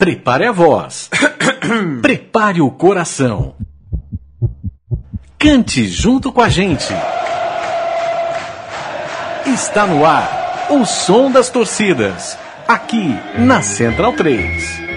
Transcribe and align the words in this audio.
Prepare 0.00 0.46
a 0.46 0.50
voz. 0.50 1.10
Prepare 2.00 2.62
o 2.62 2.70
coração. 2.70 3.54
Cante 5.38 5.86
junto 5.88 6.32
com 6.32 6.40
a 6.40 6.48
gente. 6.48 6.90
Está 9.44 9.86
no 9.86 10.06
ar 10.06 10.68
o 10.70 10.86
som 10.86 11.30
das 11.30 11.50
torcidas. 11.50 12.38
Aqui 12.66 13.14
na 13.36 13.60
Central 13.60 14.14
3. 14.14 14.89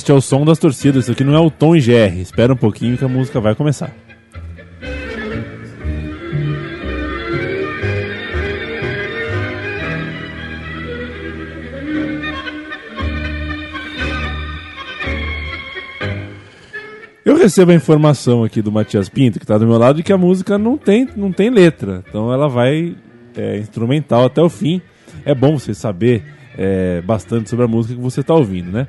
Este 0.00 0.12
é 0.12 0.14
o 0.14 0.20
som 0.22 0.46
das 0.46 0.58
torcidas, 0.58 1.04
isso 1.04 1.12
aqui 1.12 1.22
não 1.22 1.34
é 1.34 1.38
o 1.38 1.50
tom 1.50 1.76
e. 1.76 1.80
Espera 2.22 2.54
um 2.54 2.56
pouquinho 2.56 2.96
que 2.96 3.04
a 3.04 3.08
música 3.08 3.38
vai 3.38 3.54
começar. 3.54 3.94
Eu 17.22 17.36
recebo 17.36 17.72
a 17.72 17.74
informação 17.74 18.42
aqui 18.42 18.62
do 18.62 18.72
Matias 18.72 19.10
Pinto, 19.10 19.38
que 19.38 19.44
está 19.44 19.58
do 19.58 19.66
meu 19.66 19.76
lado, 19.76 19.96
de 19.96 20.02
que 20.02 20.14
a 20.14 20.16
música 20.16 20.56
não 20.56 20.78
tem, 20.78 21.06
não 21.14 21.30
tem 21.30 21.50
letra. 21.50 22.02
Então 22.08 22.32
ela 22.32 22.48
vai 22.48 22.96
é, 23.36 23.58
instrumental 23.58 24.24
até 24.24 24.40
o 24.40 24.48
fim. 24.48 24.80
É 25.26 25.34
bom 25.34 25.58
você 25.58 25.74
saber 25.74 26.24
é, 26.56 27.02
bastante 27.02 27.50
sobre 27.50 27.66
a 27.66 27.68
música 27.68 27.94
que 27.94 28.00
você 28.00 28.22
está 28.22 28.32
ouvindo, 28.32 28.72
né? 28.72 28.88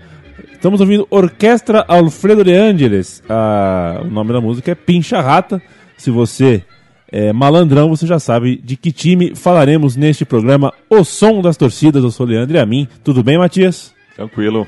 Estamos 0.51 0.81
ouvindo 0.81 1.07
Orquestra 1.09 1.85
Alfredo 1.87 2.43
de 2.43 2.53
Angeles. 2.53 3.23
Ah, 3.29 4.01
o 4.03 4.07
nome 4.07 4.33
da 4.33 4.41
música 4.41 4.71
é 4.71 4.75
Pincha 4.75 5.21
Rata. 5.21 5.61
Se 5.97 6.09
você 6.09 6.63
é 7.11 7.33
malandrão, 7.33 7.89
você 7.89 8.07
já 8.07 8.19
sabe 8.19 8.57
de 8.57 8.77
que 8.77 8.91
time 8.91 9.35
falaremos 9.35 9.95
neste 9.95 10.23
programa 10.23 10.73
O 10.89 11.03
Som 11.03 11.41
das 11.41 11.57
Torcidas. 11.57 12.03
Eu 12.03 12.11
sou 12.11 12.25
Leandro 12.25 12.55
e 12.55 12.59
a 12.59 12.65
mim. 12.65 12.87
Tudo 13.03 13.23
bem, 13.23 13.37
Matias? 13.37 13.93
Tranquilo. 14.15 14.65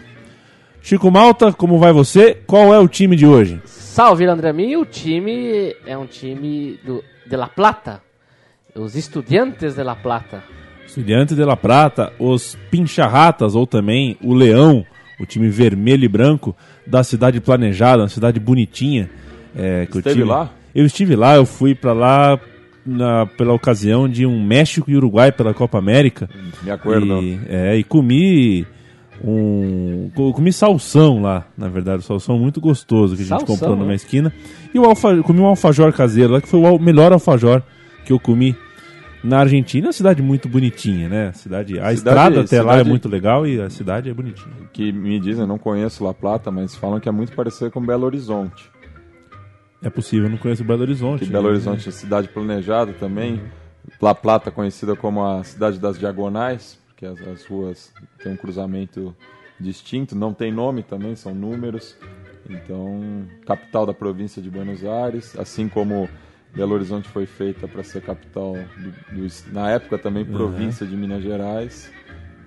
Chico 0.82 1.10
Malta, 1.10 1.54
como 1.54 1.80
vai 1.80 1.94
você? 1.94 2.36
Qual 2.46 2.74
é 2.74 2.80
o 2.80 2.88
time 2.88 3.16
de 3.16 3.26
hoje? 3.26 3.62
Salve, 3.66 4.26
Leandro 4.26 4.50
a 4.50 4.54
mim. 4.54 4.76
O 4.76 4.86
time 4.86 5.74
é 5.86 5.98
um 5.98 6.06
time 6.06 6.78
do, 6.86 7.04
de 7.26 7.36
La 7.38 7.48
Plata. 7.48 8.02
Os 8.76 8.96
Estudiantes 8.96 9.76
de 9.76 9.84
La 9.84 9.96
Plata. 9.96 10.44
Estudiantes 10.86 11.36
de 11.38 11.46
La 11.46 11.56
Plata, 11.56 12.12
os 12.20 12.58
Pincharratas 12.70 13.56
ou 13.56 13.66
também 13.66 14.18
o 14.22 14.34
Leão, 14.34 14.86
o 15.20 15.26
time 15.26 15.48
vermelho 15.50 16.04
e 16.06 16.08
branco 16.08 16.56
da 16.86 17.04
cidade 17.04 17.40
planejada, 17.40 18.04
uma 18.04 18.10
cidade 18.10 18.40
bonitinha. 18.40 19.10
É, 19.56 19.86
que 19.86 19.98
Esteve 20.00 20.16
time- 20.22 20.30
lá? 20.30 20.52
Eu 20.74 20.86
estive 20.86 21.16
lá, 21.16 21.36
eu 21.36 21.46
fui 21.46 21.76
pra 21.76 21.94
lá 21.94 22.40
na- 22.86 23.26
pela 23.26 23.54
ocasião 23.54 24.10
de 24.10 24.26
um 24.26 24.44
México 24.44 24.90
e 24.90 24.96
Uruguai 24.98 25.32
pela 25.32 25.54
Copa 25.54 25.78
América. 25.78 26.28
Me 26.64 26.72
acordo. 26.72 27.22
E, 27.22 27.40
é, 27.48 27.78
e 27.78 27.84
comi 27.84 28.66
um. 29.24 30.10
co- 30.16 30.34
Comi 30.34 30.52
salsão 30.52 31.22
lá, 31.22 31.46
na 31.58 31.70
verdade, 31.70 32.00
um 32.00 32.02
salsão 32.06 32.38
muito 32.40 32.60
gostoso 32.60 33.16
que 33.16 33.22
a 33.22 33.26
gente 33.26 33.30
Salsão, 33.38 33.56
comprou 33.56 33.76
numa 33.76 33.90
né? 33.90 33.96
esquina. 33.96 34.34
E 34.74 34.80
o 34.80 34.86
alfa, 34.86 35.16
comi 35.24 35.40
um 35.40 35.46
alfajor 35.46 35.94
caseiro 35.94 36.34
lá, 36.34 36.42
que 36.42 36.48
foi 36.48 36.60
o 36.60 36.80
melhor 36.80 37.14
alfajor 37.14 37.62
que 38.06 38.12
eu 38.12 38.20
comi 38.20 38.56
na 39.24 39.40
Argentina. 39.40 39.86
É 39.86 39.88
uma 39.88 39.94
cidade 39.94 40.22
muito 40.22 40.50
bonitinha, 40.50 41.08
né? 41.10 41.32
Cidade, 41.34 41.74
a 41.74 41.76
Cidade- 41.76 41.96
estrada 41.96 42.42
até 42.42 42.62
lá 42.62 42.74
é 42.74 42.78
cidade- 42.78 42.90
muito 42.90 43.08
legal 43.10 43.48
e 43.48 43.62
a 43.62 43.70
cidade 43.70 44.10
é 44.10 44.14
bonitinha. 44.14 44.54
Que 44.74 44.92
me 44.92 45.20
dizem, 45.20 45.46
não 45.48 45.58
conheço 45.58 46.04
La 46.04 46.14
Plata, 46.14 46.52
mas 46.52 46.76
falam 46.76 47.00
que 47.00 47.08
é 47.08 47.12
muito 47.12 47.34
parecido 47.34 47.72
com 47.72 47.82
Belo 47.86 48.06
Horizonte. 48.06 48.70
É 49.82 49.90
possível, 49.90 50.26
eu 50.28 50.32
não 50.32 50.38
conheço 50.38 50.64
Belo 50.64 50.82
Horizonte. 50.82 51.26
Que 51.26 51.32
Belo 51.32 51.46
né? 51.46 51.50
Horizonte 51.52 51.90
é 51.90 51.92
cidade 51.92 52.28
planejada 52.30 52.94
também. 52.94 53.42
La 54.02 54.16
Plata 54.16 54.50
conhecida 54.50 54.96
como 54.96 55.24
a 55.26 55.44
cidade 55.44 55.78
das 55.78 56.00
diagonais, 56.00 56.80
porque 56.88 57.06
as, 57.06 57.20
as 57.28 57.46
ruas 57.46 57.92
têm 58.24 58.32
um 58.34 58.38
cruzamento 58.38 59.14
distinto, 59.60 60.16
não 60.16 60.34
tem 60.34 60.52
nome 60.52 60.84
também, 60.84 61.16
são 61.16 61.36
números. 61.36 61.98
Então, 62.50 63.26
capital 63.46 63.86
da 63.86 63.94
província 63.94 64.42
de 64.42 64.50
Buenos 64.50 64.84
Aires, 64.86 65.38
assim 65.38 65.68
como 65.70 66.10
Belo 66.56 66.74
Horizonte 66.76 67.08
foi 67.10 67.26
feita 67.26 67.68
para 67.68 67.84
ser 67.84 68.02
capital, 68.02 68.56
do, 68.78 68.92
do- 69.22 69.34
na 69.52 69.70
época 69.72 69.98
também 69.98 70.24
província 70.24 70.86
de 70.86 70.96
Minas 70.96 71.24
Gerais. 71.24 71.92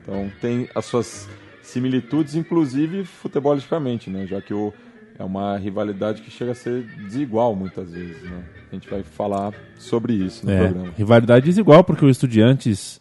Então, 0.03 0.31
tem 0.41 0.69
as 0.75 0.85
suas 0.85 1.29
similitudes, 1.63 2.37
inclusive 2.37 3.05
futebolisticamente, 3.05 4.09
né? 4.09 4.25
já 4.27 4.41
que 4.41 4.55
o, 4.55 4.73
é 5.19 5.25
uma 5.25 5.57
rivalidade 5.59 6.23
que 6.23 6.31
chega 6.31 6.53
a 6.53 6.55
ser 6.55 6.85
desigual 7.09 7.57
muitas 7.57 7.91
vezes. 7.91 8.23
Né? 8.23 8.43
A 8.71 8.75
gente 8.75 8.89
vai 8.89 9.03
falar 9.03 9.53
sobre 9.77 10.13
isso 10.13 10.47
no 10.47 10.53
É, 10.53 10.59
programa. 10.69 10.93
rivalidade 10.97 11.45
desigual, 11.47 11.83
porque 11.83 12.05
o 12.05 12.09
Estudiantes, 12.09 13.01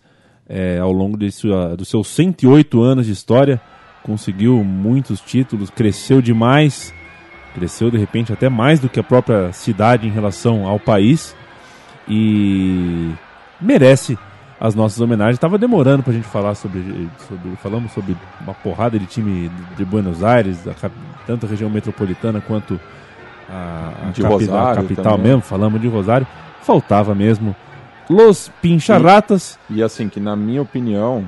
é, 0.49 0.79
ao 0.79 0.91
longo 0.91 1.15
de 1.17 1.31
sua, 1.31 1.77
dos 1.77 1.87
seus 1.87 2.07
108 2.07 2.81
anos 2.81 3.05
de 3.05 3.11
história, 3.11 3.61
conseguiu 4.01 4.63
muitos 4.63 5.21
títulos, 5.21 5.69
cresceu 5.69 6.21
demais, 6.21 6.91
cresceu 7.55 7.89
de 7.89 7.97
repente 7.97 8.31
até 8.33 8.49
mais 8.49 8.79
do 8.79 8.87
que 8.89 8.99
a 8.99 9.03
própria 9.03 9.51
cidade 9.53 10.05
em 10.07 10.11
relação 10.11 10.67
ao 10.67 10.77
país 10.79 11.35
e 12.07 13.11
merece 13.59 14.17
as 14.59 14.75
nossas 14.75 14.99
homenagens. 15.01 15.35
Estava 15.35 15.57
demorando 15.57 16.03
para 16.03 16.11
a 16.11 16.15
gente 16.15 16.27
falar 16.27 16.55
sobre, 16.55 17.09
sobre. 17.27 17.55
Falamos 17.57 17.91
sobre 17.91 18.15
uma 18.41 18.53
porrada 18.53 18.97
de 18.99 19.05
time 19.05 19.49
de 19.75 19.83
Buenos 19.85 20.23
Aires, 20.23 20.63
da 20.63 20.73
tanto 21.25 21.45
a 21.45 21.49
região 21.49 21.69
metropolitana 21.69 22.39
quanto 22.41 22.79
a, 23.49 23.91
a 24.07 24.11
De 24.11 24.21
capi- 24.21 24.49
a 24.49 24.75
capital 24.75 25.03
também. 25.17 25.27
mesmo. 25.31 25.41
Falamos 25.41 25.81
de 25.81 25.87
Rosário. 25.87 26.27
Faltava 26.61 27.13
mesmo 27.13 27.55
Los 28.09 28.51
Pincharratas. 28.61 29.59
E 29.69 29.81
assim, 29.83 30.09
que 30.09 30.19
na 30.19 30.35
minha 30.35 30.61
opinião, 30.61 31.25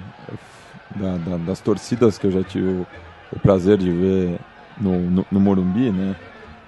da- 0.96 1.18
da- 1.18 1.38
das 1.38 1.60
torcidas 1.60 2.18
que 2.18 2.26
eu 2.28 2.32
já 2.32 2.44
tive 2.44 2.68
o, 2.68 2.88
o 3.32 3.40
prazer 3.40 3.78
de 3.78 3.92
ver 3.92 4.40
no, 4.80 5.00
no, 5.10 5.26
no 5.32 5.40
Morumbi, 5.40 5.92
né? 5.92 6.16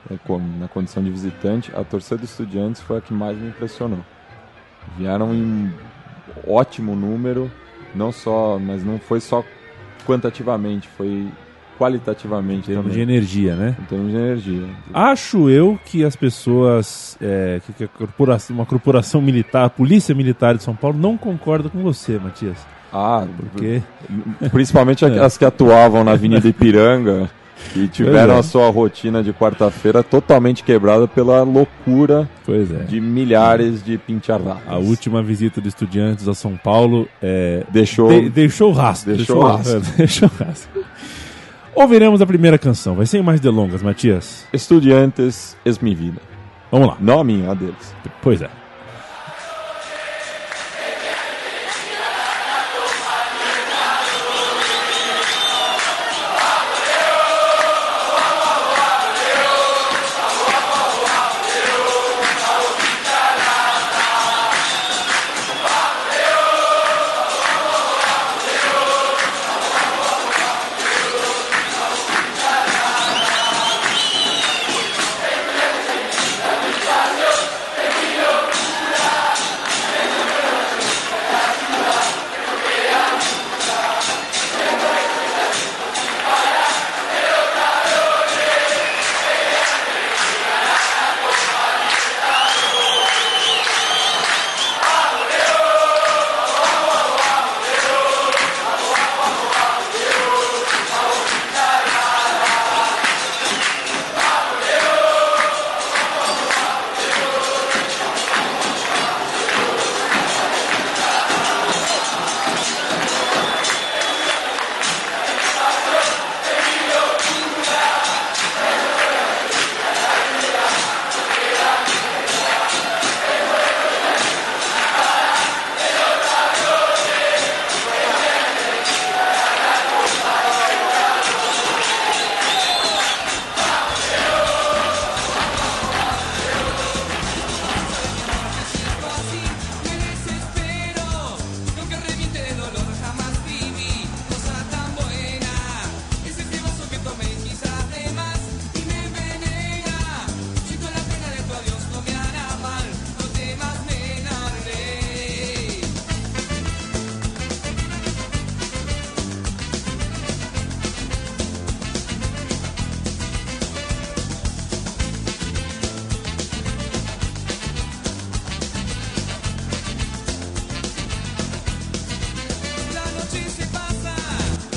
é, 0.09 0.15
na 0.59 0.67
condição 0.67 1.03
de 1.03 1.09
visitante, 1.09 1.71
a 1.75 1.83
torcida 1.83 2.17
dos 2.17 2.29
estudiantes 2.31 2.81
foi 2.81 2.97
a 2.97 3.01
que 3.01 3.13
mais 3.13 3.37
me 3.37 3.49
impressionou. 3.49 3.99
Vieram 4.97 5.33
em 5.33 5.71
ótimo 6.47 6.95
número, 6.95 7.51
não 7.93 8.11
só, 8.11 8.57
mas 8.59 8.83
não 8.83 8.97
foi 8.99 9.19
só 9.19 9.43
quantitativamente, 10.07 10.87
foi 10.97 11.27
qualitativamente 11.77 12.71
Em 12.71 12.73
termos 12.75 12.91
de 12.93 12.99
também. 12.99 13.15
energia, 13.15 13.55
né? 13.55 13.75
Em 13.79 13.85
termos 13.85 14.11
de 14.11 14.17
energia. 14.17 14.67
Acho 14.93 15.49
eu 15.49 15.79
que 15.85 16.03
as 16.03 16.15
pessoas, 16.15 17.17
é, 17.21 17.61
que, 17.65 17.73
que 17.73 17.83
a 17.85 17.87
corporação, 17.87 18.55
uma 18.55 18.65
corporação 18.65 19.21
militar, 19.21 19.65
a 19.65 19.69
polícia 19.69 20.13
militar 20.13 20.55
de 20.57 20.63
São 20.63 20.75
Paulo 20.75 20.97
não 20.97 21.17
concorda 21.17 21.69
com 21.69 21.81
você, 21.81 22.17
Matias. 22.19 22.57
Ah, 22.91 23.25
Porque 23.51 23.81
Principalmente 24.51 25.05
É. 25.05 25.19
as 25.19 25.37
que 25.37 25.45
atuavam 25.45 26.03
na 26.03 26.11
Avenida 26.13 26.47
Ipiranga 26.47 27.29
e 27.75 27.87
tiveram 27.87 28.35
é. 28.35 28.39
a 28.39 28.43
sua 28.43 28.69
rotina 28.69 29.21
de 29.23 29.31
quarta-feira 29.33 30.01
totalmente 30.03 30.63
quebrada 30.63 31.07
pela 31.07 31.43
loucura 31.43 32.29
é. 32.47 32.83
de 32.83 32.99
milhares 32.99 33.83
de 33.83 33.97
pincharradas. 33.97 34.63
A 34.67 34.77
última 34.77 35.21
visita 35.21 35.61
de 35.61 35.67
estudiantes 35.67 36.27
a 36.27 36.33
São 36.33 36.57
Paulo 36.57 37.07
é, 37.21 37.63
Deixou. 37.69 38.09
de- 38.09 38.29
deixou 38.29 38.71
rastro. 38.71 39.15
Deixou 39.15 39.41
rastro. 39.41 39.81
deixou 39.97 40.29
rastro. 40.29 40.83
Ouviremos 41.75 42.21
a 42.21 42.25
primeira 42.25 42.57
canção. 42.57 42.95
Vai 42.95 43.05
sem 43.05 43.21
mais 43.21 43.39
delongas, 43.39 43.81
Matias. 43.81 44.45
Estudiantes 44.51 45.55
es 45.63 45.79
mi 45.79 45.95
vida. 45.95 46.21
Vamos 46.71 46.87
lá. 46.89 46.97
Não 46.99 47.19
a 47.19 47.23
minha, 47.23 47.51
a 47.51 47.53
deles. 47.53 47.95
Pois 48.21 48.41
é. 48.41 48.49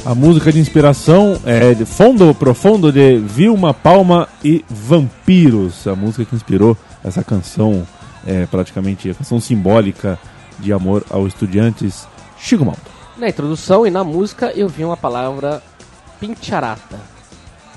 A 0.04 0.16
música 0.16 0.50
de 0.50 0.58
inspiração 0.58 1.40
é 1.44 1.75
de 1.75 1.84
Fundo 1.84 2.34
Profundo 2.34 2.90
de 2.90 3.19
Vilma 3.19 3.72
Palma 3.72 4.28
e 4.43 4.64
Vampiros. 4.69 5.87
A 5.87 5.94
música 5.94 6.25
que 6.25 6.34
inspirou 6.34 6.76
essa 7.04 7.22
canção, 7.22 7.87
é, 8.26 8.44
praticamente 8.46 9.08
a 9.08 9.14
canção 9.14 9.38
simbólica 9.38 10.19
de 10.58 10.72
amor 10.72 11.04
aos 11.08 11.28
estudantes 11.28 12.08
Chico 12.37 12.64
Malta. 12.64 12.82
Na 13.16 13.28
introdução 13.28 13.87
e 13.87 13.90
na 13.93 14.02
música 14.02 14.50
eu 14.56 14.69
vi 14.69 14.84
uma 14.84 14.96
palavra 14.96 15.62
pincharata. 16.19 17.12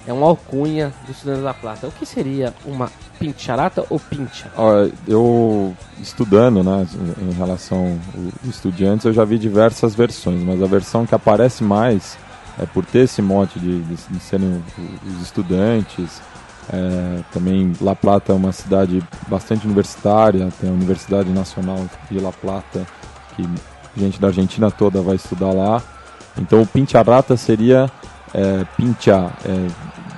É 0.07 0.13
uma 0.13 0.27
alcunha 0.27 0.93
do 1.05 1.11
Estudante 1.11 1.41
da 1.41 1.53
Plata. 1.53 1.87
O 1.87 1.91
que 1.91 2.05
seria 2.05 2.53
uma 2.65 2.91
pincharata 3.19 3.83
ou 3.89 3.99
pincha? 3.99 4.51
Eu 5.07 5.75
estudando, 5.99 6.63
né, 6.63 6.85
em 7.21 7.33
relação 7.33 7.99
aos 8.13 8.55
estudantes, 8.55 9.05
eu 9.05 9.13
já 9.13 9.25
vi 9.25 9.39
diversas 9.39 9.95
versões, 9.95 10.43
mas 10.43 10.61
a 10.61 10.67
versão 10.67 11.05
que 11.05 11.15
aparece 11.15 11.63
mais 11.63 12.17
é 12.59 12.65
por 12.65 12.85
ter 12.85 12.99
esse 12.99 13.21
mote 13.21 13.59
de, 13.59 13.81
de, 13.81 13.95
de 13.95 14.19
serem 14.19 14.63
os 15.07 15.21
estudantes. 15.21 16.21
É, 16.71 17.19
também 17.31 17.73
La 17.79 17.95
Plata 17.95 18.31
é 18.31 18.35
uma 18.35 18.51
cidade 18.51 19.03
bastante 19.27 19.65
universitária, 19.65 20.49
tem 20.59 20.69
a 20.69 20.73
Universidade 20.73 21.29
Nacional 21.29 21.85
de 22.09 22.19
La 22.19 22.31
Plata, 22.31 22.85
que 23.35 23.47
gente 23.97 24.19
da 24.19 24.27
Argentina 24.27 24.69
toda 24.71 25.01
vai 25.01 25.15
estudar 25.15 25.51
lá. 25.51 25.81
Então 26.37 26.61
o 26.61 26.67
pincharata 26.67 27.37
seria 27.37 27.89
é, 28.35 28.65
pinchar, 28.75 29.33
é, 29.45 29.67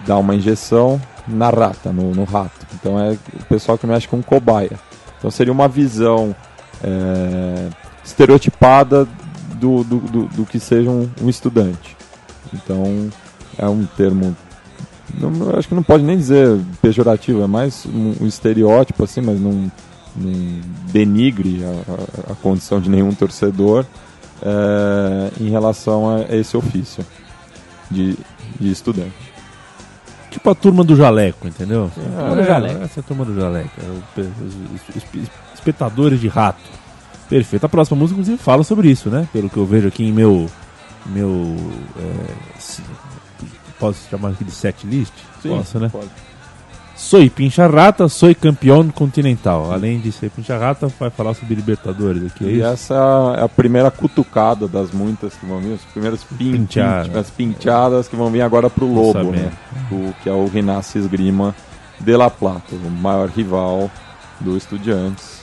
dar 0.07 0.17
uma 0.17 0.33
injeção 0.33 0.99
na 1.27 1.49
rata, 1.49 1.91
no, 1.91 2.13
no, 2.15 2.23
rato. 2.23 2.65
Então 2.73 2.99
é 2.99 3.11
o 3.11 3.45
pessoal 3.45 3.77
que 3.77 3.85
mexe 3.85 4.07
com 4.07 4.21
cobaia. 4.23 4.79
Então 5.19 5.29
seria 5.29 5.53
uma 5.53 5.67
visão 5.67 6.35
é, 6.83 7.69
estereotipada 8.03 9.07
do, 9.55 9.83
do, 9.83 9.99
do, 9.99 10.23
do, 10.25 10.45
que 10.45 10.59
seja 10.59 10.89
um, 10.89 11.07
um, 11.21 11.29
estudante. 11.29 11.95
Então 12.53 13.09
é 13.57 13.67
um 13.67 13.85
termo. 13.85 14.35
Não, 15.13 15.55
acho 15.57 15.67
que 15.67 15.75
não 15.75 15.83
pode 15.83 16.03
nem 16.03 16.17
dizer 16.17 16.59
pejorativo, 16.81 17.43
é 17.43 17.47
mais 17.47 17.85
um, 17.85 18.15
um 18.21 18.27
estereótipo 18.27 19.03
assim, 19.03 19.21
mas 19.21 19.39
não, 19.39 19.71
não 20.15 20.61
denigre 20.91 21.63
a, 21.63 22.29
a, 22.29 22.33
a, 22.33 22.35
condição 22.35 22.81
de 22.81 22.89
nenhum 22.89 23.13
torcedor 23.13 23.85
é, 24.41 25.31
em 25.41 25.49
relação 25.49 26.17
a 26.17 26.35
esse 26.35 26.57
ofício 26.57 27.05
de, 27.89 28.17
de 28.59 28.71
estudante. 28.71 29.13
Tipo 30.31 30.49
a 30.49 30.55
turma 30.55 30.83
do 30.83 30.95
jaleco, 30.95 31.47
entendeu? 31.47 31.89
É, 31.97 32.01
turma 32.01 32.35
do 32.35 32.43
jaleco. 32.43 32.83
Essa 32.83 32.99
é 32.99 33.01
a 33.01 33.03
turma 33.03 33.25
do 33.25 33.35
jaleco. 33.35 33.71
É 33.79 34.21
os 34.21 35.55
espectadores 35.55 36.19
de 36.19 36.27
rato. 36.27 36.59
Perfeito. 37.29 37.65
A 37.65 37.69
próxima 37.69 37.97
música, 37.97 38.19
inclusive, 38.19 38.41
fala 38.41 38.63
sobre 38.63 38.89
isso, 38.89 39.09
né? 39.09 39.27
Pelo 39.33 39.49
que 39.49 39.57
eu 39.57 39.65
vejo 39.65 39.87
aqui 39.87 40.03
em 40.03 40.11
meu. 40.11 40.47
meu 41.05 41.55
é, 41.97 42.35
posso 43.79 44.09
chamar 44.09 44.29
aqui 44.29 44.43
de 44.43 44.51
set 44.51 44.85
list? 44.85 45.13
Sim, 45.41 45.49
Posso, 45.49 45.79
né? 45.79 45.89
Pode. 45.89 46.09
Soy 46.97 47.29
pincharrata, 47.29 48.07
soy 48.09 48.33
campeão 48.33 48.89
continental. 48.89 49.71
Além 49.71 49.99
de 49.99 50.11
ser 50.11 50.31
pincharrata, 50.31 50.87
vai 50.99 51.11
falar 51.11 51.35
sobre 51.35 51.53
Libertadores 51.53 52.25
aqui, 52.25 52.43
é 52.45 52.47
E 52.49 52.55
isso? 52.57 52.65
essa 52.65 53.35
é 53.37 53.43
a 53.43 53.47
primeira 53.47 53.91
cutucada 53.91 54.67
das 54.67 54.91
muitas 54.91 55.35
que 55.35 55.45
vão 55.45 55.59
vir, 55.59 55.73
as 55.75 55.81
primeiras 55.81 56.23
pin, 56.23 56.51
Pinchada. 56.53 57.09
pin- 57.09 57.17
as 57.19 57.29
pinchadas 57.29 58.07
que 58.07 58.15
vão 58.15 58.31
vir 58.31 58.41
agora 58.41 58.67
pro 58.67 58.87
Lobo, 58.91 59.19
Lançamento. 59.19 59.35
né? 59.43 59.51
O, 59.91 60.13
que 60.23 60.27
é 60.27 60.31
o 60.31 60.47
Rinácio 60.47 60.99
Esgrima 60.99 61.55
de 61.99 62.17
La 62.17 62.31
Plata, 62.31 62.73
o 62.75 62.89
maior 62.89 63.29
rival 63.29 63.91
do 64.39 64.57
Estudiantes. 64.57 65.37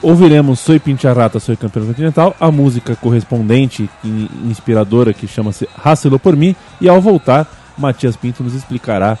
Ouviremos 0.00 0.60
Soy 0.60 0.78
Pincharrata, 0.78 1.40
Soy 1.40 1.56
Campeão 1.56 1.86
Continental, 1.86 2.36
a 2.38 2.50
música 2.52 2.94
correspondente 2.94 3.90
e 4.04 4.30
inspiradora 4.44 5.12
que 5.12 5.26
chama-se 5.26 5.68
Racelou 5.76 6.18
por 6.20 6.36
mim, 6.36 6.54
e 6.80 6.88
ao 6.88 7.00
voltar, 7.00 7.46
Matias 7.76 8.14
Pinto 8.16 8.44
nos 8.44 8.54
explicará 8.54 9.18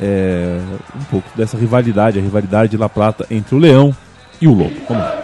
é, 0.00 0.58
um 0.96 1.04
pouco 1.04 1.28
dessa 1.36 1.56
rivalidade, 1.56 2.18
a 2.18 2.22
rivalidade 2.22 2.70
de 2.70 2.76
La 2.76 2.88
Plata 2.88 3.26
entre 3.30 3.54
o 3.54 3.58
Leão 3.58 3.94
e 4.40 4.48
o 4.48 4.52
Lobo. 4.52 4.74
Vamos 4.88 5.04
lá. 5.04 5.23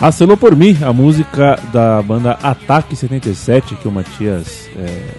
Racelou 0.00 0.34
por 0.34 0.56
mim, 0.56 0.78
a 0.82 0.94
música 0.94 1.56
da 1.70 2.00
banda 2.00 2.32
Ataque 2.42 2.96
77, 2.96 3.76
que 3.76 3.86
o 3.86 3.92
Matias 3.92 4.66
é, 4.74 5.14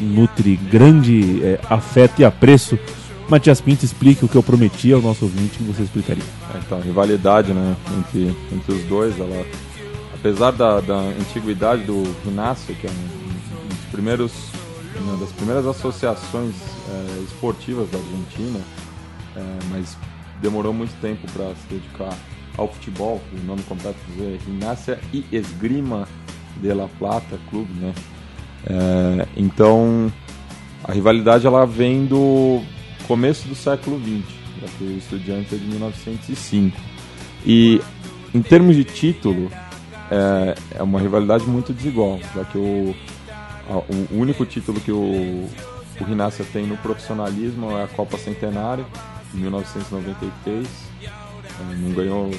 nutre 0.00 0.56
grande 0.56 1.44
é, 1.44 1.60
afeto 1.68 2.22
e 2.22 2.24
apreço. 2.24 2.78
Matias 3.28 3.60
Pinto 3.60 3.84
explique 3.84 4.24
o 4.24 4.28
que 4.28 4.36
eu 4.36 4.42
prometi 4.42 4.90
ao 4.90 5.02
nosso 5.02 5.26
ouvinte 5.26 5.58
que 5.58 5.64
você 5.64 5.82
explicaria. 5.82 6.24
É, 6.54 6.58
Então, 6.64 6.80
rivalidade 6.80 7.52
né, 7.52 7.76
entre, 7.98 8.34
entre 8.50 8.72
os 8.72 8.82
dois, 8.84 9.20
ela, 9.20 9.44
apesar 10.14 10.52
da, 10.52 10.80
da 10.80 10.96
antiguidade 10.96 11.82
do 11.82 12.04
Rinácio, 12.24 12.74
que 12.74 12.86
é 12.86 12.90
um 12.90 13.68
dos 13.68 13.84
primeiros, 13.92 14.32
uma 14.98 15.18
das 15.18 15.30
primeiras 15.32 15.66
associações 15.66 16.54
é, 16.88 17.22
esportivas 17.22 17.90
da 17.90 17.98
Argentina, 17.98 18.60
é, 19.36 19.42
mas 19.70 19.94
demorou 20.40 20.72
muito 20.72 20.98
tempo 21.02 21.30
para 21.32 21.48
se 21.48 21.66
dedicar 21.68 22.16
ao 22.56 22.68
futebol, 22.72 23.20
o 23.32 23.46
nome 23.46 23.62
completo 23.64 23.96
dizer 24.10 24.38
Rinácia 24.46 24.98
e 25.12 25.24
Esgrima 25.32 26.06
de 26.60 26.72
La 26.72 26.88
Plata 26.98 27.38
Clube, 27.50 27.72
né? 27.80 27.92
É, 28.66 29.26
então, 29.36 30.12
a 30.84 30.92
rivalidade 30.92 31.46
ela 31.46 31.66
vem 31.66 32.06
do 32.06 32.62
começo 33.06 33.46
do 33.48 33.54
século 33.54 33.98
XX, 34.00 34.24
já 34.60 34.68
que 34.78 34.84
o 34.84 34.96
Estudiante 34.98 35.54
é 35.54 35.58
de 35.58 35.64
1905. 35.66 36.76
E 37.44 37.80
em 38.34 38.40
termos 38.40 38.74
de 38.76 38.84
título, 38.84 39.50
é, 40.10 40.54
é 40.78 40.82
uma 40.82 41.00
rivalidade 41.00 41.44
muito 41.46 41.72
desigual, 41.72 42.18
já 42.34 42.44
que 42.44 42.56
o, 42.56 42.94
a- 43.68 43.82
o 44.12 44.18
único 44.18 44.46
título 44.46 44.80
que 44.80 44.92
o, 44.92 44.96
o 46.00 46.04
Rinácia 46.06 46.44
tem 46.52 46.66
no 46.66 46.76
profissionalismo 46.78 47.70
é 47.72 47.84
a 47.84 47.88
Copa 47.88 48.16
Centenário, 48.16 48.86
de 49.32 49.40
1993. 49.40 50.66
Não 51.78 51.92
ganhou 51.92 52.30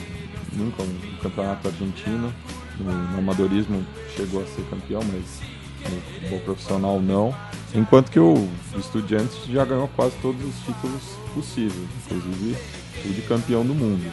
nunca 0.54 0.84
um 0.84 1.18
campeonato 1.22 1.68
argentino. 1.68 2.34
No, 2.80 3.18
amadorismo 3.18 3.86
chegou 4.16 4.42
a 4.42 4.46
ser 4.46 4.64
campeão, 4.70 5.02
mas 5.04 5.42
no 5.90 6.02
futebol 6.02 6.40
profissional 6.40 7.00
não. 7.00 7.34
Enquanto 7.74 8.12
que 8.12 8.20
o, 8.20 8.34
o 8.34 8.80
Estudiantes 8.80 9.38
já 9.50 9.66
ganhou 9.66 9.90
quase 9.96 10.16
todos 10.22 10.42
os 10.44 10.56
títulos 10.66 11.02
possíveis, 11.34 11.88
inclusive 12.06 12.58
o 13.06 13.14
de 13.14 13.22
campeão 13.22 13.66
do 13.66 13.74
mundo. 13.74 14.12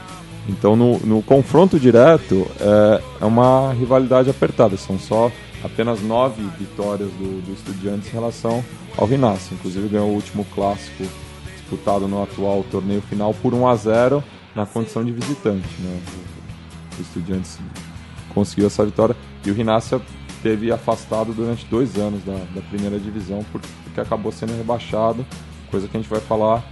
Então 0.48 0.74
no, 0.74 0.98
no 1.00 1.22
confronto 1.22 1.78
direto 1.78 2.46
é, 2.60 3.02
é 3.20 3.24
uma 3.24 3.72
rivalidade 3.72 4.28
apertada, 4.28 4.76
são 4.76 4.98
só 4.98 5.30
apenas 5.62 6.02
nove 6.02 6.42
vitórias 6.58 7.10
do, 7.12 7.40
do 7.42 7.52
Estudiantes 7.52 8.08
em 8.08 8.12
relação 8.12 8.64
ao 8.96 9.06
Rinácio. 9.06 9.54
Inclusive 9.54 9.88
ganhou 9.88 10.08
o 10.08 10.14
último 10.14 10.44
clássico 10.54 11.04
disputado 11.52 12.08
no 12.08 12.22
atual 12.22 12.64
torneio 12.70 13.00
final 13.02 13.32
por 13.34 13.54
1 13.54 13.68
a 13.68 13.76
0 13.76 14.24
na 14.54 14.66
condição 14.66 15.04
de 15.04 15.12
visitante. 15.12 15.68
Né? 15.80 16.00
O, 16.98 17.00
Estudiantes 17.00 17.58
conseguiu 18.34 18.66
essa 18.66 18.84
vitória 18.84 19.16
e 19.44 19.50
o 19.50 19.54
Rinácia 19.54 20.00
teve 20.42 20.70
afastado 20.70 21.32
durante 21.32 21.64
dois 21.66 21.96
anos 21.96 22.22
da, 22.22 22.34
da 22.54 22.60
primeira 22.62 22.98
divisão 22.98 23.44
por- 23.50 23.60
porque 23.84 24.00
acabou 24.00 24.30
sendo 24.30 24.54
rebaixado, 24.56 25.24
coisa 25.70 25.88
que 25.88 25.96
a 25.96 26.00
gente 26.00 26.08
vai 26.10 26.20
falar 26.20 26.62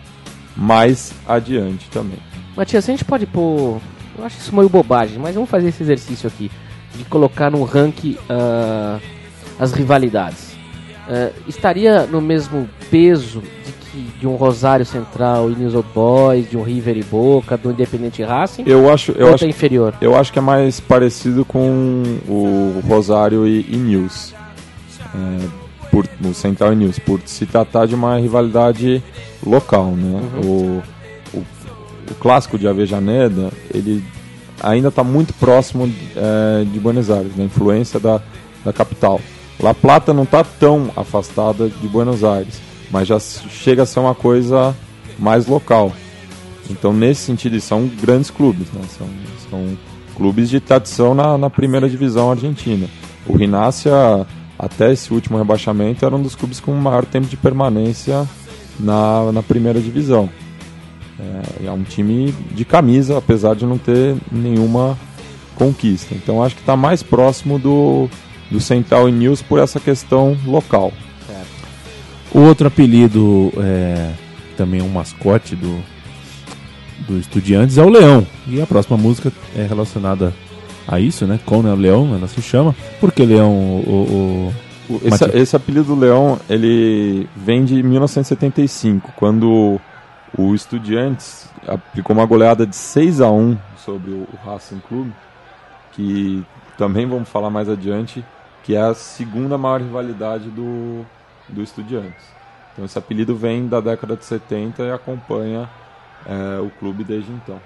mais 0.56 1.12
adiante 1.26 1.88
também. 1.90 2.18
Matias, 2.56 2.86
a 2.88 2.92
gente 2.92 3.04
pode 3.04 3.26
pôr. 3.26 3.80
Eu 4.18 4.24
acho 4.24 4.38
isso 4.38 4.54
meio 4.54 4.68
bobagem, 4.68 5.18
mas 5.18 5.34
vamos 5.34 5.48
fazer 5.48 5.68
esse 5.68 5.82
exercício 5.82 6.26
aqui. 6.28 6.50
De 6.94 7.04
colocar 7.04 7.50
no 7.50 7.62
ranking 7.64 8.16
ah, 8.28 8.98
as 9.58 9.72
rivalidades. 9.72 10.54
Ah, 11.08 11.30
estaria 11.48 12.06
no 12.06 12.20
mesmo 12.20 12.68
peso 12.90 13.42
de 14.18 14.26
um 14.26 14.36
Rosário 14.36 14.84
Central 14.84 15.50
e 15.50 15.54
News 15.54 15.74
Old 15.74 15.88
Boys, 15.94 16.48
de 16.48 16.56
um 16.56 16.62
River 16.62 16.96
e 16.96 17.02
Boca, 17.02 17.56
do 17.56 17.70
Independente 17.70 18.22
Racing? 18.22 18.64
Eu 18.66 18.90
acho, 18.90 19.12
eu 19.12 19.28
acho, 19.28 19.44
tá 19.44 19.46
inferior? 19.46 19.94
eu 20.00 20.16
acho 20.16 20.32
que 20.32 20.38
é 20.38 20.42
mais 20.42 20.80
parecido 20.80 21.44
com 21.44 22.02
o 22.28 22.80
Rosário 22.86 23.46
e, 23.46 23.66
e 23.68 23.76
News. 23.76 24.34
É, 25.14 25.60
por, 25.90 26.06
o 26.24 26.32
Central 26.32 26.72
e 26.72 26.76
News, 26.76 26.98
por 26.98 27.20
se 27.26 27.46
tratar 27.46 27.86
de 27.86 27.94
uma 27.94 28.16
rivalidade 28.18 29.02
local, 29.44 29.86
né? 29.86 30.20
O, 30.44 30.82
o, 31.34 31.38
o 31.38 32.14
clássico 32.20 32.58
de 32.58 32.68
Avejaneda, 32.68 33.50
ele 33.74 34.02
ainda 34.62 34.88
está 34.88 35.02
muito 35.02 35.34
próximo 35.34 35.92
é, 36.14 36.64
de 36.64 36.78
Buenos 36.78 37.10
Aires, 37.10 37.34
da 37.34 37.42
influência 37.42 37.98
da, 37.98 38.20
da 38.64 38.72
capital. 38.72 39.20
La 39.58 39.74
Plata 39.74 40.14
não 40.14 40.22
está 40.22 40.44
tão 40.44 40.90
afastada 40.96 41.68
de 41.68 41.88
Buenos 41.88 42.22
Aires, 42.24 42.60
mas 42.90 43.08
já 43.08 43.18
chega 43.18 43.82
a 43.82 43.86
ser 43.86 44.00
uma 44.00 44.14
coisa 44.14 44.74
mais 45.18 45.46
local. 45.46 45.92
Então, 46.68 46.92
nesse 46.92 47.22
sentido, 47.22 47.60
são 47.60 47.88
grandes 48.00 48.30
clubes, 48.30 48.68
né? 48.72 48.80
são, 48.96 49.08
são 49.50 49.78
clubes 50.16 50.48
de 50.48 50.60
tradição 50.60 51.14
na, 51.14 51.36
na 51.36 51.50
primeira 51.50 51.88
divisão 51.88 52.30
argentina. 52.30 52.88
O 53.26 53.36
Rinácia, 53.36 53.92
até 54.58 54.92
esse 54.92 55.12
último 55.12 55.38
rebaixamento, 55.38 56.04
era 56.04 56.14
um 56.14 56.22
dos 56.22 56.34
clubes 56.34 56.60
com 56.60 56.72
maior 56.72 57.04
tempo 57.04 57.26
de 57.26 57.36
permanência 57.36 58.26
na, 58.78 59.32
na 59.32 59.42
primeira 59.42 59.80
divisão. 59.80 60.28
É, 61.18 61.66
é 61.66 61.72
um 61.72 61.82
time 61.82 62.32
de 62.52 62.64
camisa, 62.64 63.18
apesar 63.18 63.54
de 63.54 63.66
não 63.66 63.76
ter 63.76 64.16
nenhuma 64.30 64.96
conquista. 65.54 66.14
Então, 66.14 66.42
acho 66.42 66.54
que 66.54 66.62
está 66.62 66.76
mais 66.76 67.02
próximo 67.02 67.58
do, 67.58 68.08
do 68.50 68.60
Central 68.60 69.08
e 69.08 69.12
News 69.12 69.42
por 69.42 69.58
essa 69.58 69.78
questão 69.78 70.36
local. 70.46 70.92
O 72.32 72.40
outro 72.40 72.68
apelido, 72.68 73.52
é, 73.58 74.12
também 74.56 74.80
um 74.80 74.88
mascote 74.88 75.56
do, 75.56 75.80
do 77.08 77.18
Estudiantes, 77.18 77.76
é 77.78 77.82
o 77.82 77.88
Leão. 77.88 78.26
E 78.46 78.60
a 78.60 78.66
próxima 78.66 78.96
música 78.96 79.32
é 79.56 79.64
relacionada 79.66 80.32
a 80.86 80.98
isso, 81.00 81.26
né? 81.26 81.38
Conan 81.44 81.74
Leão, 81.74 82.14
ela 82.14 82.28
se 82.28 82.40
chama. 82.40 82.74
Por 83.00 83.10
que 83.12 83.24
Leão, 83.24 83.52
o, 83.52 84.52
o- 84.88 84.94
O- 84.94 85.00
Esse, 85.04 85.24
esse 85.36 85.54
apelido 85.56 85.94
do 85.94 86.00
Leão, 86.00 86.38
ele 86.48 87.28
vem 87.36 87.64
de 87.64 87.80
1975, 87.82 89.12
quando 89.16 89.80
o 90.36 90.54
Estudiantes 90.54 91.48
aplicou 91.66 92.14
uma 92.16 92.26
goleada 92.26 92.66
de 92.66 92.74
6 92.74 93.20
a 93.20 93.30
1 93.30 93.56
sobre 93.84 94.10
o 94.10 94.26
o 94.32 94.36
Racing 94.50 94.80
Clube, 94.88 95.12
que 95.92 96.42
também 96.76 97.06
vamos 97.06 97.28
falar 97.28 97.50
mais 97.50 97.68
adiante, 97.68 98.24
que 98.64 98.74
é 98.74 98.80
a 98.80 98.94
segunda 98.94 99.56
maior 99.56 99.80
rivalidade 99.80 100.48
do, 100.50 101.04
do 101.50 101.62
Estudiantes. 101.62 102.24
Então 102.72 102.84
esse 102.84 102.98
apelido 102.98 103.36
vem 103.36 103.66
da 103.66 103.80
década 103.80 104.16
de 104.16 104.24
70 104.24 104.82
e 104.82 104.92
acompanha 104.92 105.68
é, 106.26 106.60
o 106.60 106.70
clube 106.70 107.04
desde 107.04 107.30
então. 107.32 107.60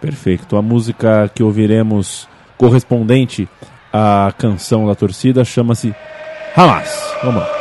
Perfeito. 0.00 0.56
A 0.56 0.62
música 0.62 1.30
que 1.34 1.42
ouviremos 1.42 2.28
correspondente 2.56 3.48
à 3.92 4.32
canção 4.36 4.86
da 4.86 4.94
torcida 4.94 5.44
chama-se 5.44 5.94
Hamas. 6.56 7.14
Vamos 7.22 7.42
lá. 7.42 7.59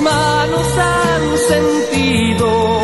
Manos 0.00 0.66
han 0.78 1.38
sentido 1.48 2.80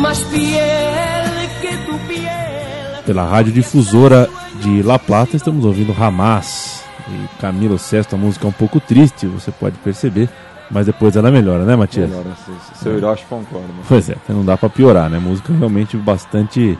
más 0.00 0.18
piel 0.32 1.48
que 1.60 1.76
tu 1.86 1.96
piel. 2.08 3.02
Pela 3.04 3.26
rádio 3.26 3.52
difusora 3.52 4.28
de 4.62 4.82
La 4.82 4.98
Plata, 4.98 5.36
estamos 5.36 5.64
ouvindo 5.64 5.94
Hamas. 5.98 6.82
E 7.08 7.40
Camilo 7.40 7.78
Sesto, 7.78 8.16
a 8.16 8.18
música 8.18 8.46
é 8.46 8.48
um 8.48 8.52
pouco 8.52 8.80
triste, 8.80 9.26
você 9.26 9.50
pode 9.52 9.76
perceber. 9.78 10.28
Mas 10.68 10.86
depois 10.86 11.14
ela 11.14 11.30
melhora, 11.30 11.64
né, 11.64 11.76
Matias? 11.76 12.10
Melhor, 12.10 12.24
se- 12.44 12.82
seu 12.82 12.96
Hiroshi 12.98 13.24
concorda. 13.28 13.68
Pois 13.88 14.10
é, 14.10 14.16
não 14.28 14.44
dá 14.44 14.56
pra 14.56 14.68
piorar, 14.68 15.08
né? 15.08 15.16
Música 15.20 15.52
realmente 15.52 15.96
bastante. 15.96 16.76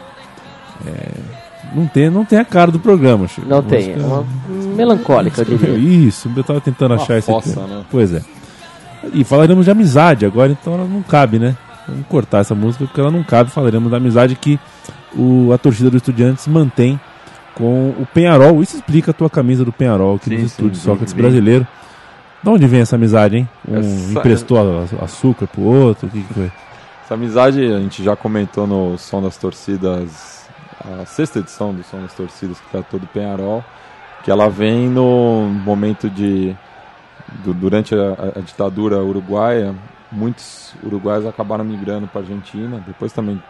é, 0.84 1.10
não, 1.72 1.86
tem, 1.86 2.10
não 2.10 2.24
tem 2.24 2.40
a 2.40 2.44
cara 2.44 2.72
do 2.72 2.80
programa, 2.80 3.28
Chico. 3.28 3.46
Não 3.48 3.62
tem, 3.62 3.92
é 3.92 3.96
Música- 3.96 4.06
uma 4.06 4.24
melancólica, 4.74 5.42
eu 5.42 5.44
diria. 5.56 5.76
Isso, 6.08 6.28
eu 6.36 6.42
tava 6.42 6.60
tentando 6.60 6.94
Uma 6.94 7.02
achar 7.04 7.18
esse 7.18 7.28
fossa, 7.30 7.54
termo. 7.54 7.68
né? 7.68 7.84
Pois 7.88 8.12
é. 8.12 8.22
E 9.12 9.24
falaremos 9.24 9.64
de 9.64 9.70
amizade 9.70 10.26
agora, 10.26 10.52
então 10.52 10.74
ela 10.74 10.84
não 10.84 11.02
cabe, 11.02 11.38
né? 11.38 11.56
Vamos 11.88 12.06
cortar 12.08 12.38
essa 12.38 12.54
música 12.54 12.84
porque 12.84 13.00
ela 13.00 13.10
não 13.10 13.22
cabe. 13.22 13.50
Falaremos 13.50 13.90
da 13.90 13.96
amizade 13.96 14.34
que 14.34 14.58
o, 15.14 15.52
a 15.52 15.58
torcida 15.58 15.90
do 15.90 15.96
Estudiantes 15.96 16.46
mantém 16.46 16.98
com 17.54 17.90
o 17.98 18.06
Penharol. 18.12 18.62
Isso 18.62 18.76
explica 18.76 19.12
a 19.12 19.14
tua 19.14 19.30
camisa 19.30 19.64
do 19.64 19.72
Penharol 19.72 20.16
aqui 20.16 20.30
Sim, 20.30 20.36
nos 20.38 20.50
estúdios 20.50 20.82
Sócrates 20.82 21.14
brasileiro. 21.14 21.66
De 22.42 22.50
onde 22.50 22.66
vem 22.66 22.80
essa 22.80 22.96
amizade, 22.96 23.36
hein? 23.38 23.48
Um 23.66 23.76
Essa- 23.76 24.18
emprestou 24.18 24.84
açúcar 25.02 25.46
pro 25.46 25.62
outro? 25.62 26.06
O 26.06 26.10
que, 26.10 26.22
que 26.22 26.34
foi? 26.34 26.50
Essa 27.04 27.14
amizade 27.14 27.64
a 27.64 27.78
gente 27.78 28.02
já 28.04 28.14
comentou 28.16 28.66
no 28.66 28.98
Som 28.98 29.22
das 29.22 29.36
Torcidas, 29.36 30.46
a 31.00 31.06
sexta 31.06 31.38
edição 31.38 31.72
do 31.72 31.82
Som 31.84 32.02
das 32.02 32.12
Torcidas, 32.12 32.58
que 32.60 32.68
tratou 32.70 33.00
do 33.00 33.06
Penharol, 33.06 33.64
que 34.24 34.30
ela 34.30 34.48
vem 34.50 34.88
no 34.88 35.42
momento 35.64 36.10
de. 36.10 36.54
Du- 37.44 37.54
durante 37.54 37.94
a, 37.94 38.32
a 38.36 38.40
ditadura 38.40 38.98
uruguaia, 39.02 39.74
muitos 40.10 40.74
uruguaios 40.82 41.26
acabaram 41.26 41.64
migrando 41.64 42.06
para 42.06 42.20
a 42.20 42.24
Argentina, 42.24 42.82
depois 42.86 43.12
também 43.12 43.42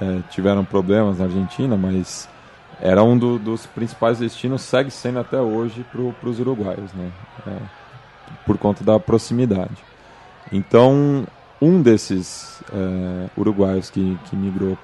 eh, 0.00 0.20
tiveram 0.30 0.64
problemas 0.64 1.18
na 1.18 1.24
Argentina, 1.24 1.76
mas 1.76 2.28
era 2.80 3.02
um 3.02 3.16
do- 3.18 3.38
dos 3.38 3.66
principais 3.66 4.18
destinos, 4.18 4.62
segue 4.62 4.90
sendo 4.90 5.18
até 5.20 5.40
hoje 5.40 5.84
para 5.90 6.28
os 6.28 6.40
uruguaios, 6.40 6.92
né? 6.92 7.10
É, 7.46 7.56
por 8.46 8.58
conta 8.58 8.84
da 8.84 8.98
proximidade. 9.00 9.76
Então, 10.52 11.26
um 11.60 11.82
desses 11.82 12.62
eh, 12.72 13.28
uruguaios 13.36 13.90
que, 13.90 14.18
que 14.24 14.36
migrou 14.36 14.78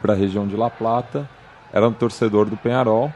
para 0.00 0.12
a 0.12 0.16
região 0.16 0.46
de 0.46 0.56
La 0.56 0.68
Plata 0.70 1.28
era 1.72 1.88
um 1.88 1.92
torcedor 1.92 2.46
do 2.46 2.56
Penharol 2.56 3.12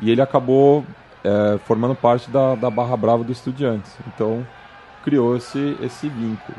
e 0.00 0.10
ele 0.10 0.20
acabou 0.22 0.84
eh, 1.24 1.58
formando 1.64 1.94
parte 1.94 2.30
da, 2.30 2.54
da 2.54 2.70
Barra 2.70 2.96
Brava 2.96 3.24
do 3.24 3.32
Estudiantes. 3.32 3.96
Então, 4.06 4.46
criou 5.02 5.36
esse, 5.36 5.76
esse 5.80 6.08
vínculo. 6.08 6.58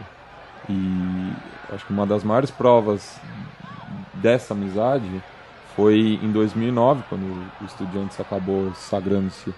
E 0.69 1.33
acho 1.73 1.85
que 1.85 1.93
uma 1.93 2.05
das 2.07 2.23
maiores 2.23 2.51
provas 2.51 3.19
dessa 4.13 4.53
amizade 4.53 5.23
foi 5.75 6.19
em 6.21 6.31
2009, 6.31 7.03
quando 7.09 7.23
o 7.61 7.65
Estudiantes 7.65 8.19
acabou 8.19 8.73
sagrando-se 8.73 9.53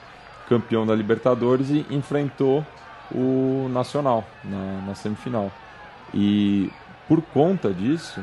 campeão 0.45 0.85
da 0.85 0.95
Libertadores 0.95 1.69
e 1.69 1.85
enfrentou 1.89 2.65
o 3.11 3.67
Nacional 3.71 4.25
na, 4.43 4.81
na 4.81 4.95
semifinal. 4.95 5.51
E 6.13 6.71
por 7.07 7.21
conta 7.21 7.73
disso, 7.73 8.21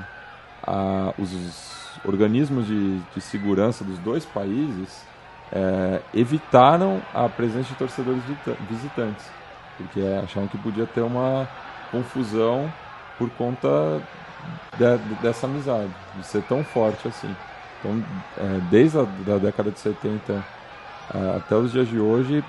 a- 0.63 1.15
os 1.19 1.99
organismos 2.05 2.67
de, 2.67 3.01
de 3.01 3.21
segurança 3.21 3.85
dos 3.85 3.99
dois 3.99 4.25
países 4.25 5.10
é, 5.53 6.01
evitaram 6.15 7.01
a 7.15 7.29
presença 7.29 7.69
de 7.71 7.75
torcedores 7.75 8.23
visita- 8.25 8.57
visitantes, 8.69 9.27
porque 9.77 10.01
achavam 10.23 10.49
que 10.49 10.59
podia 10.59 10.87
ter 10.87 11.01
uma 11.01 11.49
confusão 11.91 12.73
por 13.19 13.29
conta 13.31 13.69
de- 14.79 15.15
dessa 15.23 15.47
amizade, 15.47 15.91
de 16.17 16.25
ser 16.25 16.43
tão 16.45 16.63
forte 16.65 17.09
assim. 17.09 17.35
Então, 17.79 18.03
é, 18.39 18.61
desde 18.71 18.99
a 18.99 19.03
da 19.03 19.39
década 19.39 19.71
de 19.71 19.79
70 19.79 20.45
ah, 21.13 21.37
até 21.39 21.57
os 21.57 21.73
dias 21.73 21.89
de 21.89 21.99
hoje, 21.99 22.45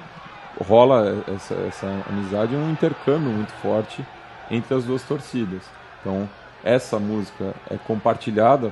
rola 0.67 1.23
essa, 1.33 1.55
essa 1.67 1.87
amizade 2.09 2.53
e 2.53 2.57
um 2.57 2.71
intercâmbio 2.71 3.31
muito 3.31 3.51
forte 3.53 4.05
entre 4.51 4.75
as 4.75 4.83
duas 4.83 5.01
torcidas. 5.03 5.63
Então, 5.99 6.29
essa 6.63 6.99
música 6.99 7.53
é 7.69 7.77
compartilhada 7.77 8.71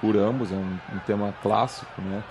por 0.00 0.16
ambos, 0.16 0.52
é 0.52 0.54
um, 0.54 0.78
um 0.92 0.98
tema 1.06 1.32
clássico, 1.42 2.02
né? 2.02 2.22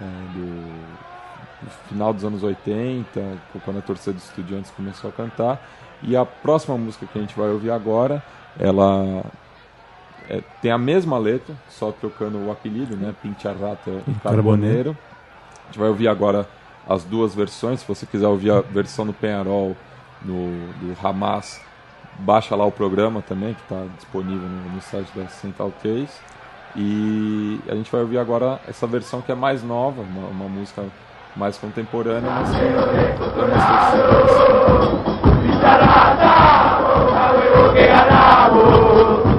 É, 0.00 0.04
do, 0.32 1.64
do 1.64 1.70
final 1.88 2.12
dos 2.12 2.24
anos 2.24 2.42
80, 2.42 3.20
quando 3.64 3.78
a 3.78 3.82
torcida 3.82 4.16
de 4.16 4.22
estudiantes 4.22 4.70
começou 4.70 5.10
a 5.10 5.12
cantar. 5.12 5.60
E 6.02 6.16
a 6.16 6.24
próxima 6.24 6.76
música 6.78 7.06
que 7.06 7.18
a 7.18 7.20
gente 7.20 7.36
vai 7.36 7.48
ouvir 7.48 7.70
agora, 7.70 8.22
ela 8.58 9.24
é, 10.28 10.42
tem 10.62 10.70
a 10.70 10.78
mesma 10.78 11.18
letra, 11.18 11.54
só 11.68 11.90
trocando 11.90 12.38
o 12.38 12.50
apelido, 12.52 12.96
né? 12.96 13.14
Pincharrata 13.22 13.90
e 14.06 14.14
Carboneiro. 14.22 14.96
A 15.64 15.66
gente 15.66 15.78
vai 15.78 15.88
ouvir 15.88 16.08
agora 16.08 16.48
as 16.88 17.02
duas 17.04 17.34
versões. 17.34 17.80
Se 17.80 17.88
você 17.88 18.06
quiser 18.06 18.28
ouvir 18.28 18.50
a 18.50 18.60
versão 18.60 19.06
do 19.06 19.12
Penharol, 19.12 19.76
no, 20.22 20.72
do 20.74 20.96
Hamas, 21.02 21.60
baixa 22.18 22.54
lá 22.54 22.64
o 22.64 22.72
programa 22.72 23.22
também, 23.22 23.54
que 23.54 23.62
está 23.62 23.84
disponível 23.96 24.48
no, 24.48 24.70
no 24.70 24.80
site 24.80 25.10
da 25.14 25.28
Central 25.28 25.72
3. 25.80 26.08
E 26.80 27.60
a 27.68 27.74
gente 27.74 27.90
vai 27.90 28.02
ouvir 28.02 28.18
agora 28.18 28.60
essa 28.68 28.86
versão 28.86 29.20
que 29.20 29.32
é 29.32 29.34
mais 29.34 29.64
nova, 29.64 30.00
uma, 30.00 30.28
uma 30.28 30.48
música 30.48 30.84
mais 31.34 31.58
contemporânea, 31.58 32.30
mas 32.30 32.50
que 32.50 32.60
é 32.60 32.68
No 38.52 39.37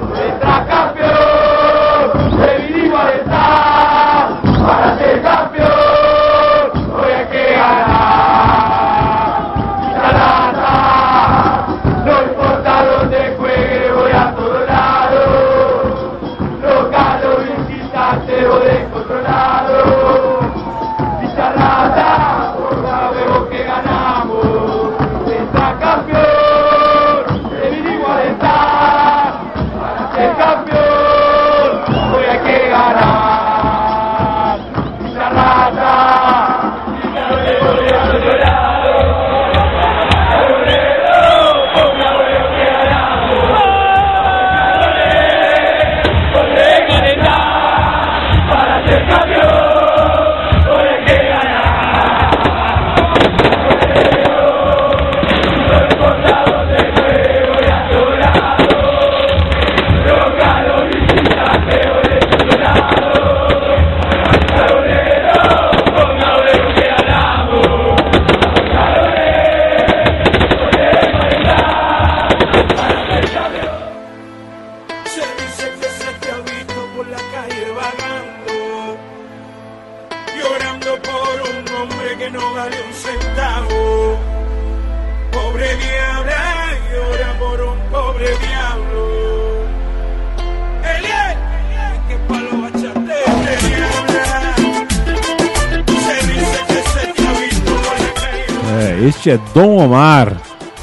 este 99.20 99.30
é 99.32 99.38
Dom 99.52 99.76
Omar 99.76 100.34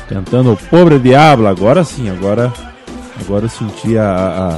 cantando 0.07 0.53
o 0.53 0.57
Pobre 0.57 0.99
Diablo. 0.99 1.47
Agora 1.47 1.83
sim, 1.83 2.09
agora, 2.09 2.53
agora 3.19 3.45
eu 3.45 3.49
senti 3.49 3.97
a, 3.97 4.03
a- 4.05 4.55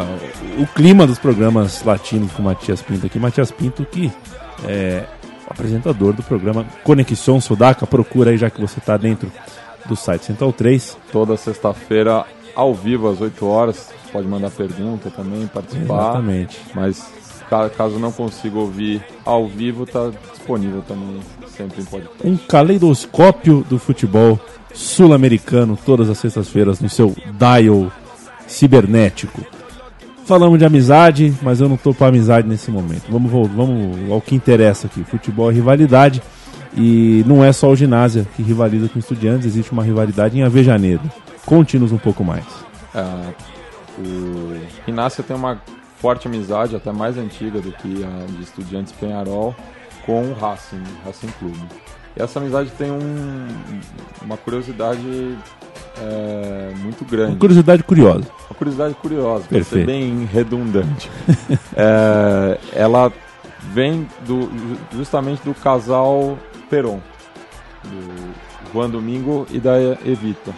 a- 0.00 0.60
o 0.60 0.66
clima 0.66 1.06
dos 1.06 1.18
programas 1.18 1.82
latinos 1.84 2.32
com 2.32 2.42
Matias 2.42 2.82
Pinto 2.82 3.06
aqui. 3.06 3.18
Matias 3.18 3.50
Pinto 3.50 3.84
que 3.84 4.10
é 4.64 5.04
o 5.48 5.52
apresentador 5.52 6.12
do 6.12 6.22
programa 6.22 6.66
Conexão 6.84 7.40
Sudaca. 7.40 7.86
Procura 7.86 8.30
aí 8.30 8.36
já 8.36 8.50
que 8.50 8.60
você 8.60 8.78
está 8.80 8.96
dentro 8.96 9.30
do 9.86 9.94
site 9.96 10.24
Central 10.24 10.52
3. 10.52 10.96
toda 11.12 11.36
sexta-feira 11.36 12.24
ao 12.54 12.74
vivo 12.74 13.08
às 13.08 13.20
8 13.20 13.46
horas. 13.46 13.76
Você 14.04 14.12
pode 14.12 14.26
mandar 14.26 14.50
pergunta 14.50 15.10
também, 15.10 15.46
participar. 15.46 15.94
Exatamente. 16.02 16.58
Mas 16.74 17.06
caso 17.76 17.98
não 17.98 18.12
consiga 18.12 18.58
ouvir 18.58 19.04
ao 19.24 19.46
vivo, 19.46 19.84
está 19.84 20.10
disponível 20.32 20.82
também 20.86 21.20
sempre 21.56 21.82
em 21.82 21.84
podcast. 21.84 22.26
Um 22.26 22.36
caleidoscópio 22.36 23.66
do 23.68 23.78
futebol 23.78 24.38
sul-americano 24.72 25.78
todas 25.84 26.08
as 26.08 26.18
sextas-feiras 26.18 26.80
no 26.80 26.88
seu 26.88 27.14
dial 27.38 27.90
cibernético. 28.46 29.44
Falamos 30.24 30.58
de 30.58 30.64
amizade, 30.64 31.34
mas 31.42 31.60
eu 31.60 31.68
não 31.68 31.76
tô 31.76 31.92
para 31.92 32.06
amizade 32.06 32.46
nesse 32.46 32.70
momento. 32.70 33.04
Vamos, 33.10 33.30
vamos 33.30 34.10
ao 34.10 34.20
que 34.20 34.34
interessa 34.34 34.86
aqui. 34.86 35.02
Futebol 35.02 35.50
é 35.50 35.54
rivalidade 35.54 36.22
e 36.76 37.24
não 37.26 37.44
é 37.44 37.52
só 37.52 37.68
o 37.68 37.76
ginásio 37.76 38.26
que 38.36 38.42
rivaliza 38.42 38.88
com 38.88 38.98
estudiantes, 38.98 39.46
existe 39.46 39.72
uma 39.72 39.82
rivalidade 39.82 40.38
em 40.38 40.42
Avejaneiro. 40.42 41.02
Conte-nos 41.44 41.90
um 41.90 41.98
pouco 41.98 42.22
mais. 42.22 42.44
É, 42.94 43.04
o 43.98 44.56
Inácia 44.86 45.24
tem 45.24 45.34
uma 45.34 45.60
forte 46.00 46.26
amizade, 46.26 46.74
até 46.74 46.90
mais 46.92 47.16
antiga 47.18 47.60
do 47.60 47.70
que 47.72 48.04
a 48.04 48.26
de 48.26 48.42
Estudiantes 48.42 48.92
Penharol, 48.92 49.54
com 50.06 50.22
o 50.30 50.32
Racing, 50.34 50.82
Racing 51.04 51.28
Clube. 51.38 51.60
E 52.16 52.22
essa 52.22 52.38
amizade 52.40 52.70
tem 52.70 52.90
um- 52.90 53.46
uma 54.22 54.36
curiosidade 54.36 55.36
é, 56.02 56.72
muito 56.78 57.04
grande. 57.04 57.32
Uma 57.32 57.38
curiosidade 57.38 57.82
curiosa. 57.82 58.24
Uma 58.48 58.56
curiosidade 58.56 58.94
curiosa, 58.94 59.44
para 59.48 59.62
ser 59.64 59.84
bem 59.86 60.24
redundante. 60.24 61.10
É, 61.76 62.58
ela 62.74 63.12
vem 63.72 64.08
do, 64.26 64.42
ju- 64.42 64.78
justamente 64.92 65.42
do 65.44 65.54
casal 65.54 66.38
Peron, 66.68 67.00
do 67.84 68.34
Juan 68.72 68.88
Domingo 68.90 69.46
e 69.50 69.58
da 69.58 69.78
Evita. 70.04 70.52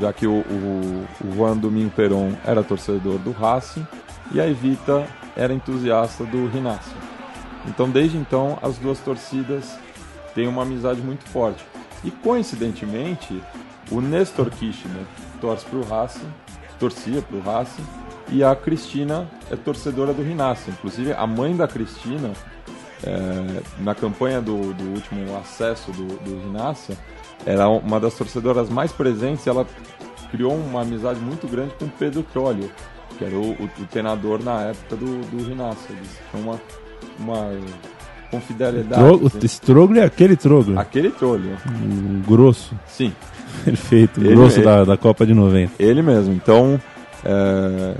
Já 0.00 0.12
que 0.12 0.26
o, 0.26 0.32
o, 0.40 1.04
o 1.24 1.34
Juan 1.36 1.56
Domingo 1.56 1.90
Peron 1.90 2.32
era 2.44 2.62
torcedor 2.64 3.18
do 3.18 3.30
Racing 3.32 3.86
e 4.32 4.40
a 4.40 4.48
Evita 4.48 5.06
era 5.36 5.52
entusiasta 5.52 6.24
do 6.24 6.46
Rinácio. 6.46 6.96
Então, 7.66 7.88
desde 7.88 8.16
então, 8.16 8.58
as 8.62 8.76
duas 8.78 8.98
torcidas 9.00 9.78
têm 10.34 10.46
uma 10.46 10.62
amizade 10.62 11.00
muito 11.00 11.24
forte. 11.28 11.64
E 12.02 12.10
coincidentemente, 12.10 13.42
o 13.90 14.00
Nestor 14.00 14.50
Kirchner 14.50 15.04
torce 15.40 15.64
para 15.64 15.78
o 15.78 15.84
Racing, 15.84 16.32
torcia 16.78 17.22
para 17.22 17.36
o 17.36 17.40
Racing, 17.40 17.84
e 18.28 18.42
a 18.42 18.54
Cristina 18.54 19.28
é 19.50 19.56
torcedora 19.56 20.12
do 20.12 20.22
Rinácio. 20.22 20.72
Inclusive, 20.72 21.12
a 21.12 21.26
mãe 21.26 21.56
da 21.56 21.68
Cristina, 21.68 22.32
é, 23.02 23.62
na 23.80 23.94
campanha 23.94 24.40
do, 24.40 24.72
do 24.72 24.84
último 24.94 25.36
acesso 25.36 25.92
do, 25.92 26.06
do 26.18 26.40
Rinácio, 26.46 26.96
era 27.46 27.68
uma 27.68 28.00
das 28.00 28.14
torcedoras 28.14 28.68
mais 28.68 28.92
presentes. 28.92 29.46
e 29.46 29.48
Ela 29.48 29.66
criou 30.30 30.54
uma 30.54 30.82
amizade 30.82 31.20
muito 31.20 31.46
grande 31.46 31.74
com 31.74 31.88
Pedro 31.88 32.22
Trolio, 32.22 32.70
que 33.18 33.24
era 33.24 33.34
o, 33.34 33.52
o, 33.52 33.64
o 33.64 33.86
treinador 33.90 34.42
na 34.42 34.62
época 34.62 34.96
do, 34.96 35.20
do 35.30 35.44
Rinácio. 35.48 35.86
Eles 35.90 36.18
tinham 36.30 36.44
uma, 36.48 36.60
uma 37.18 37.50
confidelidade. 38.30 39.02
Tro- 39.18 39.26
assim. 39.26 39.38
Esse 39.42 39.60
troglo 39.60 39.98
é 39.98 40.04
aquele 40.04 40.36
troglo. 40.36 40.78
Aquele 40.78 41.10
Trolio, 41.10 41.56
Um 41.66 42.20
grosso. 42.26 42.74
sim. 42.86 43.12
Perfeito. 43.64 44.20
Ele- 44.20 44.34
grosso 44.34 44.58
ele- 44.58 44.64
da, 44.64 44.84
da 44.84 44.96
Copa 44.96 45.24
de 45.26 45.34
90. 45.34 45.74
Ele 45.82 46.02
mesmo. 46.02 46.32
Então, 46.34 46.80
é, 47.24 47.94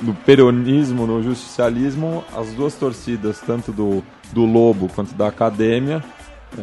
no 0.00 0.14
peronismo, 0.14 1.06
no 1.06 1.22
justicialismo, 1.22 2.24
as 2.36 2.48
duas 2.54 2.74
torcidas, 2.74 3.40
tanto 3.40 3.72
do, 3.72 4.02
do 4.32 4.44
Lobo 4.44 4.88
quanto 4.94 5.14
da 5.14 5.26
Academia, 5.28 6.02
é, 6.56 6.62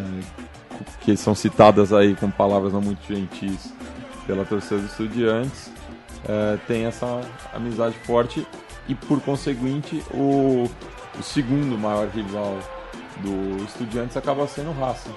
que 1.01 1.15
são 1.17 1.35
citadas 1.35 1.91
aí 1.91 2.15
com 2.15 2.29
palavras 2.31 2.71
não 2.73 2.81
muito 2.81 2.99
gentis 3.07 3.73
pela 4.25 4.43
torcida 4.45 4.77
dos 4.77 4.91
estudiantes, 4.91 5.69
é, 6.27 6.57
tem 6.67 6.85
essa 6.85 7.21
amizade 7.53 7.95
forte 8.05 8.45
e, 8.87 8.95
por 8.95 9.19
conseguinte, 9.21 10.01
o, 10.13 10.69
o 11.19 11.23
segundo 11.23 11.77
maior 11.77 12.07
rival 12.07 12.57
do 13.21 13.63
Estudiantes 13.63 14.15
acaba 14.17 14.45
sendo 14.47 14.69
o 14.71 14.73
Racing. 14.79 15.11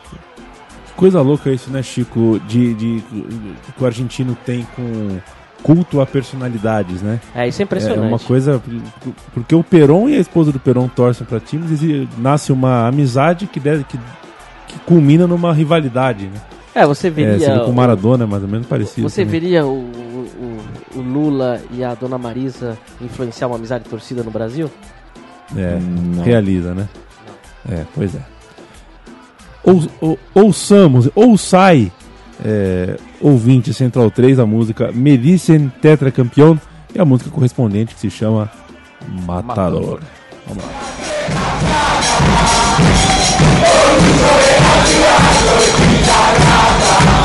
Coisa 0.97 1.21
louca 1.21 1.51
isso, 1.51 1.71
né, 1.71 1.83
Chico? 1.83 2.41
De, 2.49 2.75
de, 2.75 3.03
que 3.77 3.83
o 3.83 3.87
argentino 3.87 4.37
tem 4.45 4.67
com 4.75 5.19
culto 5.63 6.01
a 6.01 6.07
personalidades, 6.07 7.03
né? 7.03 7.21
É, 7.35 7.47
isso 7.47 7.61
é 7.61 7.63
É 7.63 7.65
impressionante. 7.65 8.09
uma 8.09 8.19
coisa. 8.19 8.61
Porque 9.33 9.55
o 9.55 9.63
Peron 9.63 10.09
e 10.09 10.17
a 10.17 10.21
esposa 10.21 10.51
do 10.53 10.59
Peron 10.59 10.89
torcem 10.89 11.27
para 11.27 11.39
times 11.41 11.83
e 11.83 12.09
nasce 12.19 12.53
uma 12.53 12.89
amizade 12.89 13.47
que, 13.47 13.61
deve, 13.61 13.85
que, 13.85 13.99
que 14.67 14.79
culmina 14.81 15.27
numa 15.27 15.53
rivalidade, 15.53 16.27
né? 16.27 16.41
É, 16.75 16.87
você 16.87 17.09
É, 17.09 17.11
veria. 17.11 17.39
você 17.39 17.53
vê 17.53 17.59
com 17.61 17.71
o- 17.71 17.75
Maradona, 17.75 18.25
é 18.25 18.27
mais 18.27 18.43
ou 18.43 18.49
menos 18.49 18.67
parecido. 18.67 19.09
Você 19.09 19.25
também. 19.25 19.41
veria 19.41 19.67
o, 19.67 19.91
o, 20.37 20.99
o 20.99 21.01
Lula 21.01 21.61
e 21.71 21.83
a 21.83 21.95
Dona 21.95 22.19
Marisa 22.19 22.79
influenciar 23.01 23.47
uma 23.47 23.57
amizade 23.57 23.85
torcida 23.89 24.23
no 24.23 24.31
Brasil? 24.31 24.71
É, 25.57 25.79
Não. 25.79 26.23
realiza, 26.23 26.75
né? 26.75 26.89
É, 27.71 27.85
pois 27.95 28.15
é. 28.15 28.21
Ou, 29.63 29.83
ou, 30.01 30.19
ouçamos, 30.35 31.11
ou 31.15 31.37
sai, 31.37 31.93
é, 32.45 32.97
ouvinte 33.21 33.75
Central 33.75 34.11
3, 34.11 34.39
a 34.39 34.47
música 34.47 34.91
Medicen 34.93 35.71
Tetracampeão 35.81 36.59
e 36.95 37.01
a 37.01 37.05
música 37.05 37.31
correspondente 37.31 37.95
que 37.95 38.01
se 38.01 38.11
chama 38.11 38.51
Matador. 39.27 40.01
Vamos 40.47 40.65
lá. 40.65 40.71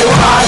I 0.00 0.47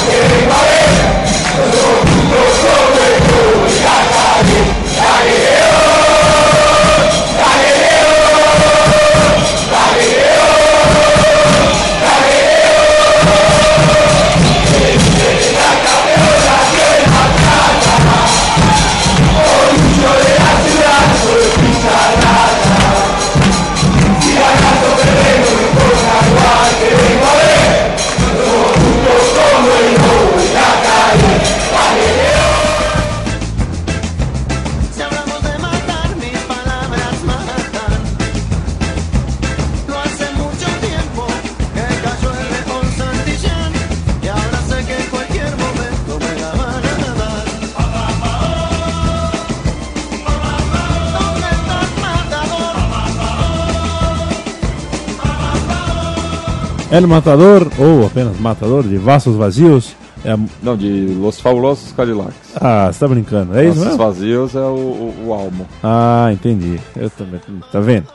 El 57.01 57.07
Matador, 57.07 57.67
ou 57.79 58.05
apenas 58.07 58.39
Matador, 58.39 58.83
de 58.87 58.99
Vasos 58.99 59.35
Vazios. 59.35 59.97
É 60.23 60.33
a... 60.33 60.39
Não, 60.63 60.77
de 60.77 61.17
Los 61.19 61.41
Fabulosos 61.41 61.93
Cadillacs. 61.93 62.35
Ah, 62.61 62.91
você 62.93 63.01
tá 63.01 63.09
brincando, 63.09 63.57
é 63.59 63.67
isso 63.69 63.81
mesmo? 63.81 63.97
Vazios 63.97 64.55
é 64.55 64.59
o, 64.61 64.63
o, 64.75 65.25
o 65.29 65.33
álbum. 65.33 65.65
Ah, 65.83 66.29
entendi. 66.31 66.79
Eu 66.95 67.09
também, 67.09 67.41
tá 67.73 67.81
vendo? 67.81 68.07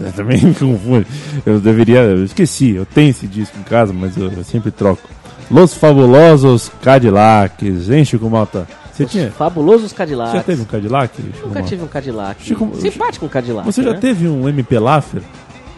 Eu 0.00 0.12
também 0.12 0.42
me 0.42 0.54
confundo. 0.54 1.06
Eu 1.44 1.60
deveria, 1.60 1.98
eu 2.04 2.24
esqueci, 2.24 2.70
eu 2.74 2.86
tenho 2.86 3.10
esse 3.10 3.26
disco 3.26 3.58
em 3.58 3.62
casa, 3.62 3.92
mas 3.92 4.16
eu, 4.16 4.32
eu 4.32 4.44
sempre 4.44 4.70
troco. 4.70 5.06
Los 5.50 5.74
Fabulosos 5.74 6.70
Cadillacs, 6.82 7.90
hein, 7.90 8.02
Chico 8.06 8.30
Malta? 8.30 8.66
Você 8.92 9.04
Os 9.04 9.10
tinha? 9.10 9.30
fabulosos 9.30 9.92
Cadillacs. 9.92 10.30
Você 10.32 10.36
já 10.38 10.42
teve 10.42 10.62
um 10.62 10.64
Cadillac? 10.64 11.14
Chico 11.16 11.28
Nunca 11.48 11.48
Malta? 11.60 11.68
tive 11.68 11.82
um 11.84 11.86
Cadillac. 11.86 12.42
Chico- 12.42 12.70
Simpático 12.80 13.26
um 13.26 13.28
Cadillac. 13.28 13.66
Você 13.70 13.82
já 13.82 13.92
né? 13.92 13.98
teve 14.00 14.26
um 14.26 14.48
MP 14.48 14.78
Laffer? 14.78 15.20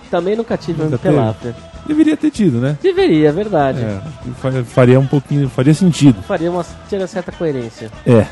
Também 0.09 0.37
nunca 0.37 0.57
tive 0.57 0.81
um 0.83 0.85
Nunca 0.85 0.95
MP 0.95 1.09
teve? 1.09 1.17
Laffer. 1.21 1.55
Deveria 1.89 2.17
ter 2.17 2.31
tido, 2.31 2.59
né? 2.61 2.77
Deveria, 2.83 3.31
é 3.31 3.33
verdade. 3.33 3.81
É, 3.81 4.01
fa- 4.41 4.63
faria 4.65 5.01
um 5.01 5.07
pouquinho, 5.07 5.49
faria 5.49 5.73
sentido. 5.73 6.23
Faria 6.23 6.51
uma 6.51 6.63
certa 7.07 7.33
coerência. 7.33 7.91
É. 8.07 8.27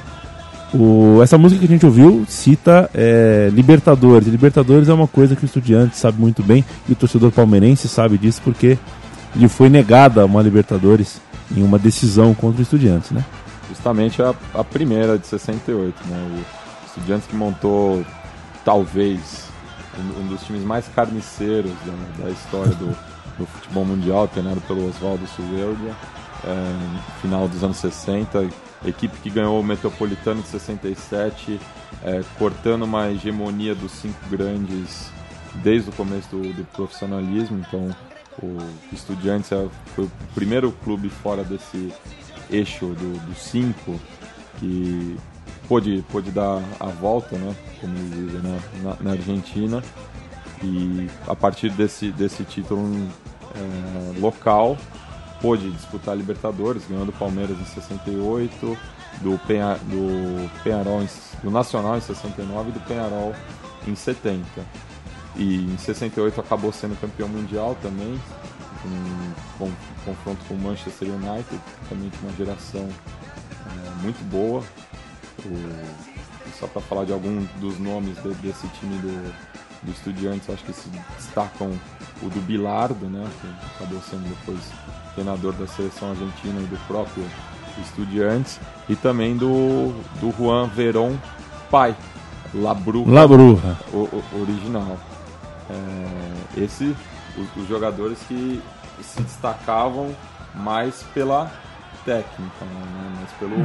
O, 0.75 1.21
essa 1.23 1.39
música 1.39 1.61
que 1.61 1.67
a 1.67 1.69
gente 1.69 1.87
ouviu 1.87 2.25
cita 2.29 2.91
é, 2.95 3.49
Libertadores. 3.53 4.29
E 4.29 4.31
Libertadores 4.31 4.89
é 4.89 4.93
uma 4.93 5.07
coisa 5.09 5.35
que 5.35 5.45
o 5.45 5.47
estudante 5.47 5.97
sabe 5.97 6.21
muito 6.21 6.43
bem 6.43 6.65
e 6.89 6.93
o 6.93 6.97
torcedor 6.97 7.31
palmeirense 7.33 7.89
sabe 7.89 8.19
disso 8.19 8.43
porque 8.45 8.77
lhe 9.35 9.49
foi 9.49 9.69
negada 9.71 10.27
uma 10.27 10.43
Libertadores 10.43 11.21
em 11.57 11.63
uma 11.63 11.79
decisão 11.79 12.35
contra 12.35 12.59
o 12.59 12.63
Estudiantes, 12.63 13.11
né? 13.11 13.25
Justamente 13.69 14.21
a, 14.21 14.35
a 14.55 14.63
primeira 14.65 15.19
de 15.19 15.27
68, 15.27 15.95
né? 16.09 16.29
O 16.31 16.87
Estudiantes 16.89 17.27
que 17.27 17.37
montou, 17.37 18.05
talvez, 18.65 19.45
um, 19.99 20.23
um 20.23 20.27
dos 20.27 20.43
times 20.43 20.63
mais 20.63 20.87
carniceiros 20.95 21.71
da, 21.87 22.25
da 22.25 22.31
história 22.31 22.75
do, 22.75 22.95
do 23.39 23.47
futebol 23.47 23.85
mundial, 23.85 24.27
treinado 24.29 24.61
pelo 24.63 24.89
Oswaldo 24.89 25.27
Sueldia, 25.27 25.95
é, 26.45 26.95
no 26.95 27.21
final 27.21 27.49
dos 27.49 27.63
anos 27.63 27.77
60. 27.79 28.49
Equipe 28.85 29.19
que 29.21 29.31
ganhou 29.31 29.59
o 29.59 29.65
Metropolitano 29.65 30.43
de 30.43 30.49
67, 30.49 31.61
é, 32.05 32.23
cortando 32.39 32.83
uma 32.85 33.09
hegemonia 33.11 33.75
dos 33.75 33.91
cinco 33.93 34.19
grandes 34.31 35.11
desde 35.63 35.89
o 35.91 35.93
começo 35.93 36.29
do, 36.31 36.53
do 36.53 36.65
profissionalismo. 36.73 37.59
Então, 37.67 37.89
o 38.43 38.59
Estudiantes 38.93 39.51
é- 39.53 39.67
foi 39.95 40.05
o 40.05 40.11
primeiro 40.35 40.71
clube 40.85 41.09
fora 41.09 41.43
desse 41.43 41.93
eixo 42.51 42.87
do- 42.87 43.19
dos 43.27 43.39
cinco 43.39 43.99
que 44.61 45.17
pôde, 45.67 46.05
pôde 46.13 46.31
dar 46.31 46.63
a 46.79 46.87
volta, 46.87 47.37
né, 47.37 47.55
como 47.81 47.95
eles 47.97 48.11
dizem, 48.15 48.41
né, 48.43 48.61
na, 48.83 48.97
na 49.01 49.11
Argentina. 49.13 49.83
E 50.63 51.09
a 51.27 51.35
partir 51.35 51.71
desse, 51.71 52.11
desse 52.13 52.45
título 52.45 52.83
é, 53.57 54.19
local, 54.21 54.77
pôde 55.41 55.71
disputar 55.71 56.15
a 56.15 56.17
Libertadores, 56.17 56.83
ganhando 56.89 57.11
o 57.11 57.13
Palmeiras 57.13 57.59
em 57.59 57.65
68, 57.65 58.77
do, 59.23 59.39
Penha, 59.47 59.75
do 59.85 60.51
Penharol, 60.63 61.03
em, 61.03 61.09
do 61.43 61.51
Nacional 61.51 61.97
em 61.97 62.01
69 62.01 62.71
e 62.71 62.73
do 62.73 62.81
Penharol 62.81 63.35
em 63.87 63.95
70. 63.95 64.45
E 65.37 65.65
em 65.73 65.79
68 65.79 66.41
acabou 66.41 66.73
sendo 66.73 66.99
campeão 67.01 67.29
mundial 67.29 67.77
também, 67.83 68.19
com, 68.83 69.67
com 69.67 69.73
confronto 70.05 70.45
com 70.47 70.55
o 70.55 70.59
Manchester 70.59 71.09
United, 71.09 71.61
também 71.89 72.11
uma 72.23 72.33
geração 72.33 72.89
é, 73.67 74.03
muito 74.03 74.23
boa. 74.31 74.63
O- 75.45 76.17
só 76.59 76.67
para 76.67 76.81
falar 76.81 77.05
de 77.05 77.13
algum 77.13 77.45
dos 77.61 77.79
nomes 77.79 78.17
de- 78.23 78.35
desse 78.37 78.67
time 78.69 78.97
do, 78.99 79.35
do 79.87 79.93
Estudiantes, 79.93 80.51
acho 80.51 80.65
que 80.65 80.73
se 80.73 80.89
destacam 81.17 81.71
o 82.23 82.29
do 82.29 82.41
Bilardo, 82.41 83.07
né, 83.07 83.25
que 83.41 83.49
acabou 83.77 84.01
sendo 84.03 84.29
depois 84.29 84.59
treinador 85.15 85.53
da 85.55 85.67
seleção 85.67 86.11
argentina 86.11 86.61
e 86.61 86.65
do 86.67 86.77
próprio 86.87 87.25
Estudiantes, 87.83 88.59
e 88.89 88.97
também 88.97 89.37
do, 89.37 89.93
do 90.21 90.33
Juan 90.37 90.67
Verón 90.69 91.15
pai, 91.71 91.95
Labruca, 92.55 93.11
Labruja. 93.11 93.77
o, 93.93 93.97
o- 93.99 94.25
original. 94.43 94.97
É, 95.69 96.61
esse, 96.63 96.95
os, 97.37 97.63
os 97.63 97.69
jogadores 97.69 98.19
que 98.29 98.63
se 99.03 99.21
destacavam 99.23 100.15
mais 100.55 101.03
pela 101.13 101.51
técnica, 102.05 102.65
né, 102.65 103.13
mais 103.19 103.31
pelo, 103.33 103.57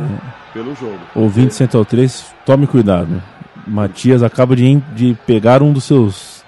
pelo 0.52 0.76
jogo. 0.76 1.00
Ouvinte 1.16 1.54
Central 1.54 1.86
3, 1.86 2.34
tome 2.46 2.66
cuidado. 2.68 3.22
Matias 3.68 4.24
acaba 4.24 4.56
de, 4.56 4.76
de 4.96 5.18
pegar 5.26 5.62
um 5.62 5.72
dos 5.74 5.84
seus 5.84 6.44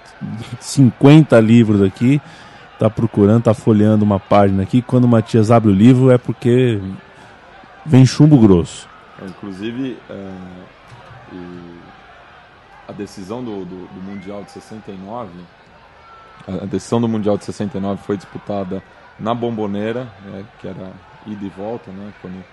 50 0.60 1.38
livros 1.40 1.82
aqui, 1.82 2.20
tá 2.78 2.88
procurando, 2.90 3.44
tá 3.44 3.54
folheando 3.54 4.04
uma 4.04 4.18
página 4.20 4.62
aqui. 4.62 4.82
Quando 4.82 5.04
o 5.04 5.08
Matias 5.08 5.50
abre 5.50 5.70
o 5.70 5.74
livro 5.74 6.10
é 6.10 6.18
porque 6.18 6.80
vem 7.84 8.04
chumbo 8.06 8.38
grosso. 8.38 8.88
É, 9.22 9.26
Inclusive, 9.26 9.98
é, 10.10 10.30
a 12.88 12.92
decisão 12.92 13.42
do, 13.42 13.64
do- 13.64 13.86
do 13.88 14.00
Mundial 14.02 14.42
de 14.44 14.50
69, 14.52 15.30
a 16.48 16.64
a 16.64 16.66
decisão 16.66 17.00
do 17.00 17.08
Mundial 17.08 17.38
de 17.38 17.44
69 17.44 18.02
foi 18.04 18.16
disputada 18.16 18.82
na 19.18 19.32
Bomboneira, 19.34 20.06
né, 20.26 20.44
que 20.60 20.68
era 20.68 20.92
ida 21.26 21.44
e 21.44 21.48
volta, 21.48 21.90
né, 21.90 22.12
quando 22.20 22.44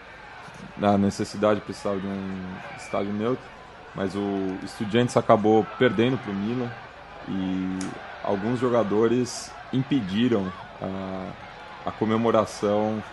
na 0.77 0.97
necessidade 0.97 1.59
precisava 1.61 1.99
de 1.99 2.07
um 2.07 2.39
estádio 2.77 3.11
neutro, 3.11 3.43
mas 3.95 4.15
o 4.15 4.57
Estudiantes 4.63 5.17
acabou 5.17 5.65
perdendo 5.77 6.17
para 6.17 6.31
o 6.31 6.35
Milan 6.35 6.69
e 7.27 7.79
alguns 8.23 8.59
jogadores 8.59 9.51
impediram 9.73 10.51
a, 10.81 11.27
a 11.85 11.91
comemoração 11.91 13.03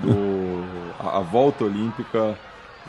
do 0.00 0.64
a, 0.98 1.18
a 1.18 1.20
volta 1.20 1.64
olímpica 1.64 2.36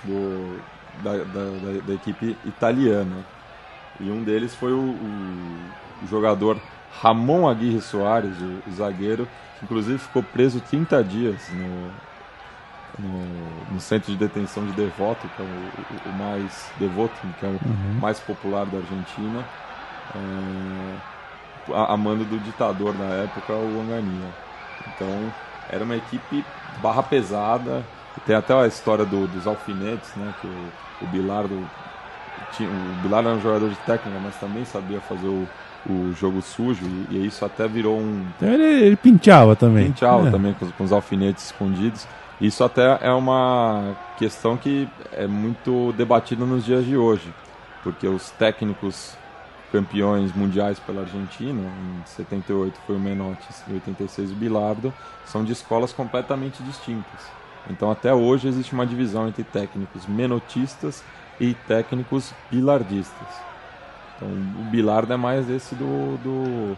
do, 0.04 0.60
da, 1.04 1.12
da- 1.18 1.82
da- 1.88 1.94
equipe 1.94 2.38
italiana. 2.46 3.18
E 4.00 4.10
um 4.12 4.24
deles 4.24 4.54
foi 4.56 4.74
o, 4.74 4.80
o- 4.80 5.70
o 6.04 6.08
jogador 6.08 6.60
Ramon 7.02 7.48
Aguirre 7.48 7.82
Soares, 7.82 8.36
o, 8.40 8.70
o 8.70 8.74
zagueiro, 8.74 9.28
que 9.60 9.66
inclusive 9.66 9.98
ficou 10.00 10.24
preso 10.24 10.60
30 10.62 11.04
dias 11.04 11.50
no, 11.52 11.92
no, 13.00 13.74
no 13.74 13.80
centro 13.80 14.12
de 14.12 14.18
detenção 14.18 14.66
de 14.66 14.72
Devoto, 14.74 15.28
que 15.36 15.42
é 15.42 15.46
o, 15.46 15.48
o- 15.48 16.10
o 16.10 16.14
mais 16.14 16.70
Devoto, 16.80 17.14
que 17.40 17.46
é 17.46 17.50
o 17.50 17.60
mais 18.02 18.20
popular 18.20 18.66
da 18.66 18.78
Argentina, 18.78 19.44
é, 20.16 21.74
a, 21.74 21.94
a 21.94 21.98
mando 21.98 22.24
do 22.26 22.40
ditador 22.40 22.94
na 22.98 23.06
época, 23.24 23.54
o 23.54 23.82
Anganinha. 23.82 24.30
Então 24.96 25.08
era 25.70 25.84
uma 25.84 25.96
equipe 25.96 26.46
barra 26.82 27.04
pesada. 27.04 27.84
Tem 28.26 28.36
até 28.36 28.54
a 28.54 28.68
história 28.68 29.04
do- 29.06 29.28
dos 29.28 29.46
alfinetes, 29.46 30.10
né? 30.16 30.34
Que 30.40 30.48
o, 30.48 30.70
o 31.02 31.08
Bilardo 31.08 31.68
tinha, 32.54 32.70
o 32.70 33.02
Bilardo 33.02 33.30
era 33.30 33.38
um 33.38 33.42
jogador 33.42 33.70
de 33.70 33.76
técnica, 33.78 34.18
mas 34.24 34.36
também 34.38 34.64
sabia 34.64 35.02
fazer 35.02 35.28
o, 35.28 35.48
o 35.90 36.14
jogo 36.14 36.42
sujo 36.42 36.86
e, 36.86 37.08
e 37.16 37.26
isso 37.28 37.44
até 37.44 37.68
virou 37.68 37.98
um 38.00 38.26
Então 38.38 38.50
ele, 38.50 38.64
ele 38.64 38.96
pinchava 38.96 39.56
também. 39.56 39.92
Pinchal 39.92 40.28
É. 40.28 40.32
também 40.32 40.54
com, 40.54 40.70
com 40.72 40.84
os 40.84 40.92
alfinetes 40.94 41.46
escondidos. 41.48 42.08
Isso 42.40 42.64
até 42.64 43.00
é 43.02 43.12
uma 43.12 43.96
questão 44.18 44.58
que 44.58 44.90
é 45.14 45.26
muito 45.26 45.94
debatida 45.94 46.46
nos 46.46 46.66
dias 46.66 46.86
de 46.86 46.98
hoje, 46.98 47.34
porque 47.82 48.08
os 48.08 48.30
técnicos 48.32 49.18
campeões 49.72 50.34
mundiais 50.34 50.80
pela 50.80 51.02
Argentina, 51.02 51.62
em 51.62 52.06
78 52.06 52.80
foi 52.86 52.96
o 52.96 53.00
Menotti, 53.00 53.48
em 53.70 53.74
86 53.74 54.32
o 54.32 54.36
Bilardo, 54.36 54.94
são 55.26 55.44
de 55.44 55.54
escolas 55.54 55.94
completamente 55.94 56.62
distintas. 56.64 57.22
Então 57.70 57.90
até 57.90 58.14
hoje 58.14 58.48
existe 58.48 58.74
uma 58.74 58.86
divisão 58.86 59.28
entre 59.28 59.44
técnicos 59.44 60.06
menotistas 60.06 61.04
e 61.40 61.54
técnicos 61.54 62.34
bilardistas. 62.52 63.28
Então 64.16 64.30
o 64.30 64.64
Bilardo 64.70 65.14
é 65.14 65.18
mais 65.18 65.50
esse 65.50 65.74
do, 65.76 66.18
do, 66.18 66.78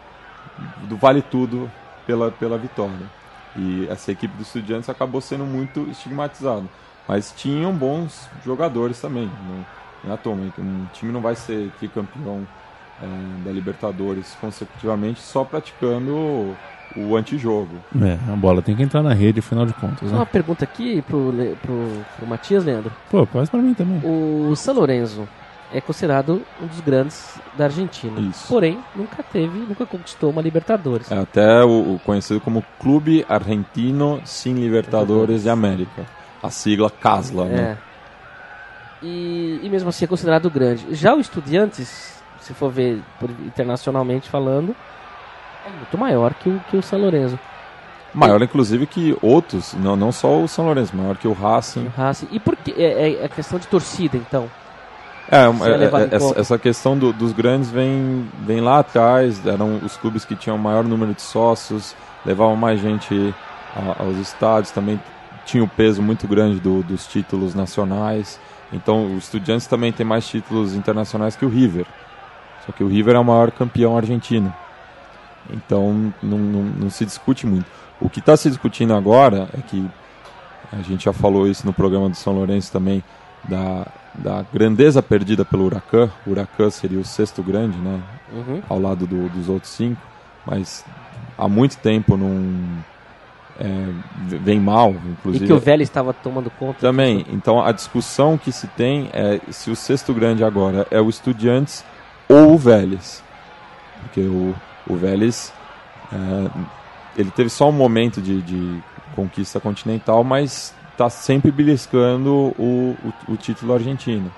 do 0.88 0.96
vale 0.96 1.22
tudo 1.22 1.70
pela, 2.06 2.30
pela 2.30 2.56
vitória. 2.56 3.18
E 3.58 3.88
essa 3.90 4.12
equipe 4.12 4.36
dos 4.36 4.46
Estudiantes 4.46 4.88
acabou 4.88 5.20
sendo 5.20 5.44
muito 5.44 5.80
estigmatizada. 5.90 6.64
Mas 7.08 7.32
tinham 7.36 7.72
bons 7.72 8.28
jogadores 8.44 9.00
também. 9.00 9.26
Não, 9.26 9.64
não 10.04 10.10
é 10.12 10.14
à 10.14 10.16
toa, 10.16 10.34
um 10.34 10.86
time 10.92 11.10
não 11.10 11.20
vai 11.20 11.34
ser 11.34 11.70
tricampeão 11.78 12.46
é, 13.02 13.44
da 13.44 13.50
Libertadores 13.50 14.36
consecutivamente 14.40 15.20
só 15.20 15.42
praticando 15.42 16.14
o, 16.14 16.56
o 16.96 17.16
antijogo. 17.16 17.76
É, 18.00 18.32
a 18.32 18.36
bola 18.36 18.62
tem 18.62 18.76
que 18.76 18.82
entrar 18.82 19.02
na 19.02 19.12
rede, 19.12 19.40
afinal 19.40 19.66
de 19.66 19.72
contas, 19.74 20.08
Só 20.08 20.14
uma 20.14 20.20
né? 20.20 20.28
pergunta 20.30 20.64
aqui 20.64 21.02
pro, 21.02 21.32
pro, 21.62 22.04
pro 22.16 22.26
Matias 22.26 22.64
Leandro. 22.64 22.92
Pô, 23.10 23.26
faz 23.26 23.48
pra 23.48 23.60
mim 23.60 23.74
também. 23.74 24.00
O 24.04 24.54
San 24.54 24.72
Lorenzo 24.72 25.28
é 25.72 25.80
considerado 25.80 26.42
um 26.60 26.66
dos 26.66 26.80
grandes 26.80 27.38
da 27.56 27.64
Argentina. 27.64 28.20
Isso. 28.20 28.48
Porém, 28.48 28.78
nunca 28.94 29.22
teve, 29.22 29.58
nunca 29.58 29.84
conquistou 29.86 30.30
uma 30.30 30.40
Libertadores. 30.40 31.10
É 31.10 31.18
até 31.18 31.62
o, 31.64 31.94
o 31.94 32.00
conhecido 32.04 32.40
como 32.40 32.64
Clube 32.80 33.24
Argentino 33.28 34.20
Sin 34.24 34.54
Libertadores 34.54 35.42
de 35.42 35.50
América. 35.50 36.06
A 36.42 36.50
sigla 36.50 36.90
CASLA, 36.90 37.44
né? 37.46 37.60
É. 37.60 37.88
E, 39.02 39.60
e 39.62 39.68
mesmo 39.68 39.88
assim 39.88 40.04
é 40.04 40.08
considerado 40.08 40.50
grande. 40.50 40.94
Já 40.94 41.14
o 41.14 41.20
Estudiantes, 41.20 42.20
se 42.40 42.54
for 42.54 42.70
ver 42.70 43.02
por- 43.20 43.30
internacionalmente 43.30 44.28
falando, 44.28 44.74
é 45.66 45.70
muito 45.70 45.98
maior 45.98 46.34
que 46.34 46.48
o, 46.48 46.60
que 46.70 46.76
o 46.76 46.82
San 46.82 46.96
Lorenzo. 46.98 47.38
Maior, 48.14 48.40
inclusive, 48.42 48.86
que 48.86 49.16
outros, 49.20 49.74
não, 49.74 49.94
não 49.94 50.10
só 50.10 50.40
o 50.40 50.48
São 50.48 50.64
Lourenço, 50.64 50.96
maior 50.96 51.16
que 51.16 51.28
o 51.28 51.32
Racing. 51.34 51.86
O 51.86 51.90
Racing. 51.90 52.26
E 52.32 52.40
por 52.40 52.56
que? 52.56 52.72
É, 52.72 53.20
é 53.20 53.24
a 53.26 53.28
questão 53.28 53.58
de 53.58 53.66
torcida, 53.68 54.16
então. 54.16 54.50
É, 55.30 55.36
é 55.36 55.46
é, 55.74 55.84
é, 56.04 56.14
essa, 56.16 56.40
essa 56.40 56.58
questão 56.58 56.96
do- 56.96 57.12
dos 57.12 57.32
grandes 57.32 57.70
vem, 57.70 58.26
vem 58.46 58.60
lá 58.60 58.78
atrás, 58.78 59.44
eram 59.46 59.76
os 59.84 59.96
clubes 59.96 60.24
que 60.24 60.34
tinham 60.34 60.56
maior 60.56 60.84
número 60.84 61.12
de 61.14 61.20
sócios, 61.22 61.94
levavam 62.24 62.56
mais 62.56 62.80
gente 62.80 63.34
a- 63.76 64.02
aos 64.02 64.16
estádios, 64.16 64.70
também 64.72 64.98
tinha 65.44 65.62
o 65.62 65.68
peso 65.68 66.00
muito 66.02 66.26
grande 66.26 66.58
do- 66.60 66.82
dos 66.82 67.06
títulos 67.06 67.54
nacionais. 67.54 68.40
Então, 68.72 69.06
o 69.14 69.18
Estudiantes 69.18 69.66
também 69.66 69.92
tem 69.92 70.04
mais 70.04 70.26
títulos 70.26 70.74
internacionais 70.74 71.36
que 71.36 71.44
o 71.44 71.48
River. 71.48 71.86
Só 72.66 72.72
que 72.72 72.82
o 72.84 72.88
River 72.88 73.14
é 73.16 73.18
o 73.18 73.24
maior 73.24 73.50
campeão 73.50 73.96
argentino. 73.96 74.52
Então, 75.50 76.12
não, 76.22 76.38
não, 76.38 76.62
não 76.62 76.90
se 76.90 77.04
discute 77.06 77.46
muito. 77.46 77.66
O 78.00 78.08
que 78.10 78.18
está 78.20 78.36
se 78.36 78.48
discutindo 78.50 78.94
agora 78.94 79.48
é 79.56 79.60
que 79.62 79.88
a 80.72 80.82
gente 80.82 81.04
já 81.06 81.12
falou 81.12 81.46
isso 81.48 81.66
no 81.66 81.72
programa 81.72 82.08
do 82.10 82.16
São 82.16 82.34
Lourenço 82.34 82.70
também, 82.70 83.02
da, 83.48 83.86
da 84.18 84.44
grandeza 84.52 85.02
perdida 85.02 85.44
pelo 85.44 85.64
Huracan. 85.64 86.10
O 86.26 86.30
Huracan 86.30 86.70
seria 86.70 86.98
o 86.98 87.04
sexto 87.04 87.42
grande, 87.42 87.78
né? 87.78 88.00
Uhum. 88.32 88.62
Ao 88.68 88.78
lado 88.80 89.06
do- 89.06 89.28
dos 89.30 89.48
outros 89.48 89.72
cinco, 89.72 90.00
mas 90.46 90.84
há 91.36 91.48
muito 91.48 91.76
tempo 91.78 92.16
não 92.16 92.78
é, 93.60 93.92
vem 94.38 94.60
mal, 94.60 94.92
E 94.92 95.08
inclusive. 95.10 95.46
que 95.46 95.52
o 95.52 95.58
velho 95.58 95.82
estava 95.82 96.12
tomando 96.12 96.48
conta. 96.50 96.78
Também, 96.80 97.24
então 97.30 97.60
a 97.64 97.72
discussão 97.72 98.36
que 98.38 98.52
se 98.52 98.66
tem 98.68 99.08
é 99.12 99.40
se 99.50 99.70
o 99.70 99.74
sexto 99.76 100.12
grande 100.14 100.44
agora 100.44 100.86
é 100.90 101.00
o 101.00 101.08
Estudiantes 101.08 101.84
ou 102.28 102.54
o 102.54 102.58
Vélez. 102.58 103.22
Porque 104.02 104.20
o, 104.20 104.54
o 104.88 104.94
Vélez, 104.96 105.52
é, 106.12 106.50
ele 107.16 107.30
teve 107.32 107.50
só 107.50 107.68
um 107.68 107.72
momento 107.72 108.20
de, 108.22 108.40
de 108.42 108.78
conquista 109.16 109.58
continental, 109.58 110.22
mas 110.22 110.72
está 110.98 111.08
sempre 111.08 111.52
beliscando 111.52 112.52
o, 112.58 112.96
o, 113.28 113.32
o 113.32 113.36
título 113.36 113.72
argentino. 113.72 114.32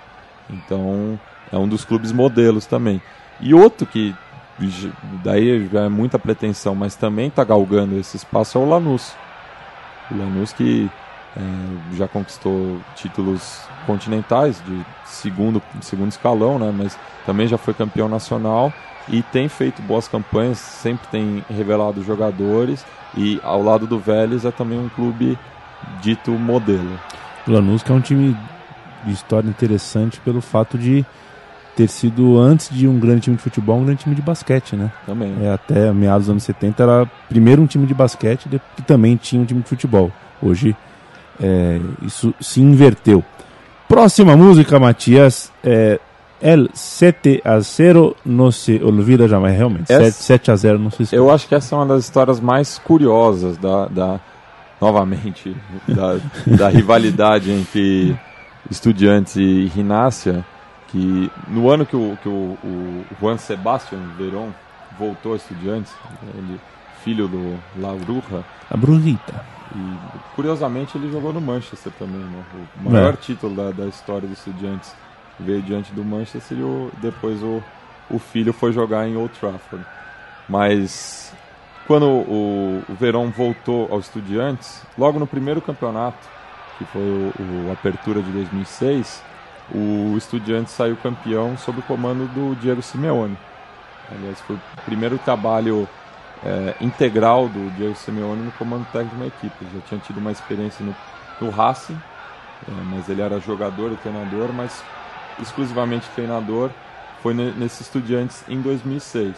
Então 0.51 1.19
é 1.51 1.57
um 1.57 1.67
dos 1.67 1.87
clubes 1.87 2.13
modelos 2.13 2.67
também. 2.67 3.01
E 3.41 3.55
outro 3.55 3.87
que 3.87 4.15
daí 5.25 5.67
já 5.73 5.85
é 5.85 5.89
muita 5.89 6.19
pretensão, 6.19 6.75
mas 6.75 6.95
também 6.95 7.29
está 7.29 7.43
galgando 7.43 7.99
esse 7.99 8.19
espaço 8.19 8.59
é 8.59 8.61
o 8.61 8.69
Lanús. 8.69 9.15
O 10.11 10.19
Lanús 10.19 10.53
que 10.53 10.91
é, 11.35 11.97
já 11.97 12.07
conquistou 12.07 12.79
títulos 12.95 13.63
continentais 13.87 14.63
de 14.63 14.85
segundo, 15.07 15.63
segundo 15.81 16.11
escalão, 16.11 16.59
né? 16.59 16.71
Mas 16.77 16.99
também 17.25 17.49
já 17.49 17.57
foi 17.57 17.73
campeão 17.73 18.07
nacional 18.07 18.71
e 19.09 19.23
tem 19.23 19.49
feito 19.49 19.81
boas 19.81 20.07
campanhas, 20.07 20.59
sempre 20.59 21.07
tem 21.09 21.43
revelado 21.49 22.05
jogadores 22.05 22.85
e 23.17 23.41
ao 23.43 23.63
lado 23.63 23.87
do 23.87 23.99
Vélez 23.99 24.45
é 24.45 24.51
também 24.51 24.79
um 24.79 24.91
clube 24.91 25.39
dito 26.01 26.31
modelo. 26.33 26.99
O 27.47 27.53
Lanús 27.53 27.83
que 27.83 27.91
é 27.91 27.95
um 27.95 28.01
time 28.01 28.37
de 29.05 29.13
história 29.13 29.49
interessante 29.49 30.21
pelo 30.21 30.41
fato 30.41 30.77
de 30.79 31.05
ter 31.77 31.89
sido, 31.89 32.39
antes 32.39 32.69
de 32.69 32.87
um 32.87 32.99
grande 32.99 33.23
time 33.23 33.37
de 33.37 33.43
futebol, 33.43 33.79
um 33.79 33.85
grande 33.85 34.03
time 34.03 34.15
de 34.15 34.21
basquete, 34.21 34.77
né? 34.77 34.91
Também. 35.07 35.35
É, 35.41 35.53
até 35.53 35.93
meados 35.93 36.25
dos 36.27 36.31
anos 36.33 36.43
70 36.43 36.83
era 36.83 37.11
primeiro 37.29 37.63
um 37.63 37.67
time 37.67 37.87
de 37.87 37.95
basquete 37.95 38.49
que 38.77 38.83
também 38.83 39.17
tinha 39.17 39.41
um 39.41 39.45
time 39.45 39.63
de 39.63 39.69
futebol. 39.69 40.11
Hoje 40.43 40.77
é, 41.43 41.81
isso 42.03 42.35
se 42.41 42.61
inverteu. 42.61 43.25
Próxima 43.89 44.37
música, 44.37 44.79
Matias, 44.79 45.51
é 45.65 45.99
El 46.43 46.69
7 46.73 47.43
a 47.45 47.59
0 47.61 48.17
não 48.25 48.51
se 48.51 48.81
olvida 48.83 49.29
jamais, 49.29 49.57
realmente. 49.57 49.91
Essa- 49.93 50.11
7, 50.11 50.23
7 50.23 50.51
a 50.51 50.57
0 50.57 50.79
não 50.79 50.91
se 50.91 51.03
esquece. 51.03 51.17
Eu 51.17 51.31
acho 51.31 51.47
que 51.49 51.55
essa 51.55 51.75
é 51.75 51.79
uma 51.79 51.87
das 51.87 52.05
histórias 52.05 52.41
mais 52.41 52.79
curiosas 52.79 53.57
da, 53.59 53.87
da 53.87 54.21
novamente, 54.81 55.55
da, 55.87 56.19
da 56.57 56.69
rivalidade 56.69 57.51
entre 57.51 58.17
Estudiantes 58.71 59.37
e 59.37 59.67
Rinácia, 59.67 60.45
que 60.89 61.31
no 61.49 61.71
ano 61.71 61.85
que 61.87 61.95
o, 61.97 62.17
que 62.23 62.29
o, 62.29 62.57
o 62.65 63.05
Juan 63.21 63.37
Sebastián 63.39 64.01
Verón 64.17 64.51
voltou 64.99 65.35
a 65.35 65.37
Estudiantes, 65.37 65.93
ele, 66.35 66.61
filho 67.05 67.29
do 67.29 67.59
La 67.79 67.93
Bruja, 67.95 68.45
A 68.71 68.77
Brunita. 68.77 69.45
e 69.75 69.97
curiosamente 70.35 70.97
ele 70.99 71.11
jogou 71.11 71.33
no 71.33 71.41
Manchester 71.41 71.93
também, 71.99 72.21
né? 72.21 72.43
O 72.85 72.91
maior 72.91 73.15
É. 73.15 73.17
título 73.17 73.55
da, 73.55 73.71
da 73.71 73.87
história 73.87 74.29
dos 74.29 74.39
Estudiantes 74.39 74.95
veio 75.39 75.63
diante 75.63 75.93
do 75.93 76.05
Manchester 76.05 76.59
e 76.59 76.63
o- 76.63 76.91
depois 77.01 77.43
o, 77.43 77.63
o 78.11 78.19
filho 78.19 78.53
foi 78.53 78.73
jogar 78.73 79.09
em 79.09 79.17
Old 79.17 79.33
Trafford. 79.39 79.85
Mas 80.49 81.33
quando 81.91 82.07
o, 82.07 82.85
o 82.89 82.95
Verón 82.95 83.31
voltou 83.31 83.93
aos 83.93 84.05
Estudiantes, 84.05 84.87
logo 84.97 85.19
no 85.19 85.27
primeiro 85.27 85.61
campeonato, 85.61 86.25
que 86.79 86.85
foi 86.85 87.03
o, 87.03 87.67
o 87.67 87.73
Apertura 87.73 88.23
de 88.23 88.31
2006, 88.31 89.21
o 89.75 90.15
Estudiantes 90.17 90.73
saiu 90.73 90.97
campeão 90.97 91.59
sob 91.59 91.81
o 91.81 91.83
comando 91.83 92.29
do 92.29 92.55
Diego 92.61 92.81
Simeone. 92.81 93.37
Aliás, 94.09 94.41
foi 94.43 94.55
o 94.55 94.61
primeiro 94.85 95.19
trabalho 95.19 95.89
é, 96.45 96.77
integral 96.81 97.49
do 97.49 97.69
Diego 97.73 97.97
Simeone 97.97 98.41
no 98.41 98.53
comando 98.53 98.87
técnico 98.93 99.17
de 99.17 99.23
uma 99.23 99.27
equipe. 99.27 99.57
Ele 99.61 99.71
já 99.75 99.81
tinha 99.89 100.01
tido 100.01 100.19
uma 100.19 100.31
experiência 100.31 100.87
no, 100.87 100.95
no 101.41 101.51
Racing 101.51 102.01
é, 102.69 102.71
mas 102.85 103.09
ele 103.09 103.21
era 103.21 103.41
jogador 103.41 103.91
e 103.91 103.97
treinador, 103.97 104.53
mas 104.53 104.81
exclusivamente 105.41 106.09
treinador, 106.15 106.71
foi 107.21 107.35
ne- 107.35 107.51
nesse 107.51 107.83
Estudiantes 107.83 108.45
em 108.49 108.61
2006. 108.61 109.35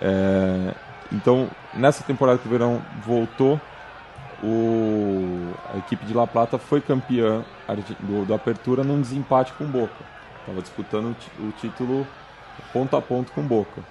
É, 0.00 0.74
então, 1.12 1.48
nessa 1.74 2.02
temporada 2.02 2.38
que 2.38 2.46
o 2.46 2.50
Verão 2.50 2.82
voltou, 3.04 3.60
o- 4.42 5.52
a 5.74 5.78
equipe 5.78 6.04
de 6.04 6.12
La 6.14 6.26
Plata 6.26 6.58
foi 6.58 6.80
campeã 6.80 7.44
do, 8.00 8.24
do 8.24 8.34
Apertura 8.34 8.84
num 8.84 9.00
desempate 9.00 9.52
com 9.54 9.64
o 9.64 9.68
Boca. 9.68 10.04
Estava 10.40 10.60
disputando 10.60 11.16
o, 11.38 11.52
título 11.52 12.06
ponto 12.72 12.96
a 12.96 13.02
ponto 13.02 13.32
com 13.32 13.40
o 13.40 13.44
Boca. 13.44 13.82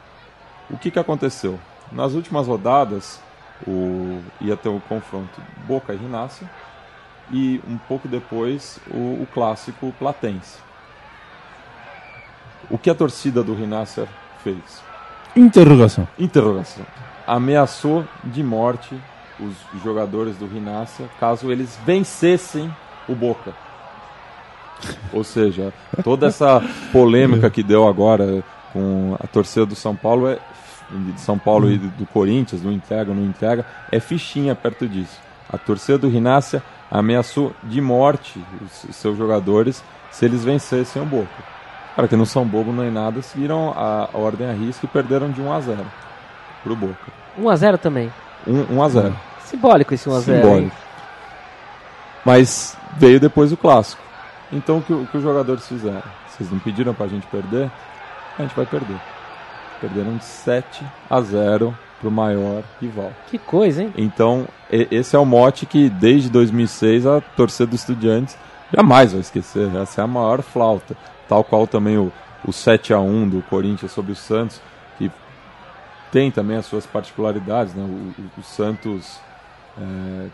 O 0.70 0.78
que, 0.78 0.90
que 0.92 1.00
aconteceu? 1.00 1.60
Nas 1.92 2.14
últimas 2.14 2.48
rodadas, 2.48 3.22
o, 3.68 4.22
ia 4.42 4.56
ter 4.58 4.70
o 4.70 4.80
confronto 4.82 5.42
Boca 5.68 5.94
e 5.94 5.98
Rinácia 5.98 6.50
e 7.32 7.62
um 7.68 7.78
pouco 7.78 8.08
depois 8.08 8.80
o, 8.92 9.22
o 9.24 9.28
clássico 9.34 9.94
Platense. 10.00 10.60
O 12.70 12.78
que 12.78 12.90
a 12.90 12.96
torcida 12.96 13.44
do 13.44 13.54
Rinácia 13.54 14.08
fez? 14.44 14.58
Interrogação. 15.36 16.08
Interrogação. 16.18 16.86
Ameaçou 17.28 18.06
de 18.24 18.44
morte 18.44 18.96
os 19.40 19.54
jogadores 19.84 20.38
do 20.38 20.48
Rinácia 20.48 21.10
caso 21.20 21.52
eles 21.52 21.78
vencessem 21.86 22.74
o 23.08 23.16
Boca. 23.16 23.54
Ou 25.12 25.24
seja, 25.24 25.74
toda 26.04 26.28
essa 26.28 26.62
polêmica 26.92 27.50
que 27.50 27.64
deu 27.64 27.88
agora 27.88 28.44
com 28.74 29.16
a 29.20 29.28
torcida 29.28 29.66
do 29.66 29.76
São 29.76 29.96
Paulo 29.96 30.28
é 30.28 30.38
de 30.92 31.20
São 31.20 31.38
Paulo 31.38 31.72
e 31.72 31.78
do 31.78 32.06
Corinthians, 32.06 32.62
não 32.62 32.72
entrega, 32.72 33.14
não 33.14 33.24
entrega, 33.24 33.66
é 33.92 34.00
fichinha 34.00 34.54
perto 34.54 34.88
disso. 34.88 35.20
A 35.52 35.58
torcida 35.58 35.98
do 35.98 36.08
Rinácia 36.08 36.62
ameaçou 36.92 37.54
de 37.64 37.82
morte 37.82 38.40
os 38.62 38.96
seus 38.96 39.18
jogadores 39.18 39.84
se 40.12 40.26
eles 40.26 40.44
vencessem 40.44 41.02
o 41.02 41.06
Boca. 41.06 41.56
Cara, 41.96 42.08
que 42.08 42.16
não 42.16 42.26
são 42.26 42.46
bobo 42.46 42.74
nem 42.74 42.92
nada, 42.92 43.22
seguiram 43.22 43.74
a 43.76 44.10
ordem 44.14 44.50
a 44.50 44.54
risco 44.54 44.86
e 44.86 44.90
perderam 44.90 45.32
de 45.32 45.42
1 45.42 45.52
a 45.52 45.62
0 45.62 45.86
pro 46.66 46.76
Boca. 46.76 47.12
1x0 47.40 47.78
também. 47.78 48.12
1, 48.48 48.76
1 48.76 48.84
a 48.84 48.90
0. 48.90 49.16
Simbólico 49.46 49.94
esse 49.94 50.10
1x0. 50.10 50.16
hein? 50.16 50.42
Simbólico. 50.42 50.76
Mas 52.26 52.76
veio 52.98 53.20
depois 53.20 53.52
o 53.52 53.58
clássico. 53.58 54.02
Então 54.52 54.80
o 54.80 54.82
que, 54.82 54.92
o 54.94 55.06
que 55.06 55.18
os 55.18 55.24
jogadores 55.24 55.68
fizeram? 55.68 56.02
Vocês 56.30 56.52
não 56.52 56.60
pediram 56.60 56.94
pra 56.94 57.08
gente 57.08 57.26
perder? 57.28 57.70
A 58.38 58.42
gente 58.42 58.56
vai 58.56 58.66
perder. 58.66 58.98
Perderam 59.80 60.18
de 60.18 60.24
7 60.26 60.84
a 61.10 61.22
0 61.22 61.78
pro 62.02 62.10
maior 62.12 62.64
rival. 62.82 63.12
Que 63.30 63.38
coisa, 63.38 63.84
hein? 63.84 63.94
Então, 63.96 64.48
esse 64.70 65.16
é 65.16 65.20
o 65.20 65.26
mote 65.26 65.66
que 65.66 65.90
desde 65.90 66.30
2006 66.30 67.06
a 67.06 67.22
torcida 67.22 67.68
dos 67.68 67.82
Estudiantes 67.82 68.38
jamais 68.76 69.12
vai 69.12 69.22
esquecer. 69.22 69.74
Essa 69.76 70.02
é 70.02 70.04
a 70.04 70.08
maior 70.08 70.42
flauta. 70.42 70.96
Tal 71.28 71.44
qual 71.44 71.66
também 71.68 71.98
o, 71.98 72.12
o 72.46 72.52
7 72.52 72.94
a 72.94 73.00
1 73.00 73.30
do 73.30 73.42
Corinthians 73.44 73.92
sobre 73.92 74.12
o 74.12 74.16
Santos, 74.16 74.62
tem 76.16 76.32
também 76.32 76.56
as 76.56 76.66
suas 76.66 76.86
particularidades. 76.86 77.74
Né? 77.74 77.84
O, 77.84 78.40
o- 78.40 78.44
Santos 78.44 79.20
é, 79.78 80.28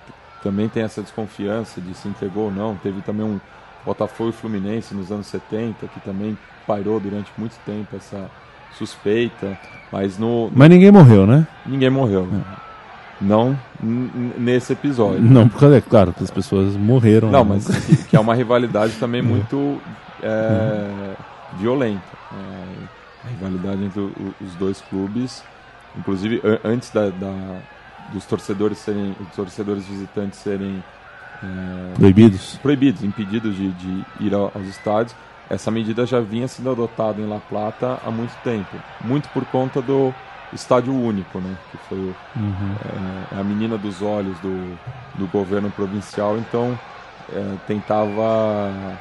também 0.44 0.70
tem 0.70 0.84
essa 0.84 1.02
desconfiança 1.02 1.82
de 1.82 1.96
se 1.96 2.08
entregou 2.08 2.46
ou 2.46 2.52
não. 2.52 2.76
Teve 2.76 3.02
também 3.02 3.26
um 3.26 3.40
Botafogo 3.84 4.30
e 4.30 4.34
Fluminense 4.34 4.94
nos 4.94 5.12
anos 5.12 5.26
70, 5.26 5.88
que 5.88 6.00
também 6.02 6.38
pairou 6.68 7.00
durante 7.00 7.32
muito 7.36 7.56
tempo 7.66 7.96
essa 7.96 8.30
suspeita. 8.78 9.58
Mas 9.92 10.20
no, 10.20 10.52
Mas 10.54 10.70
ninguém 10.70 10.92
morreu, 10.92 11.26
né? 11.26 11.48
ninguém 11.66 11.90
morreu. 11.90 12.28
Não 13.20 13.58
n- 13.82 14.12
n- 14.16 14.34
nesse 14.38 14.74
episódio. 14.74 15.20
Não, 15.22 15.50
porque 15.50 15.66
é 15.66 15.82
claro 15.82 16.14
que 16.14 16.24
as 16.24 16.30
pessoas 16.30 16.76
morreram. 16.78 17.32
Não, 17.32 17.44
né? 17.44 17.56
mas 17.56 17.68
que, 17.86 17.98
que 18.10 18.16
é 18.16 18.20
uma 18.20 18.36
rivalidade 18.36 18.94
também 19.00 19.22
muito 19.24 19.82
é, 20.22 21.16
violenta. 21.58 22.02
É, 22.34 23.26
a 23.26 23.30
rivalidade 23.30 23.84
entre 23.84 24.00
os 24.00 24.56
dois 24.60 24.80
clubes, 24.82 25.44
inclusive 25.98 26.42
an- 26.44 26.60
antes 26.64 26.90
da, 26.92 27.10
da- 27.10 27.60
dos 28.14 28.26
torcedores 28.26 28.78
serem, 28.80 29.16
os 29.20 29.36
torcedores 29.36 29.86
visitantes 29.86 30.40
serem 30.40 30.84
é, 31.44 31.94
Proibidos. 31.96 32.60
proibidos, 32.62 33.04
impedidos 33.04 33.56
de, 33.56 33.70
de 33.72 34.04
ir 34.20 34.34
ao- 34.34 34.52
aos 34.54 34.68
estádios. 34.68 35.16
Essa 35.50 35.70
medida 35.72 36.06
já 36.06 36.20
vinha 36.20 36.48
sendo 36.48 36.70
adotada 36.72 37.20
em 37.22 37.28
La 37.28 37.40
Plata 37.40 38.00
há 38.06 38.12
muito 38.12 38.34
tempo, 38.44 38.78
muito 39.04 39.28
por 39.30 39.44
conta 39.46 39.82
do 39.82 40.14
estádio 40.54 40.94
único, 40.94 41.40
né? 41.40 41.56
Que 41.72 41.78
foi 41.90 41.98
o- 41.98 42.16
é, 43.36 43.40
a 43.40 43.44
menina 43.44 43.78
dos 43.78 44.02
olhos 44.02 44.38
do, 44.40 44.78
do 45.16 45.28
governo 45.28 45.70
provincial, 45.72 46.38
então 46.38 46.78
é, 47.34 47.56
tentava 47.68 48.98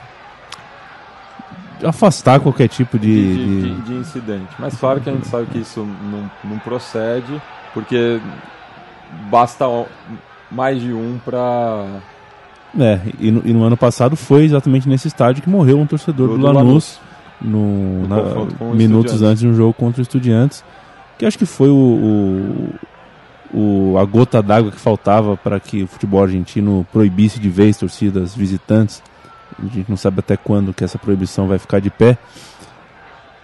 Afastar 1.85 2.41
qualquer 2.41 2.69
tipo 2.69 2.99
de, 2.99 3.07
de. 3.07 3.35
de- 3.37 3.61
de- 3.63 3.75
de- 3.75 3.81
de 3.83 3.95
incidente. 3.95 4.49
Mas 4.59 4.77
claro 4.77 5.01
que 5.01 5.09
a 5.09 5.13
gente 5.13 5.27
sabe 5.27 5.47
que 5.47 5.59
isso 5.59 5.81
não, 5.81 6.31
não 6.45 6.59
procede, 6.59 7.41
porque 7.75 8.21
basta 9.31 9.65
mais 10.51 10.81
de 10.81 10.93
um 10.93 11.19
para 11.25 11.87
É, 12.79 13.01
e 13.19 13.31
no, 13.31 13.43
e 13.45 13.53
no 13.53 13.63
ano 13.65 13.77
passado 13.77 14.15
foi 14.17 14.45
exatamente 14.45 14.89
nesse 14.89 15.09
estádio 15.09 15.43
que 15.43 15.49
morreu 15.51 15.79
um 15.79 15.87
torcedor 15.87 16.29
do, 16.29 16.35
Do- 16.35 16.39
do 16.41 16.53
Lanús, 16.53 17.01
no, 17.41 18.07
na- 18.07 18.17
minutos 18.75 19.23
antes 19.23 19.41
de 19.41 19.49
um 19.49 19.55
jogo 19.55 19.73
contra 19.75 20.01
o 20.01 20.03
Estudiantes. 20.03 20.63
Que 21.19 21.27
acho 21.27 21.37
que 21.39 21.47
foi 21.47 21.69
o, 21.69 21.75
o- 21.75 22.75
o- 23.93 23.99
a 23.99 24.05
gota 24.05 24.43
d'água 24.43 24.71
que 24.71 24.79
faltava 24.81 25.37
para 25.37 25.59
que 25.61 25.83
o 25.83 25.87
futebol 25.87 26.23
argentino 26.23 26.87
proibisse 26.93 27.39
de 27.41 27.49
vez 27.49 27.77
torcidas 27.77 28.35
visitantes. 28.35 29.03
A 29.63 29.75
gente 29.75 29.89
não 29.89 29.97
sabe 29.97 30.21
até 30.21 30.37
quando 30.37 30.73
que 30.73 30.83
essa 30.85 30.99
proibição 30.99 31.47
vai 31.49 31.59
ficar 31.59 31.81
de 31.81 31.91
pé. 31.91 32.17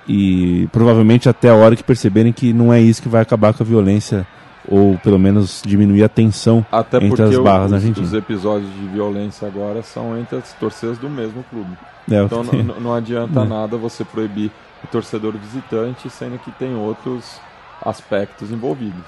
E 0.08 0.68
provavelmente 0.72 1.28
até 1.28 1.48
a 1.48 1.54
hora 1.54 1.74
que 1.74 1.82
perceberem 1.82 2.32
que 2.32 2.52
não 2.52 2.72
é 2.72 2.80
isso 2.80 3.02
que 3.02 3.08
vai 3.08 3.20
acabar 3.22 3.52
com 3.52 3.62
a 3.62 3.66
violência, 3.66 4.24
ou 4.68 4.96
pelo 4.98 5.18
menos 5.18 5.62
diminuir 5.66 6.04
a 6.04 6.08
tensão 6.08 6.64
Até 6.70 6.98
entre 7.04 7.22
as 7.24 7.34
o- 7.34 7.42
barras 7.42 7.70
na 7.72 7.76
os, 7.78 7.82
Argentina. 7.82 8.06
os 8.06 8.12
episódios 8.14 8.72
de 8.72 8.86
violência 8.86 9.48
agora 9.48 9.82
são 9.82 10.16
entre 10.18 10.38
as 10.38 10.52
torcidas 10.54 10.96
do 10.98 11.10
mesmo 11.10 11.44
clube. 11.50 11.76
É, 12.10 12.22
Então 12.22 12.42
o 12.42 12.44
que- 12.46 12.56
n- 12.56 12.72
n- 12.72 12.80
não 12.80 12.94
adianta 12.94 13.40
É. 13.42 13.44
nada 13.44 13.76
você 13.76 14.04
proibir 14.04 14.50
o 14.84 14.86
torcedor 14.86 15.32
visitante, 15.36 16.08
sendo 16.08 16.38
que 16.38 16.52
tem 16.52 16.74
outros 16.76 17.40
aspectos 17.84 18.52
envolvidos. 18.52 19.02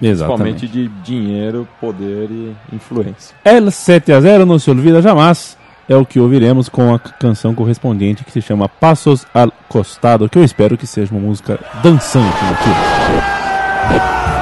Exatamente. 0.00 0.60
Principalmente 0.60 0.68
de 0.68 0.88
dinheiro, 1.02 1.66
poder 1.80 2.30
e 2.30 2.54
influência. 2.72 3.34
El 3.44 3.68
7 3.72 4.12
a 4.12 4.20
0 4.20 4.46
não 4.46 4.56
se 4.60 4.70
olvida 4.70 5.02
jamais. 5.02 5.57
É 5.88 5.96
o 5.96 6.04
que 6.04 6.20
ouviremos 6.20 6.68
com 6.68 6.94
a 6.94 6.98
canção 6.98 7.54
correspondente 7.54 8.22
que 8.22 8.30
se 8.30 8.42
chama 8.42 8.68
Passos 8.68 9.26
al 9.32 9.50
Costado, 9.68 10.28
que 10.28 10.38
eu 10.38 10.44
espero 10.44 10.76
que 10.76 10.86
seja 10.86 11.14
uma 11.14 11.20
música 11.20 11.58
dançante 11.82 12.44
no 12.44 12.54
filme. 12.56 14.37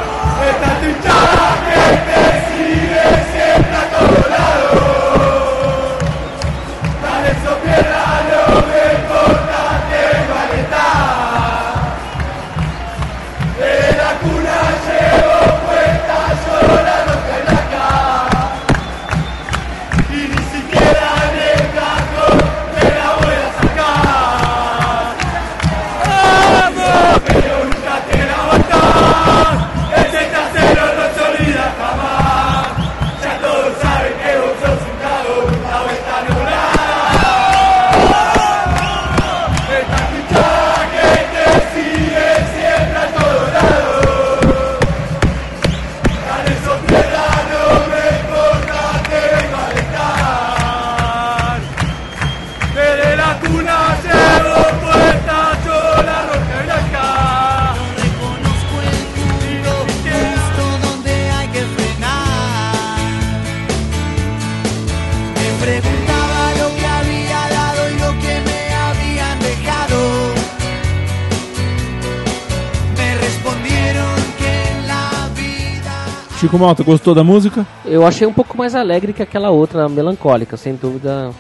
Chico 76.47 76.61
Malta, 76.61 76.85
gostou 76.85 77.13
da 77.13 77.25
música? 77.25 77.67
Eu 77.85 78.07
achei 78.07 78.25
um 78.25 78.33
pouco 78.33 78.57
mais 78.57 78.73
alegre 78.73 79.13
que 79.13 79.21
aquela 79.21 79.51
outra 79.51 79.89
melancólica, 79.89 80.57
sem 80.57 80.77
dúvida. 80.77 81.33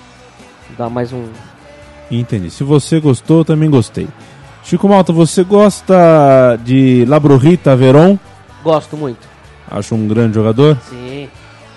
Dá 0.77 0.91
mais 0.91 1.13
um. 1.13 1.27
Entendi. 2.11 2.51
Se 2.51 2.65
você 2.65 2.99
gostou, 2.99 3.39
eu 3.39 3.45
também 3.45 3.71
gostei. 3.71 4.09
Chico 4.65 4.89
Malta, 4.89 5.13
você 5.13 5.45
gosta 5.45 6.59
de 6.65 7.05
Labrorita 7.07 7.77
Veron? 7.77 8.19
Gosto 8.65 8.97
muito. 8.97 9.29
Acho 9.71 9.95
um 9.95 10.09
grande 10.09 10.35
jogador. 10.35 10.77
Sim. 10.91 11.29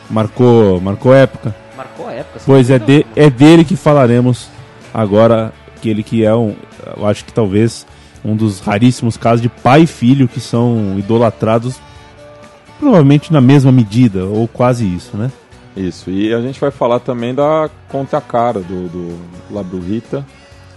Marcou, 0.09 0.81
marcou 0.81 1.13
época. 1.13 1.55
Marcou 1.77 2.09
época. 2.09 2.39
Pois 2.43 2.71
é, 2.71 2.79
de, 2.79 3.05
é 3.15 3.29
dele 3.29 3.63
que 3.63 3.75
falaremos 3.75 4.49
agora. 4.91 5.53
Aquele 5.77 6.01
que 6.01 6.25
é 6.25 6.33
um. 6.33 6.55
Eu 6.97 7.05
acho 7.05 7.23
que 7.23 7.31
talvez 7.31 7.85
um 8.25 8.35
dos 8.35 8.59
raríssimos 8.59 9.17
casos 9.17 9.41
de 9.43 9.49
pai 9.49 9.83
e 9.83 9.87
filho 9.87 10.27
que 10.27 10.39
são 10.39 10.97
idolatrados, 10.97 11.75
provavelmente 12.79 13.31
na 13.33 13.41
mesma 13.41 13.71
medida, 13.71 14.25
ou 14.25 14.47
quase 14.47 14.85
isso, 14.85 15.17
né? 15.17 15.31
Isso, 15.77 16.09
e 16.09 16.33
a 16.33 16.41
gente 16.41 16.59
vai 16.59 16.71
falar 16.71 16.99
também 16.99 17.33
da 17.33 17.69
contra-cara 17.89 18.59
do, 18.59 18.87
do 18.89 19.17
Labrurita, 19.51 20.25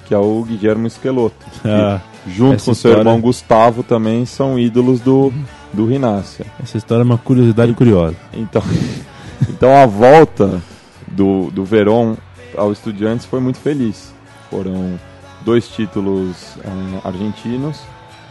que 0.06 0.14
é 0.14 0.18
o 0.18 0.42
Guilherme 0.44 0.86
Esqueloto. 0.86 1.34
que, 1.62 1.68
Ah, 1.68 2.00
junto 2.28 2.56
com 2.56 2.58
seu 2.58 2.72
história- 2.72 2.98
irmão 2.98 3.20
Gustavo 3.20 3.82
também 3.82 4.24
são 4.26 4.58
ídolos 4.58 5.00
do, 5.00 5.32
do 5.72 5.86
Rinácia. 5.86 6.44
essa 6.62 6.76
história 6.76 7.02
é 7.02 7.04
uma 7.04 7.18
curiosidade 7.18 7.72
curiosa. 7.72 8.16
Então, 8.34 8.62
então 9.48 9.74
a 9.76 9.86
volta 9.86 10.60
do, 11.08 11.50
do 11.50 11.64
Verón 11.64 12.14
ao 12.56 12.70
Estudiantes 12.70 13.26
foi 13.26 13.40
muito 13.40 13.58
feliz. 13.58 14.12
Foram 14.50 14.98
dois 15.44 15.66
títulos 15.68 16.36
eh, 16.62 17.00
argentinos 17.02 17.80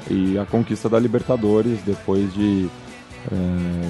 e 0.10 0.38
a 0.38 0.46
conquista 0.46 0.88
da 0.88 1.00
Libertadores 1.00 1.80
depois 1.86 2.32
de 2.34 2.70
eh, 3.32 3.90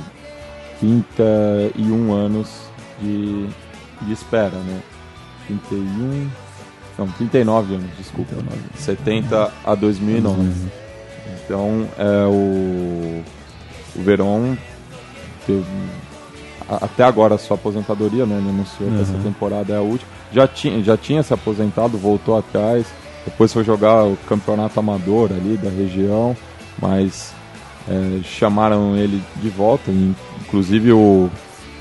31 0.80 2.14
anos 2.14 2.50
de, 3.02 3.48
de 4.02 4.12
espera, 4.14 4.58
né? 4.58 4.82
31... 5.48 6.30
Não, 6.98 7.08
39 7.08 7.76
anos, 7.76 7.90
desculpa. 7.98 8.36
70 8.76 9.52
a 9.66 9.76
2009. 9.76 10.42
Então, 11.46 11.88
é, 11.98 12.26
o, 12.28 13.24
o 13.96 14.04
Verón 14.04 14.56
teve, 15.48 15.66
até 16.70 17.04
agora 17.04 17.36
a 17.36 17.38
sua 17.38 17.56
aposentadoria, 17.56 18.26
né? 18.26 18.38
Ele 18.38 18.50
anunciou 18.50 18.90
que 18.92 19.02
essa 19.02 19.14
Uhum. 19.14 19.24
temporada 19.24 19.74
é 19.74 19.78
a 19.78 19.82
última. 19.82 20.10
Já 20.34 20.48
tinha, 20.48 20.84
já 20.84 20.96
tinha 20.98 21.24
se 21.24 21.34
aposentado, 21.34 21.98
voltou 21.98 22.38
atrás, 22.38 22.86
depois 23.26 23.52
foi 23.52 23.64
jogar 23.64 24.04
o 24.06 24.16
campeonato 24.28 24.80
amador 24.80 25.32
ali 25.32 25.58
da 25.58 25.70
região, 25.70 26.36
mas 26.80 27.34
é, 27.88 28.20
chamaram 28.24 28.96
ele 28.96 29.22
de 29.42 29.50
volta. 29.50 29.92
inclusive 30.46 30.92
o, 30.92 31.30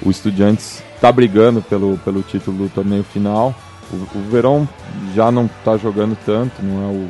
o 0.03 0.11
Estudiantes 0.11 0.83
está 0.95 1.11
brigando 1.11 1.63
pelo, 1.63 1.99
pelo 1.99 2.23
título 2.23 2.57
do 2.57 2.69
torneio 2.69 3.05
final. 3.05 3.55
O, 3.93 4.19
o 4.19 4.23
Verón 4.31 4.67
já 5.15 5.31
não 5.31 5.47
está 5.47 5.77
jogando 5.77 6.17
tanto, 6.25 6.63
não 6.63 6.83
é 6.83 6.93
o, 6.93 7.09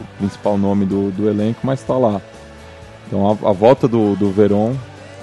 o 0.00 0.06
principal 0.18 0.56
nome 0.56 0.84
do, 0.86 1.10
do 1.10 1.28
elenco, 1.28 1.60
mas 1.64 1.80
está 1.80 1.94
lá. 1.94 2.20
Então 3.06 3.26
a, 3.28 3.50
a 3.50 3.52
volta 3.52 3.86
do, 3.88 4.14
do 4.16 4.30
Verón. 4.30 4.72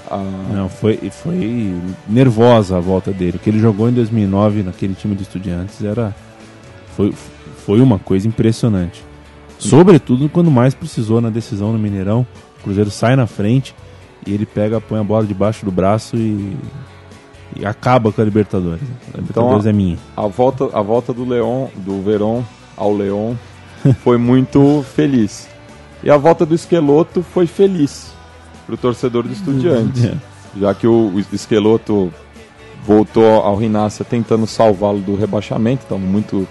a- 0.09 0.17
Não, 0.53 0.67
foi, 0.69 0.97
foi 1.09 1.73
nervosa 2.07 2.77
a 2.77 2.79
volta 2.79 3.11
dele. 3.11 3.37
O 3.37 3.39
que 3.39 3.49
ele 3.49 3.59
jogou 3.59 3.89
em 3.89 3.93
2009 3.93 4.63
naquele 4.63 4.93
time 4.93 5.15
do 5.15 5.21
Estudiantes 5.23 5.83
era. 5.83 6.13
Foi, 6.95 7.13
foi 7.65 7.79
uma 7.81 7.97
coisa 7.97 8.27
impressionante. 8.27 9.03
Sobretudo 9.57 10.27
quando 10.29 10.49
mais 10.51 10.73
precisou 10.73 11.19
na 11.21 11.29
decisão 11.29 11.71
no 11.71 11.79
Mineirão. 11.79 12.25
O 12.59 12.63
Cruzeiro 12.63 12.89
sai 12.91 13.15
na 13.15 13.25
frente 13.27 13.73
e 14.25 14.33
ele 14.33 14.45
pega, 14.45 14.79
põe 14.81 14.99
a 14.99 15.03
bola 15.03 15.25
debaixo 15.25 15.65
do 15.65 15.71
braço 15.71 16.15
e, 16.17 16.57
e 17.55 17.65
acaba 17.65 18.11
com 18.11 18.21
a 18.21 18.25
Libertadores. 18.25 18.81
A 19.13 19.17
Libertadores 19.17 19.65
a- 19.65 19.69
é 19.69 19.73
minha. 19.73 19.97
a 20.15 20.27
volta, 20.27 20.69
a 20.73 20.81
volta 20.81 21.13
do 21.13 21.23
Leon, 21.27 21.67
do 21.77 22.01
Verón 22.01 22.43
ao 22.75 22.93
Leon 22.95 23.33
foi 24.03 24.17
muito 24.17 24.83
feliz. 24.95 25.47
E 26.03 26.09
a 26.09 26.17
volta 26.17 26.45
do 26.45 26.55
Esqueloto 26.55 27.21
foi 27.21 27.45
feliz 27.47 28.11
para 28.65 28.75
o 28.75 28.77
torcedor 28.77 29.23
do 29.23 29.33
Estudiantes, 29.33 30.03
É. 30.05 30.13
já 30.59 30.73
que 30.73 30.87
o 30.87 31.13
Esqueloto 31.33 32.11
voltou 32.85 33.25
ao 33.41 33.55
Rinácia 33.55 34.03
tentando 34.05 34.47
salvá-lo 34.47 34.99
do 34.99 35.15
rebaixamento, 35.15 35.83
estava 35.83 35.99
muito 36.01 36.47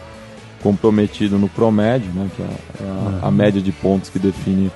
comprometido 0.63 1.39
no 1.39 1.49
promédio, 1.49 2.11
né, 2.13 2.29
que 2.37 2.43
é 2.43 2.47
a, 3.23 3.29
a 3.29 3.31
média 3.31 3.61
de 3.63 3.73
pontos 3.73 4.11
que 4.11 4.19
define 4.19 4.71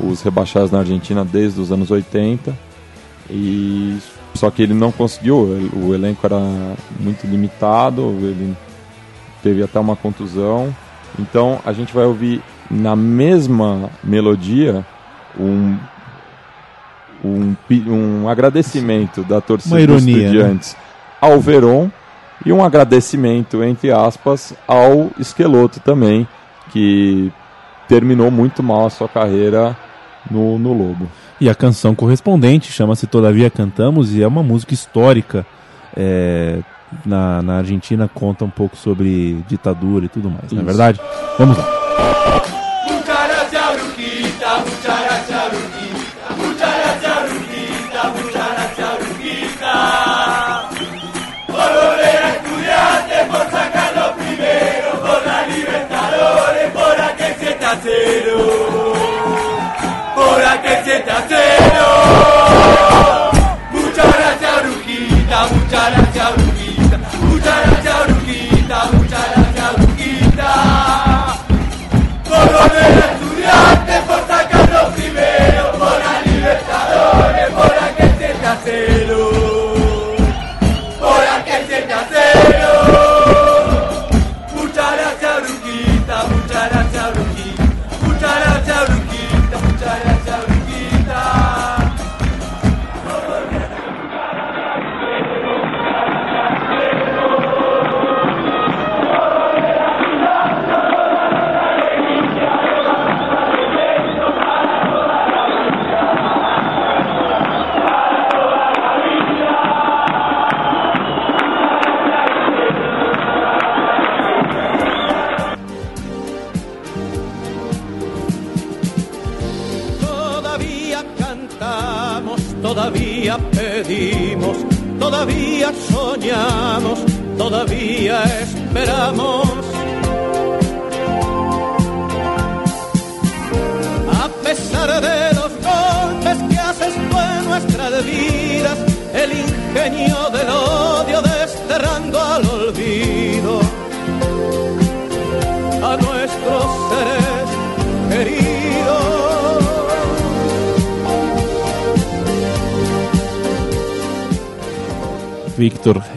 os 0.00 0.22
rebaixados 0.22 0.70
na 0.70 0.78
Argentina 0.78 1.24
desde 1.24 1.60
os 1.60 1.72
anos 1.72 1.90
80. 1.90 2.56
E 3.30 3.98
só 4.34 4.50
que 4.50 4.62
ele 4.62 4.74
não 4.74 4.90
conseguiu, 4.90 5.36
o 5.74 5.94
elenco 5.94 6.24
era 6.26 6.38
muito 6.98 7.26
limitado, 7.26 8.02
ele 8.20 8.56
teve 9.42 9.62
até 9.62 9.78
uma 9.78 9.96
contusão. 9.96 10.74
Então 11.18 11.60
a 11.64 11.72
gente 11.72 11.92
vai 11.92 12.04
ouvir 12.04 12.42
na 12.70 12.96
mesma 12.96 13.90
melodia 14.02 14.84
um 15.38 15.76
um, 17.24 17.54
um 17.86 18.28
agradecimento 18.28 19.22
da 19.22 19.40
torcida 19.40 19.76
Uma 19.76 19.80
ironia, 19.80 20.14
dos 20.14 20.24
estudiantes 20.24 20.76
ao 21.20 21.40
Verón 21.40 21.88
e 22.44 22.52
um 22.52 22.64
agradecimento, 22.64 23.62
entre 23.62 23.92
aspas, 23.92 24.52
ao 24.66 25.10
Esqueloto 25.18 25.78
também, 25.78 26.26
que 26.72 27.32
terminou 27.88 28.30
muito 28.30 28.62
mal 28.62 28.86
a 28.86 28.90
sua 28.90 29.08
carreira 29.08 29.76
no, 30.30 30.58
no 30.58 30.72
Lobo. 30.72 31.08
E 31.40 31.48
a 31.48 31.54
canção 31.54 31.94
correspondente 31.94 32.70
chama-se 32.70 33.06
Todavia 33.06 33.50
Cantamos 33.50 34.14
e 34.14 34.22
é 34.22 34.26
uma 34.26 34.42
música 34.42 34.72
histórica. 34.74 35.44
é, 35.96 36.60
na, 37.06 37.40
na 37.42 37.56
Argentina 37.56 38.08
conta 38.12 38.44
um 38.44 38.50
pouco 38.50 38.76
sobre 38.76 39.42
ditadura 39.48 40.04
e 40.04 40.08
tudo 40.08 40.28
mais, 40.30 40.52
não 40.52 40.58
é 40.58 40.62
Isso. 40.62 40.64
verdade? 40.66 41.00
Vamos 41.38 41.56
lá. 41.56 41.81
Aquel 60.46 60.84
7 60.84 61.10
a 61.10 61.26
0. 61.28 61.42
Por 62.14 62.21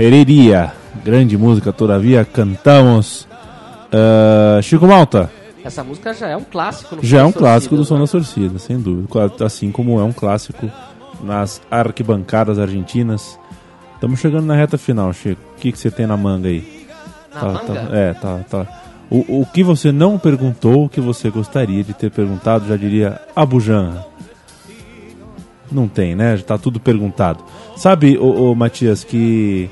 Heredia, 0.05 0.71
grande 1.03 1.35
música, 1.35 1.73
todavia 1.73 2.23
cantamos. 2.23 3.27
Ah, 3.91 4.59
Chico 4.61 4.85
Malta, 4.85 5.31
Essa 5.63 5.83
música 5.83 6.13
já 6.13 6.27
é 6.27 6.37
um 6.37 6.43
clássico. 6.43 6.95
no 6.97 7.03
já 7.03 7.21
é 7.21 7.23
um 7.23 7.31
clássico 7.31 7.75
do 7.75 7.79
Torcidas, 7.79 7.87
Som 7.87 7.95
né? 7.95 8.01
das 8.01 8.11
Torcidas, 8.11 8.61
sem 8.61 8.79
dúvida. 8.79 9.07
Assim 9.43 9.71
como 9.71 9.99
é 9.99 10.03
um 10.03 10.11
clássico 10.13 10.69
nas 11.23 11.59
arquibancadas 11.71 12.59
argentinas. 12.59 13.39
Estamos 13.95 14.19
chegando 14.19 14.45
na 14.45 14.55
reta 14.55 14.77
final, 14.77 15.11
Chico. 15.11 15.41
O 15.57 15.59
que, 15.59 15.71
que 15.71 15.79
você 15.79 15.89
tem 15.89 16.05
na 16.05 16.15
manga 16.15 16.49
aí? 16.49 16.85
Na 17.33 17.39
Tá- 17.41 17.47
manga? 17.47 17.63
tá- 17.89 17.97
é, 17.97 18.13
tá, 18.13 18.39
tá. 18.47 18.67
O, 19.09 19.41
o 19.41 19.45
que 19.51 19.63
você 19.63 19.91
não 19.91 20.19
perguntou, 20.19 20.85
o 20.85 20.89
que 20.89 21.01
você 21.01 21.31
gostaria 21.31 21.83
de 21.83 21.93
ter 21.95 22.11
perguntado, 22.11 22.67
já 22.67 22.75
diria 22.77 23.19
Abujan. 23.35 24.03
Não 25.71 25.87
tem, 25.87 26.15
né? 26.15 26.37
Já 26.37 26.43
tá 26.43 26.57
tudo 26.59 26.79
perguntado. 26.79 27.43
Sabe, 27.75 28.17
ô, 28.19 28.51
ô, 28.51 28.55
Matias, 28.55 29.03
que 29.03 29.67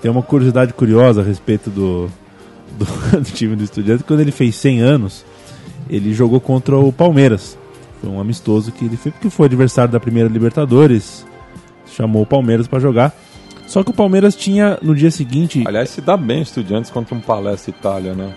tem 0.00 0.10
uma 0.10 0.22
curiosidade 0.22 0.72
curiosa 0.72 1.20
a 1.20 1.24
respeito 1.24 1.70
do, 1.70 2.08
do, 2.78 2.84
do 3.20 3.30
time 3.30 3.56
do 3.56 3.64
Estudiante. 3.64 4.04
Quando 4.04 4.20
ele 4.20 4.32
fez 4.32 4.54
100 4.56 4.80
anos, 4.80 5.24
ele 5.88 6.12
jogou 6.12 6.40
contra 6.40 6.76
o 6.76 6.92
Palmeiras. 6.92 7.58
Foi 8.00 8.10
um 8.10 8.20
amistoso 8.20 8.72
que 8.72 8.84
ele 8.84 8.96
fez, 8.96 9.14
porque 9.14 9.30
foi 9.30 9.46
adversário 9.46 9.90
da 9.90 10.00
primeira 10.00 10.28
Libertadores. 10.28 11.26
Chamou 11.86 12.22
o 12.22 12.26
Palmeiras 12.26 12.66
pra 12.66 12.78
jogar. 12.78 13.14
Só 13.66 13.82
que 13.82 13.90
o 13.90 13.94
Palmeiras 13.94 14.36
tinha 14.36 14.78
no 14.80 14.94
dia 14.94 15.10
seguinte. 15.10 15.64
Aliás, 15.66 15.90
se 15.90 16.00
dá 16.00 16.16
bem 16.16 16.42
estudiantes 16.42 16.90
contra 16.90 17.14
um 17.14 17.20
Palestra 17.20 17.70
Itália, 17.70 18.14
né? 18.14 18.32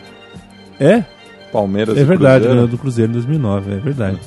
É, 0.80 1.04
Palmeiras 1.52 1.98
é 1.98 2.04
verdade, 2.04 2.48
ganhou 2.48 2.68
do 2.68 2.78
Cruzeiro 2.78 3.12
em 3.12 3.16
2009, 3.16 3.74
é 3.74 3.78
verdade. 3.78 4.20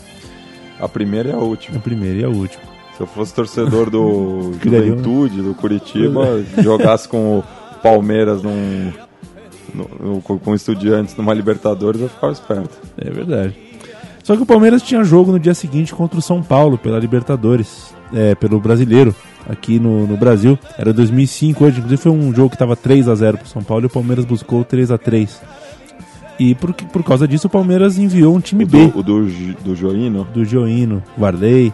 A 0.78 0.88
primeira 0.88 1.30
e 1.30 1.32
a 1.32 1.38
última. 1.38 1.78
A 1.78 1.80
primeira 1.80 2.18
e 2.18 2.24
a 2.24 2.28
última. 2.28 2.71
Se 2.96 3.00
eu 3.02 3.06
fosse 3.06 3.32
torcedor 3.34 3.88
do 3.90 4.50
né? 4.64 4.78
Juventude, 4.78 5.42
do 5.42 5.54
Curitiba, 5.54 6.42
jogasse 6.62 7.08
com 7.08 7.38
o 7.38 7.44
Palmeiras 7.82 8.42
num, 8.42 8.92
no- 9.74 9.90
no- 10.14 10.20
com 10.22 10.54
estudiantes 10.54 11.16
numa 11.16 11.32
Libertadores, 11.34 12.00
eu 12.00 12.08
ficava 12.08 12.32
esperto. 12.32 12.76
É 12.98 13.10
verdade. 13.10 13.54
Só 14.22 14.36
que 14.36 14.42
o 14.42 14.46
Palmeiras 14.46 14.82
tinha 14.82 15.02
jogo 15.02 15.32
no 15.32 15.38
dia 15.40 15.54
seguinte 15.54 15.92
contra 15.94 16.18
o 16.18 16.22
São 16.22 16.42
Paulo 16.42 16.78
pela 16.78 16.98
Libertadores, 16.98 17.92
é, 18.14 18.34
pelo 18.36 18.60
Brasileiro, 18.60 19.12
aqui 19.48 19.80
no, 19.80 20.06
no 20.06 20.16
Brasil. 20.16 20.56
Era 20.78 20.92
2005 20.92 21.64
hoje, 21.64 21.78
inclusive 21.78 22.00
foi 22.00 22.12
um 22.12 22.32
jogo 22.32 22.50
que 22.50 22.54
estava 22.54 22.76
3 22.76 23.08
a 23.08 23.14
0 23.16 23.38
pro 23.38 23.48
São 23.48 23.64
Paulo 23.64 23.84
e 23.84 23.86
o 23.86 23.90
Palmeiras 23.90 24.24
buscou 24.24 24.62
3 24.64 24.92
a 24.92 24.98
3 24.98 25.40
E 26.38 26.54
por, 26.54 26.72
por 26.72 27.02
causa 27.02 27.26
disso 27.26 27.48
o 27.48 27.50
Palmeiras 27.50 27.98
enviou 27.98 28.36
um 28.36 28.40
time 28.40 28.62
O 28.62 28.66
B 28.68 28.86
do, 28.88 28.98
o 28.98 29.02
do, 29.02 29.24
do 29.64 29.74
Joino, 29.74 30.24
do 30.32 30.44
Gioino, 30.44 31.02
Varley. 31.18 31.72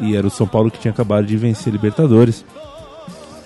E 0.00 0.16
era 0.16 0.26
o 0.26 0.30
São 0.30 0.46
Paulo 0.46 0.70
que 0.70 0.78
tinha 0.78 0.92
acabado 0.92 1.26
de 1.26 1.36
vencer 1.36 1.72
Libertadores. 1.72 2.44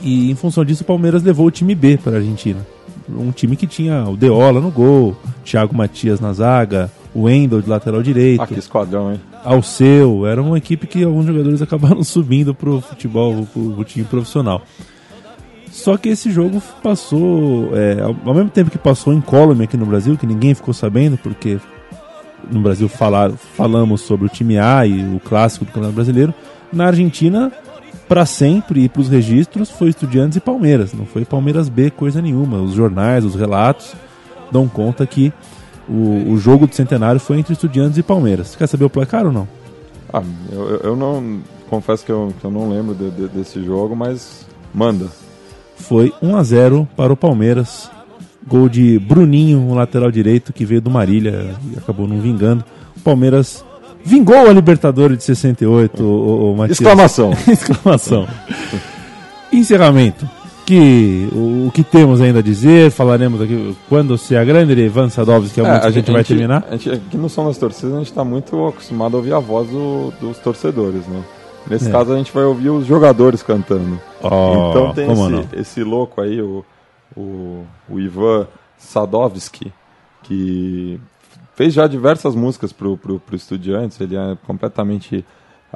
E 0.01 0.31
em 0.31 0.35
função 0.35 0.65
disso 0.65 0.83
o 0.83 0.87
Palmeiras 0.87 1.23
levou 1.23 1.47
o 1.47 1.51
time 1.51 1.75
B 1.75 1.99
para 1.99 2.15
a 2.15 2.17
Argentina. 2.17 2.67
Um 3.09 3.31
time 3.31 3.57
que 3.57 3.67
tinha 3.67 4.05
o 4.05 4.17
Deola 4.17 4.61
no 4.61 4.71
gol, 4.71 5.17
Thiago 5.45 5.75
Matias 5.75 6.21
na 6.21 6.33
zaga, 6.33 6.91
o 7.15 7.23
Wendel 7.23 7.63
de 7.63 7.69
lateral 7.69 8.03
direito, 8.03 8.43
ah, 8.43 8.47
que 8.47 8.59
esquadrão, 8.59 9.13
hein? 9.13 9.21
Alceu. 9.45 10.27
Era 10.27 10.43
uma 10.43 10.59
equipe 10.59 10.87
que 10.87 11.03
alguns 11.03 11.27
jogadores 11.27 11.61
acabaram 11.63 12.05
subindo 12.05 12.55
pro 12.55 12.81
futebol, 12.81 13.47
pro, 13.53 13.71
pro 13.71 13.85
time 13.85 14.05
profissional. 14.05 14.63
Só 15.71 15.97
que 15.97 16.09
esse 16.09 16.31
jogo 16.31 16.63
passou, 16.83 17.71
é, 17.75 18.01
ao, 18.01 18.35
mesmo 18.35 18.51
tempo 18.51 18.71
que 18.71 18.79
passou 18.79 19.13
incólume 19.13 19.65
aqui 19.65 19.77
no 19.77 19.87
Brasil, 19.87 20.17
que 20.17 20.27
ninguém 20.27 20.55
ficou 20.55 20.75
sabendo, 20.75 21.17
porque 21.19 21.59
no 22.51 22.61
Brasil 22.61 22.89
falar, 22.89 23.31
falamos 23.33 24.01
sobre 24.03 24.27
o 24.27 24.29
time 24.29 24.59
A 24.59 24.87
e 24.87 25.15
o 25.15 25.21
clássico 25.21 25.65
do 25.65 25.69
Campeonato 25.69 25.95
Brasileiro, 25.95 26.35
na 26.73 26.87
Argentina, 26.87 27.51
para 28.09 28.25
sempre 28.27 28.85
e 28.85 28.89
para 28.89 29.03
os 29.03 29.09
registros, 29.09 29.71
foi 29.71 29.89
Estudiantes 29.91 30.37
e 30.37 30.41
Palmeiras. 30.41 30.93
Não 30.93 31.05
foi 31.07 31.25
Palmeiras 31.25 31.69
B, 31.69 31.91
coisa 31.91 32.23
nenhuma. 32.23 32.59
Os 32.59 32.73
jornais, 32.73 33.25
os 33.25 33.35
relatos 33.35 33.95
dão 34.51 34.67
conta 34.69 35.07
que 35.07 35.33
o, 35.89 36.31
o 36.33 36.39
jogo 36.39 36.67
do 36.67 36.75
centenário 36.75 37.21
foi 37.21 37.39
entre 37.39 37.53
Estudiantes 37.53 37.99
e 37.99 38.03
Palmeiras. 38.03 38.55
Quer 38.57 38.67
saber 38.67 38.85
o 38.85 38.91
placar 38.91 39.27
ou 39.27 39.33
não? 39.33 39.49
Ah, 40.13 40.23
eu, 40.51 40.69
eu- 40.71 40.81
eu 40.85 40.97
não. 40.97 41.41
Confesso 41.69 42.03
que 42.05 42.11
eu, 42.11 42.33
que 42.41 42.45
eu 42.47 42.51
não 42.51 42.71
lembro 42.71 42.95
de- 42.95 43.11
de- 43.11 43.29
desse 43.29 43.63
jogo, 43.63 43.95
mas 43.95 44.47
manda. 44.73 45.07
Foi 45.77 46.13
1 46.23 46.35
a 46.37 46.43
0 46.43 46.89
para 46.97 47.13
o 47.13 47.17
Palmeiras. 47.17 47.91
Gol 48.49 48.69
de 48.69 48.99
Bruninho, 48.99 49.59
um 49.59 49.75
lateral 49.75 50.11
direito 50.11 50.53
que 50.53 50.65
veio 50.65 50.81
do 50.81 50.91
Marília 50.91 51.55
e 51.73 51.79
acabou 51.79 52.09
não 52.09 52.19
vingando. 52.21 52.65
O 52.97 53.01
Palmeiras 53.01 53.65
vingou 54.05 54.37
a 54.49 54.53
Libertadores 54.53 55.19
de 55.19 55.25
68, 55.25 56.03
o, 56.03 56.53
o, 56.53 56.57
Matias. 56.57 56.81
Exclamação! 56.81 57.31
Exclamação. 57.47 58.27
Encerramento. 59.53 60.29
Que 60.67 61.27
o, 61.33 61.69
o 61.69 61.71
que 61.73 61.83
temos 61.83 62.21
ainda 62.21 62.41
a 62.41 62.43
dizer, 62.43 62.91
falaremos 62.91 63.41
aqui 63.41 63.75
quando 63.89 64.19
se 64.19 64.37
a 64.37 64.45
grande 64.45 64.75
Ivan 64.79 65.09
Sadovski, 65.09 65.55
que 65.55 65.61
é, 65.61 65.65
a 65.65 65.67
música 65.69 65.81
que 65.81 65.87
a 65.87 65.91
gente 65.93 66.11
vai 66.13 66.25
terminar. 66.25 66.65
A 66.69 66.73
gente, 66.73 66.91
aqui 66.91 67.17
no 67.17 67.29
Som 67.31 67.47
das 67.47 67.57
Torcidas 67.57 67.95
a 67.95 67.99
gente 67.99 68.09
está 68.11 68.23
muito 68.23 68.67
acostumado 68.67 69.15
a 69.15 69.17
ouvir 69.17 69.33
a 69.33 69.39
voz 69.39 69.67
do- 69.71 70.13
dos 70.21 70.37
torcedores, 70.39 71.07
né? 71.07 71.23
Nesse 71.71 71.89
É. 71.89 71.91
caso 71.91 72.13
a 72.13 72.19
gente 72.19 72.31
vai 72.33 72.45
ouvir 72.45 72.69
os 72.69 72.87
jogadores 72.87 73.43
cantando. 73.43 73.99
Oh, 74.23 74.69
então 74.71 74.93
tem 74.93 75.11
esse, 75.11 75.49
esse 75.61 75.83
louco 75.83 76.21
aí, 76.21 76.39
o, 76.43 76.63
o, 77.19 77.65
o 77.89 77.99
Ivan 78.01 78.47
Sadovski, 78.77 79.73
que 80.23 81.01
fez 81.55 81.75
já 81.75 81.87
diversas 81.87 82.35
músicas 82.35 82.73
pro, 82.73 82.97
pro, 82.97 83.19
pro 83.19 83.37
Estudiantes, 83.37 84.01
ele 84.01 84.17
é 84.17 84.37
completamente 84.47 85.25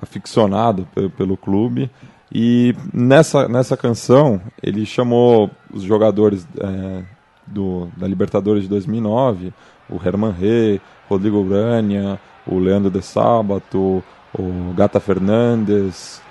aficionado 0.01 0.87
pe- 0.95 1.09
pelo 1.11 1.37
clube. 1.37 1.91
E 2.35 2.75
nessa, 2.95 3.47
nessa 3.49 3.77
canção 3.77 4.41
ele 4.63 4.87
chamou 4.87 5.51
os 5.73 5.83
jogadores 5.83 6.47
é, 6.59 7.03
do, 7.47 7.89
da 7.97 8.07
Libertadores 8.07 8.63
de 8.63 8.69
2009, 8.71 9.53
o 9.91 10.01
Herman 10.03 10.31
Rey, 10.33 10.81
Rodrigo 11.09 11.39
Urania, 11.39 12.19
o 12.47 12.59
Leandro 12.59 12.91
de 12.91 13.03
Sábato, 13.03 14.03
o 14.39 14.73
Gata 14.75 14.99
Fernandes 14.99 16.23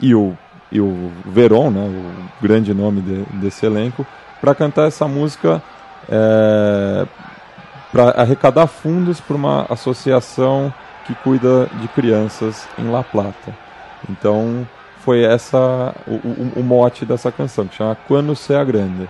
e 0.00 0.14
o, 0.14 0.34
e 0.72 0.80
o 0.80 1.10
Veron, 1.26 1.70
né, 1.70 1.86
o 2.40 2.42
grande 2.42 2.72
nome 2.72 3.02
de- 3.02 3.24
desse 3.38 3.66
elenco, 3.66 4.06
para 4.40 4.54
cantar 4.54 4.86
essa 4.88 5.06
música 5.06 5.62
para 7.92 8.10
arrecadar 8.10 8.66
fundos 8.66 9.20
para 9.20 9.36
uma 9.36 9.66
associação 9.68 10.72
que 11.06 11.14
cuida 11.16 11.66
de 11.80 11.88
crianças 11.88 12.68
em 12.78 12.88
La 12.90 13.02
Plata. 13.02 13.52
Então 14.08 14.66
foi 15.00 15.22
essa 15.22 15.94
o, 16.06 16.14
o, 16.14 16.52
o 16.56 16.62
mote 16.62 17.04
dessa 17.04 17.32
canção, 17.32 17.66
que 17.66 17.74
chama 17.76 17.96
Quando 18.06 18.36
Sea 18.36 18.62
Grande. 18.64 19.08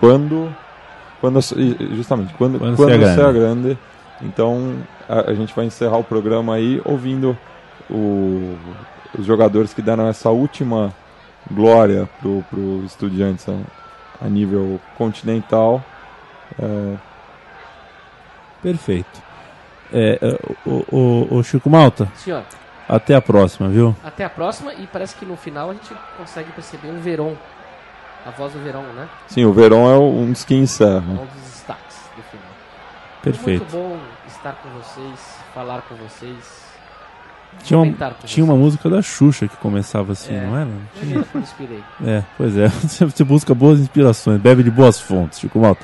Quando, 0.00 0.52
quando 1.20 1.40
justamente 1.94 2.34
quando, 2.34 2.58
Quando 2.58 2.76
quando, 2.76 2.90
Sea 2.90 3.14
sea, 3.14 3.32
Grande. 3.32 3.38
grande. 3.38 3.78
Então 4.22 4.74
a, 5.08 5.30
a 5.30 5.34
gente 5.34 5.54
vai 5.54 5.64
encerrar 5.66 5.98
o 5.98 6.04
programa 6.04 6.54
aí 6.54 6.80
ouvindo 6.84 7.36
o- 7.90 8.56
os 9.16 9.24
jogadores 9.24 9.72
que 9.72 9.80
deram 9.82 10.08
essa 10.08 10.30
última 10.30 10.92
glória 11.50 12.08
pro, 12.20 12.44
pro 12.50 12.82
Estudiantes 12.84 13.46
a, 14.24 14.28
nível 14.28 14.80
continental. 14.96 15.82
É, 16.60 16.96
Perfeito. 18.62 19.22
É, 19.92 20.18
é, 20.20 20.68
o, 20.68 20.84
o- 20.90 21.38
o 21.38 21.44
Chico 21.44 21.68
Malta, 21.68 22.08
Senhor, 22.16 22.42
até 22.88 23.14
a 23.14 23.20
próxima, 23.20 23.68
viu? 23.68 23.94
até 24.02 24.24
a 24.24 24.30
próxima 24.30 24.72
e 24.74 24.86
parece 24.86 25.14
que 25.16 25.24
no 25.26 25.36
final 25.36 25.70
a 25.70 25.74
gente 25.74 25.94
consegue 26.16 26.50
perceber 26.52 26.88
um 26.88 27.00
Veron. 27.00 27.34
A 28.26 28.30
voz 28.30 28.54
do 28.54 28.58
Verão, 28.60 28.82
né? 28.94 29.06
sim, 29.26 29.44
o 29.44 29.52
Verón 29.52 29.86
é 29.92 29.98
um 29.98 30.32
dos 30.32 30.44
que 30.44 30.54
encerra. 30.54 31.04
É 31.06 31.12
um 31.20 31.26
dos 31.26 31.42
destaques 31.44 31.98
do 32.16 32.22
final. 32.22 32.46
Perfeito. 33.22 33.60
Muito 33.64 33.70
bom 33.72 33.98
estar 34.26 34.52
com 34.54 34.70
vocês, 34.70 35.38
falar 35.54 35.82
com 35.82 35.94
vocês. 35.96 36.64
Tinha 37.62 37.78
uma, 37.80 37.94
tinha 38.24 38.44
uma 38.44 38.54
música 38.56 38.90
da 38.90 39.00
Xuxa 39.00 39.48
que 39.48 39.56
começava 39.56 40.12
assim, 40.12 40.34
É. 40.34 40.40
não 40.46 40.56
era? 40.58 40.68
Eu 41.34 41.40
inspirei. 41.40 41.82
É, 42.06 42.22
pois 42.36 42.56
é. 42.58 42.68
Você 43.08 43.24
busca 43.24 43.54
boas 43.54 43.80
inspirações, 43.80 44.40
bebe 44.40 44.62
de 44.62 44.70
boas 44.70 45.00
fontes, 45.00 45.38
Chico 45.40 45.58
Malta. 45.58 45.80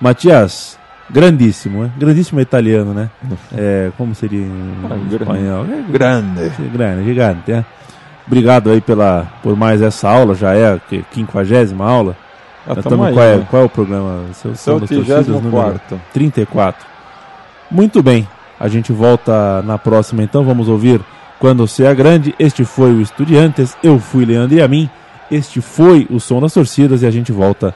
Matias, 0.00 0.78
grandíssimo, 1.10 1.82
né? 1.84 1.90
Grandíssimo 1.98 2.38
é 2.38 2.42
italiano, 2.42 2.94
né? 2.94 3.10
É, 3.56 3.90
como 3.98 4.14
seria 4.14 4.40
em 4.40 4.74
Ah, 4.84 4.88
grande. 4.88 5.16
espanhol? 5.16 5.64
É, 5.64 5.82
Grande. 5.92 6.52
grande, 6.72 7.04
gigante, 7.04 7.52
é. 7.52 7.64
Obrigado 8.26 8.70
aí 8.70 8.80
pela, 8.80 9.26
por 9.42 9.56
mais 9.56 9.82
essa 9.82 10.08
aula, 10.08 10.34
já 10.36 10.54
é 10.54 10.74
a 10.74 10.78
que- 10.78 11.02
quinquagésima 11.10 11.84
aula. 11.84 12.16
Ah, 12.64 12.74
Já 12.74 12.82
tamo 12.82 12.90
tamo- 12.90 13.04
aí, 13.04 13.14
qual, 13.14 13.24
é, 13.26 13.36
né? 13.38 13.46
qual 13.50 13.62
é 13.62 13.64
o 13.64 13.68
programa? 13.68 14.20
Seu, 14.34 14.52
é 14.76 14.78
número 14.78 14.86
34. 14.86 16.00
34. 16.12 16.86
Muito 17.70 18.02
bem, 18.02 18.28
a 18.60 18.68
gente 18.68 18.92
volta 18.92 19.62
na 19.62 19.78
próxima 19.78 20.22
então, 20.22 20.44
vamos 20.44 20.68
ouvir 20.68 21.00
Quando 21.38 21.66
Seja 21.66 21.94
Grande. 21.94 22.34
Este 22.38 22.62
foi 22.62 22.92
o 22.92 23.00
Estudiantes, 23.00 23.74
eu 23.82 23.98
fui 23.98 24.26
Leandro 24.26 24.58
e 24.58 24.60
a 24.60 24.68
mim. 24.68 24.88
Este 25.30 25.62
foi 25.62 26.06
o 26.10 26.20
Som 26.20 26.42
das 26.42 26.52
Torcidas 26.52 27.02
e 27.02 27.06
a 27.06 27.10
gente 27.10 27.32
volta 27.32 27.74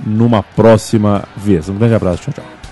numa 0.00 0.42
próxima 0.42 1.24
vez. 1.36 1.68
Um 1.68 1.74
grande 1.74 1.94
abraço, 1.94 2.22
tchau, 2.22 2.34
tchau. 2.34 2.64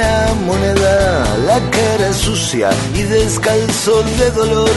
una 0.00 0.34
moneda, 0.46 0.79
cara 1.70 2.12
sucia 2.12 2.70
y 2.94 3.02
descalzo 3.02 4.02
de 4.18 4.30
dolor, 4.30 4.70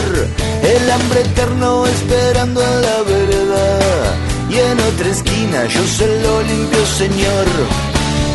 el 0.62 0.90
hambre 0.90 1.20
eterno 1.20 1.86
esperando 1.86 2.62
en 2.62 2.82
la 2.82 3.02
vereda, 3.02 3.80
y 4.50 4.58
en 4.58 4.80
otra 4.80 5.08
esquina 5.08 5.66
yo 5.66 5.84
se 5.86 6.06
lo 6.22 6.42
limpio 6.42 6.86
señor. 6.86 7.46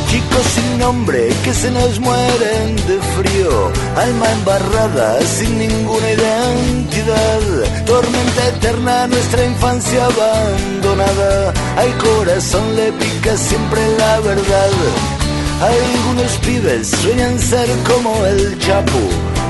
Chicos 0.09 0.45
sin 0.55 0.79
nombre 0.79 1.29
que 1.43 1.53
se 1.53 1.69
nos 1.69 1.99
mueren 1.99 2.75
de 2.87 2.99
frío, 3.15 3.71
alma 3.95 4.31
embarrada 4.31 5.21
sin 5.21 5.59
ninguna 5.59 6.11
identidad, 6.11 7.85
tormenta 7.85 8.47
eterna 8.47 9.05
nuestra 9.05 9.45
infancia 9.45 10.05
abandonada, 10.05 11.53
al 11.77 11.97
corazón 11.97 12.75
le 12.75 12.91
pica 12.93 13.37
siempre 13.37 13.81
la 13.99 14.19
verdad. 14.21 15.18
Algunos 15.61 16.37
pibes 16.37 16.87
sueñan 16.87 17.37
ser 17.37 17.67
como 17.83 18.25
el 18.25 18.57
Chapu, 18.59 19.09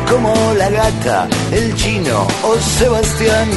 como 0.10 0.34
la 0.56 0.68
gata, 0.72 1.28
el 1.52 1.76
chino 1.76 2.26
o 2.44 2.56
Sebastián. 2.56 3.48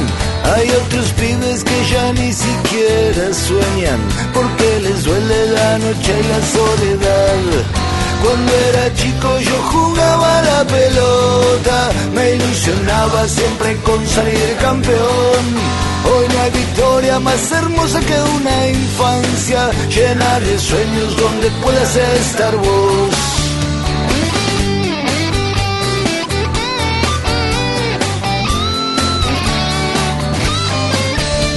Hay 0.53 0.69
otros 0.69 1.07
pibes 1.13 1.63
que 1.63 1.85
ya 1.91 2.13
ni 2.13 2.31
siquiera 2.31 3.33
sueñan 3.33 3.99
porque 4.35 4.79
les 4.81 5.03
duele 5.03 5.47
la 5.47 5.79
noche 5.79 6.13
y 6.19 6.27
la 6.27 6.41
soledad. 6.53 7.82
Cuando 8.23 8.53
era 8.53 8.93
chico 8.95 9.39
yo 9.39 9.57
jugaba 9.73 10.41
la 10.43 10.63
pelota, 10.63 11.91
me 12.15 12.35
ilusionaba 12.35 13.27
siempre 13.27 13.75
con 13.83 14.07
salir 14.07 14.55
campeón. 14.61 15.43
Hoy 16.05 16.25
no 16.33 16.41
hay 16.41 16.51
victoria 16.51 17.19
más 17.19 17.51
hermosa 17.51 17.99
que 17.99 18.17
una 18.37 18.67
infancia 18.69 19.69
llena 19.89 20.39
de 20.39 20.57
sueños 20.57 21.17
donde 21.17 21.51
puedas 21.61 21.95
estar 21.97 22.55
vos. 22.55 23.15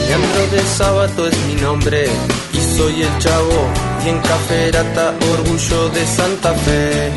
Leandro 0.08 0.46
de 0.50 0.62
Sábato 0.76 1.28
es 1.28 1.38
mi 1.46 1.54
nombre 1.60 2.08
y 2.52 2.76
soy 2.76 3.02
el 3.02 3.18
chavo 3.18 3.85
y 4.06 4.08
en 4.08 4.20
Caferata 4.20 5.14
orgullo 5.32 5.88
de 5.90 6.06
Santa 6.06 6.52
Fe. 6.54 7.10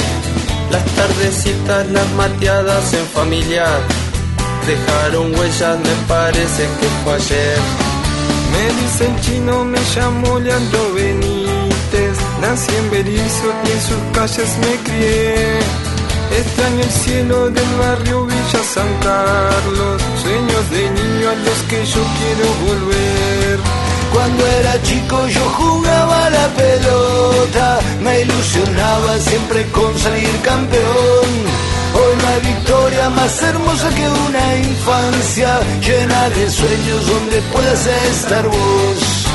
Las 0.72 0.86
tardecitas, 0.86 1.88
las 1.88 2.10
mateadas 2.14 2.94
en 2.94 3.06
familia 3.08 3.66
dejaron 4.66 5.36
huellas, 5.36 5.78
me 5.80 5.96
parece 6.08 6.64
que 6.80 6.88
fue 7.04 7.14
ayer. 7.14 7.60
Me 8.54 8.82
dicen 8.82 9.20
chino, 9.22 9.64
me 9.66 9.80
llamo 9.96 10.40
Leandro 10.40 10.94
Benítez. 10.94 12.18
Nací 12.42 12.76
en 12.76 12.92
Berizo 12.92 13.50
y 13.66 13.72
en 13.72 13.82
sus 13.82 14.04
calles 14.14 14.50
me 14.62 14.76
crié. 14.84 15.60
Extraño 16.40 16.82
el 16.82 16.92
cielo 16.92 17.50
del 17.50 17.72
barrio 17.80 18.26
Villa 18.26 18.62
San 18.74 18.92
Carlos. 19.04 20.02
Sueños 20.22 20.70
de 20.72 20.90
niño 20.90 21.30
a 21.30 21.36
los 21.36 21.60
que 21.70 21.86
yo 21.86 22.02
quiero 22.18 22.46
volver. 22.68 23.69
Cuando 24.14 24.46
era 24.48 24.82
chico 24.84 25.28
yo 25.28 25.42
jugaba 25.58 26.30
la 26.30 26.48
pelota, 26.50 27.80
me 28.02 28.22
ilusionaba 28.22 29.18
siempre 29.20 29.66
con 29.72 29.98
salir 29.98 30.42
campeón. 30.42 31.30
Hoy 31.94 32.16
no 32.22 32.28
hay 32.28 32.54
victoria 32.54 33.10
más 33.10 33.42
hermosa 33.42 33.90
que 33.90 34.10
una 34.10 34.56
infancia 34.58 35.60
llena 35.82 36.30
de 36.30 36.50
sueños 36.50 37.08
donde 37.08 37.42
puedas 37.54 37.86
estar 37.86 38.48
vos. 38.48 39.26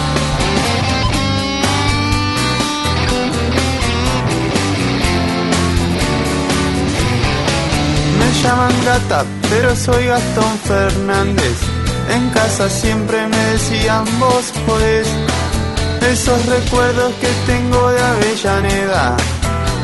Me 8.18 8.42
llaman 8.42 8.84
gata, 8.84 9.24
pero 9.50 9.76
soy 9.76 10.06
Gastón 10.06 10.58
Fernández. 10.64 11.73
En 12.10 12.30
casa 12.30 12.68
siempre 12.68 13.26
me 13.26 13.36
decían 13.52 14.04
vos 14.18 14.52
podés. 14.66 15.08
Esos 16.12 16.46
recuerdos 16.46 17.12
que 17.14 17.28
tengo 17.46 17.90
de 17.90 18.00
Avellaneda 18.00 19.16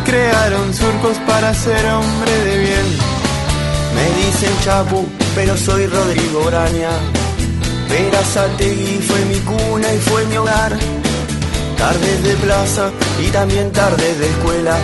crearon 0.04 0.74
surcos 0.74 1.16
para 1.26 1.54
ser 1.54 1.84
hombre 1.86 2.32
de 2.44 2.58
bien. 2.58 2.86
Me 3.94 4.24
dicen 4.24 4.52
Chapu, 4.64 5.06
pero 5.34 5.56
soy 5.56 5.86
Rodrigo 5.86 6.44
Braña. 6.44 6.90
Verazategui 7.88 8.98
fue 9.02 9.24
mi 9.24 9.38
cuna 9.40 9.92
y 9.92 9.98
fue 9.98 10.24
mi 10.26 10.36
hogar. 10.36 10.78
Tardes 11.76 12.22
de 12.22 12.34
plaza 12.34 12.90
y 13.24 13.30
también 13.30 13.72
tardes 13.72 14.18
de 14.18 14.28
escuela, 14.28 14.76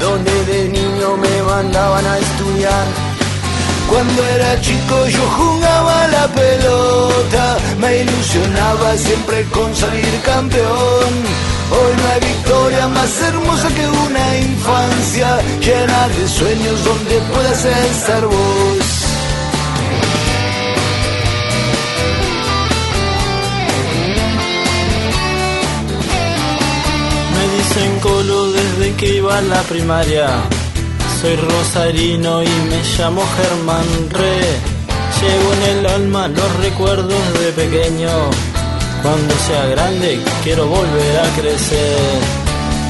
donde 0.00 0.44
de 0.44 0.68
niño 0.68 1.16
me 1.16 1.42
mandaban 1.42 2.06
a 2.06 2.18
estudiar. 2.18 3.03
Cuando 3.94 4.26
era 4.26 4.60
chico 4.60 5.06
yo 5.06 5.24
jugaba 5.38 6.08
la 6.08 6.26
pelota, 6.26 7.56
me 7.78 7.98
ilusionaba 8.02 8.96
siempre 8.96 9.44
con 9.44 9.72
salir 9.72 10.20
campeón. 10.24 11.12
Hoy 11.70 11.92
no 11.96 12.08
hay 12.12 12.20
victoria 12.32 12.88
más 12.88 13.22
hermosa 13.22 13.68
que 13.68 13.86
una 13.86 14.38
infancia 14.38 15.38
llena 15.60 16.08
de 16.08 16.26
sueños 16.26 16.84
donde 16.84 17.20
puedas 17.32 17.64
estar 17.64 18.26
vos. 18.26 18.86
Me 27.32 27.44
dicen 27.58 28.00
colo 28.00 28.50
desde 28.50 28.96
que 28.96 29.14
iba 29.18 29.38
a 29.38 29.40
la 29.40 29.62
primaria. 29.62 30.63
Soy 31.24 31.36
rosarino 31.36 32.42
y 32.42 32.48
me 32.68 32.82
llamo 32.98 33.22
Germán 33.38 33.86
Re. 34.10 34.40
Llevo 35.20 35.52
en 35.54 35.78
el 35.78 35.86
alma 35.86 36.28
los 36.28 36.56
recuerdos 36.56 37.22
de 37.40 37.50
pequeño. 37.52 38.10
Cuando 39.02 39.34
sea 39.46 39.64
grande 39.68 40.20
quiero 40.42 40.66
volver 40.66 41.18
a 41.20 41.40
crecer. 41.40 42.20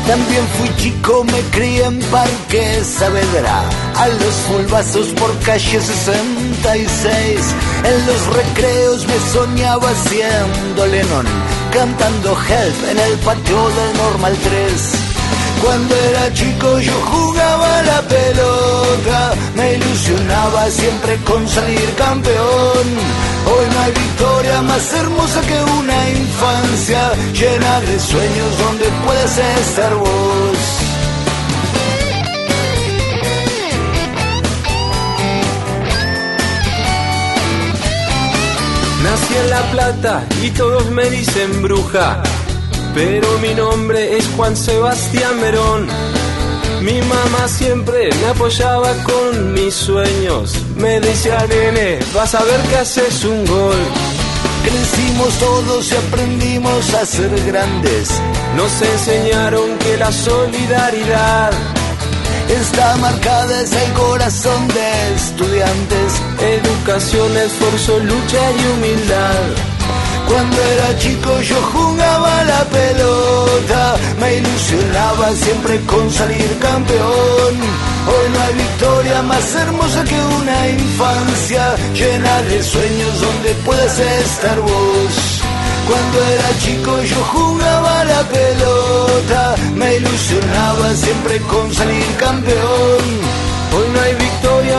También 0.09 0.45
fui 0.59 0.69
chico, 0.83 1.23
me 1.23 1.41
crié 1.53 1.85
en 1.85 2.01
Parque 2.11 2.83
Saavedra, 2.83 3.63
a 3.99 4.09
los 4.09 4.35
fulbazos 4.49 5.07
por 5.11 5.39
calle 5.45 5.81
66. 5.81 7.41
En 7.85 8.07
los 8.09 8.27
recreos 8.35 9.07
me 9.07 9.33
soñaba 9.33 9.93
siendo 10.09 10.87
Lennon, 10.89 11.27
cantando 11.73 12.31
Help 12.33 12.91
en 12.91 12.99
el 12.99 13.13
patio 13.19 13.69
del 13.69 13.97
Normal 13.97 14.37
3. 14.43 15.15
Cuando 15.63 15.95
era 15.95 16.33
chico 16.35 16.79
yo 16.81 16.93
me 19.55 19.75
ilusionaba 19.75 20.71
siempre 20.71 21.17
con 21.25 21.47
salir 21.49 21.95
campeón. 21.97 22.87
Hoy 23.47 23.67
no 23.73 23.81
hay 23.81 23.93
victoria 23.93 24.63
más 24.63 24.93
hermosa 24.95 25.41
que 25.43 25.63
una 25.81 26.11
infancia 26.11 27.13
llena 27.33 27.81
de 27.81 28.01
sueños 28.01 28.59
donde 28.59 28.87
puedes 29.05 29.39
estar 29.39 29.95
vos. 29.95 30.59
Nací 39.05 39.35
en 39.35 39.51
La 39.51 39.63
Plata 39.71 40.25
y 40.43 40.51
todos 40.51 40.91
me 40.91 41.11
dicen 41.11 41.61
bruja, 41.63 42.23
pero 42.95 43.39
mi 43.39 43.55
nombre 43.55 44.17
es 44.17 44.27
Juan 44.35 44.57
Sebastián 44.57 45.39
Merón. 45.41 46.24
Mi 46.85 47.01
mamá 47.01 47.49
siempre 47.49 48.11
me 48.21 48.27
apoyaba 48.27 48.93
con 49.05 49.55
mis 49.55 49.73
sueños. 49.73 50.53
Me 50.77 51.01
decía, 51.01 51.39
nene, 51.49 51.99
vas 52.15 52.35
a 52.35 52.45
ver 52.45 52.61
que 52.69 52.77
haces 52.77 53.25
un 53.25 53.47
gol. 53.47 53.79
Crecimos 54.63 55.33
todos 55.39 55.91
y 55.91 55.95
aprendimos 55.95 56.93
a 56.93 57.07
ser 57.07 57.31
grandes. 57.47 58.11
Nos 58.55 58.83
enseñaron 58.83 59.79
que 59.79 59.97
la 59.97 60.13
solidaridad 60.13 61.53
está 62.51 62.97
marcada 62.97 63.63
en 63.63 63.73
el 63.73 63.93
corazón 63.95 64.69
de 64.69 65.15
estudiantes. 65.15 66.13
Educación, 66.39 67.35
esfuerzo, 67.35 67.99
lucha 68.01 68.53
y 68.59 68.77
humildad. 68.77 69.74
Cuando 70.29 70.57
era 70.63 70.99
chico 70.99 71.41
yo 71.43 71.57
jugaba 71.73 72.41
a 72.41 72.45
la 72.45 72.65
pelota, 72.65 73.97
me 74.21 74.37
ilusionaba 74.37 75.31
siempre 75.33 75.81
con 75.87 76.11
salir 76.11 76.59
campeón. 76.59 77.55
Hoy 78.07 78.27
no 78.33 78.41
hay 78.41 78.55
victoria 78.55 79.23
más 79.23 79.55
hermosa 79.55 80.05
que 80.05 80.21
una 80.41 80.69
infancia 80.69 81.77
llena 81.95 82.43
de 82.43 82.63
sueños 82.63 83.21
donde 83.21 83.51
puedas 83.67 83.99
estar 83.99 84.61
vos. 84.61 85.43
Cuando 85.87 86.19
era 86.35 86.59
chico 86.61 87.03
yo 87.03 87.25
jugaba 87.33 88.01
a 88.01 88.05
la 88.05 88.23
pelota, 88.29 89.55
me 89.75 89.97
ilusionaba 89.97 90.95
siempre 90.95 91.39
con 91.41 91.73
salir 91.75 92.07
campeón. 92.19 93.05
Hoy 93.77 93.87
no 93.93 94.01
hay 94.01 94.15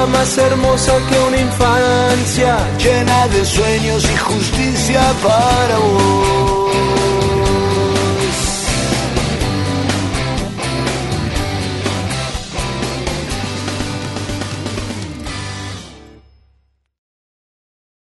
más 0.08 0.38
hermosa 0.38 0.94
que 1.10 1.20
una 1.20 1.38
infancia 1.38 2.58
llena 2.78 3.28
de 3.28 3.46
sueños 3.46 4.04
y 4.12 4.18
justicia 4.18 5.02
para 5.24 5.78
vos. 5.78 7.05